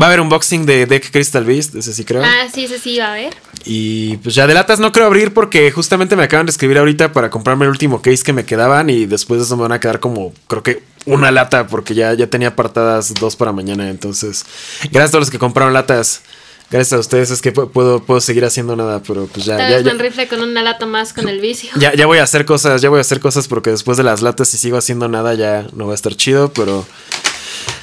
Va 0.01 0.07
a 0.07 0.09
haber 0.09 0.21
unboxing 0.21 0.65
de 0.65 0.87
Deck 0.87 1.11
Crystal 1.11 1.45
Beast, 1.45 1.75
ese 1.75 1.93
sí 1.93 2.05
creo. 2.05 2.25
Ah, 2.25 2.49
sí, 2.53 2.65
ese 2.65 2.79
sí 2.79 2.99
va 2.99 3.09
a 3.09 3.13
haber. 3.13 3.37
Y 3.67 4.17
pues 4.19 4.35
ya 4.35 4.47
de 4.47 4.55
latas 4.55 4.81
no 4.81 4.93
creo 4.93 5.07
abrir 5.07 5.35
porque 5.35 5.71
justamente 5.71 6.17
me 6.17 6.23
acaban 6.23 6.47
de 6.47 6.51
escribir 6.51 6.79
ahorita 6.79 7.13
para 7.13 7.29
comprarme 7.29 7.67
el 7.67 7.71
último 7.71 8.01
case 8.01 8.25
que 8.25 8.33
me 8.33 8.47
quedaban 8.47 8.89
y 8.89 9.05
después 9.05 9.41
de 9.41 9.45
eso 9.45 9.57
me 9.57 9.63
van 9.63 9.73
a 9.73 9.81
quedar 9.81 10.01
como 10.01 10.33
creo 10.47 10.63
que 10.63 10.83
una 11.05 11.31
lata 11.31 11.67
porque 11.67 11.95
ya, 11.95 12.15
ya 12.15 12.29
tenía 12.29 12.49
apartadas 12.49 13.13
dos 13.13 13.37
para 13.37 13.53
mañana. 13.53 13.91
Entonces, 13.91 14.47
gracias 14.85 15.09
a 15.09 15.13
todos 15.13 15.23
los 15.23 15.31
que 15.31 15.39
compraron 15.39 15.75
latas. 15.75 16.23
Gracias 16.71 16.93
a 16.95 16.99
ustedes 16.99 17.31
es 17.31 17.41
que 17.41 17.55
pu- 17.55 17.71
puedo, 17.71 18.01
puedo 18.03 18.21
seguir 18.21 18.45
haciendo 18.45 18.75
nada, 18.75 19.01
pero 19.07 19.27
pues 19.27 19.47
ya, 19.47 19.57
Tal 19.57 19.71
ya, 19.71 19.77
vez 19.77 19.85
ya, 19.87 19.93
rifle 20.03 20.27
con 20.29 20.41
una 20.43 20.63
lata 20.63 20.85
más 20.87 21.13
con 21.13 21.29
el 21.29 21.39
vicio. 21.41 21.71
ya, 21.79 21.95
ya 21.95 22.07
voy 22.07 22.19
a 22.19 22.25
hacer 22.25 22.45
cosas, 22.45 22.83
ya 22.83 22.89
voy 22.89 22.99
a 22.99 23.03
hacer 23.03 23.21
cosas 23.21 23.47
porque 23.47 23.71
después 23.71 23.97
de 23.97 24.03
las 24.05 24.21
latas 24.21 24.49
si 24.49 24.59
sigo 24.59 24.77
haciendo 24.77 25.07
nada 25.09 25.35
ya 25.35 25.67
no 25.75 25.87
va 25.87 25.93
a 25.93 25.95
estar 25.95 26.15
chido, 26.17 26.53
pero... 26.53 26.85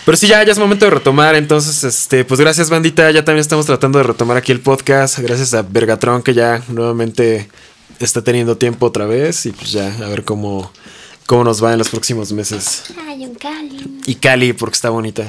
Pero 0.05 0.17
sí, 0.17 0.27
ya, 0.27 0.43
ya 0.43 0.51
es 0.51 0.59
momento 0.59 0.84
de 0.84 0.91
retomar. 0.91 1.34
Entonces, 1.36 1.81
este, 1.86 2.25
pues 2.25 2.38
gracias, 2.41 2.69
bandita. 2.69 3.09
Ya 3.11 3.23
también 3.23 3.39
estamos 3.39 3.65
tratando 3.65 3.99
de 3.99 4.03
retomar 4.03 4.36
aquí 4.36 4.51
el 4.51 4.59
podcast. 4.59 5.17
Gracias 5.19 5.53
a 5.53 5.61
Vergatron, 5.61 6.21
que 6.21 6.34
ya 6.34 6.61
nuevamente 6.67 7.47
está 8.01 8.21
teniendo 8.21 8.57
tiempo 8.57 8.88
otra 8.88 9.05
vez. 9.05 9.45
Y 9.45 9.53
pues 9.53 9.71
ya, 9.71 9.88
a 10.03 10.09
ver 10.09 10.25
cómo, 10.25 10.73
cómo 11.26 11.43
nos 11.43 11.63
va 11.63 11.74
en 11.74 11.80
los 11.80 11.89
próximos 11.89 12.32
meses. 12.32 12.84
Ay, 13.07 13.26
un 13.26 13.36
Cali. 13.36 14.01
Y 14.05 14.15
Cali, 14.15 14.53
porque 14.53 14.76
está 14.76 14.89
bonita. 14.89 15.26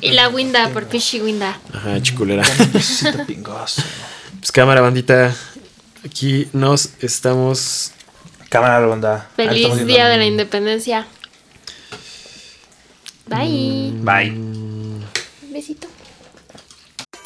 Y 0.00 0.12
la 0.12 0.28
Winda, 0.28 0.68
por 0.70 0.88
Fishy 0.88 1.20
Winda. 1.20 1.58
Ajá, 1.72 2.00
chiculera. 2.02 2.42
Pues 4.40 4.52
cámara, 4.52 4.80
bandita. 4.80 5.34
Aquí 6.04 6.48
nos 6.52 6.90
estamos. 7.00 7.92
Cámara 8.48 8.80
ronda. 8.80 9.28
Feliz 9.36 9.86
Día 9.86 10.08
de 10.08 10.16
la 10.16 10.24
Independencia. 10.24 11.06
Bye. 13.26 13.92
Bye. 13.96 14.34
Besito. 15.52 15.89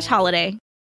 slash 0.00 0.08
holiday. 0.08 0.58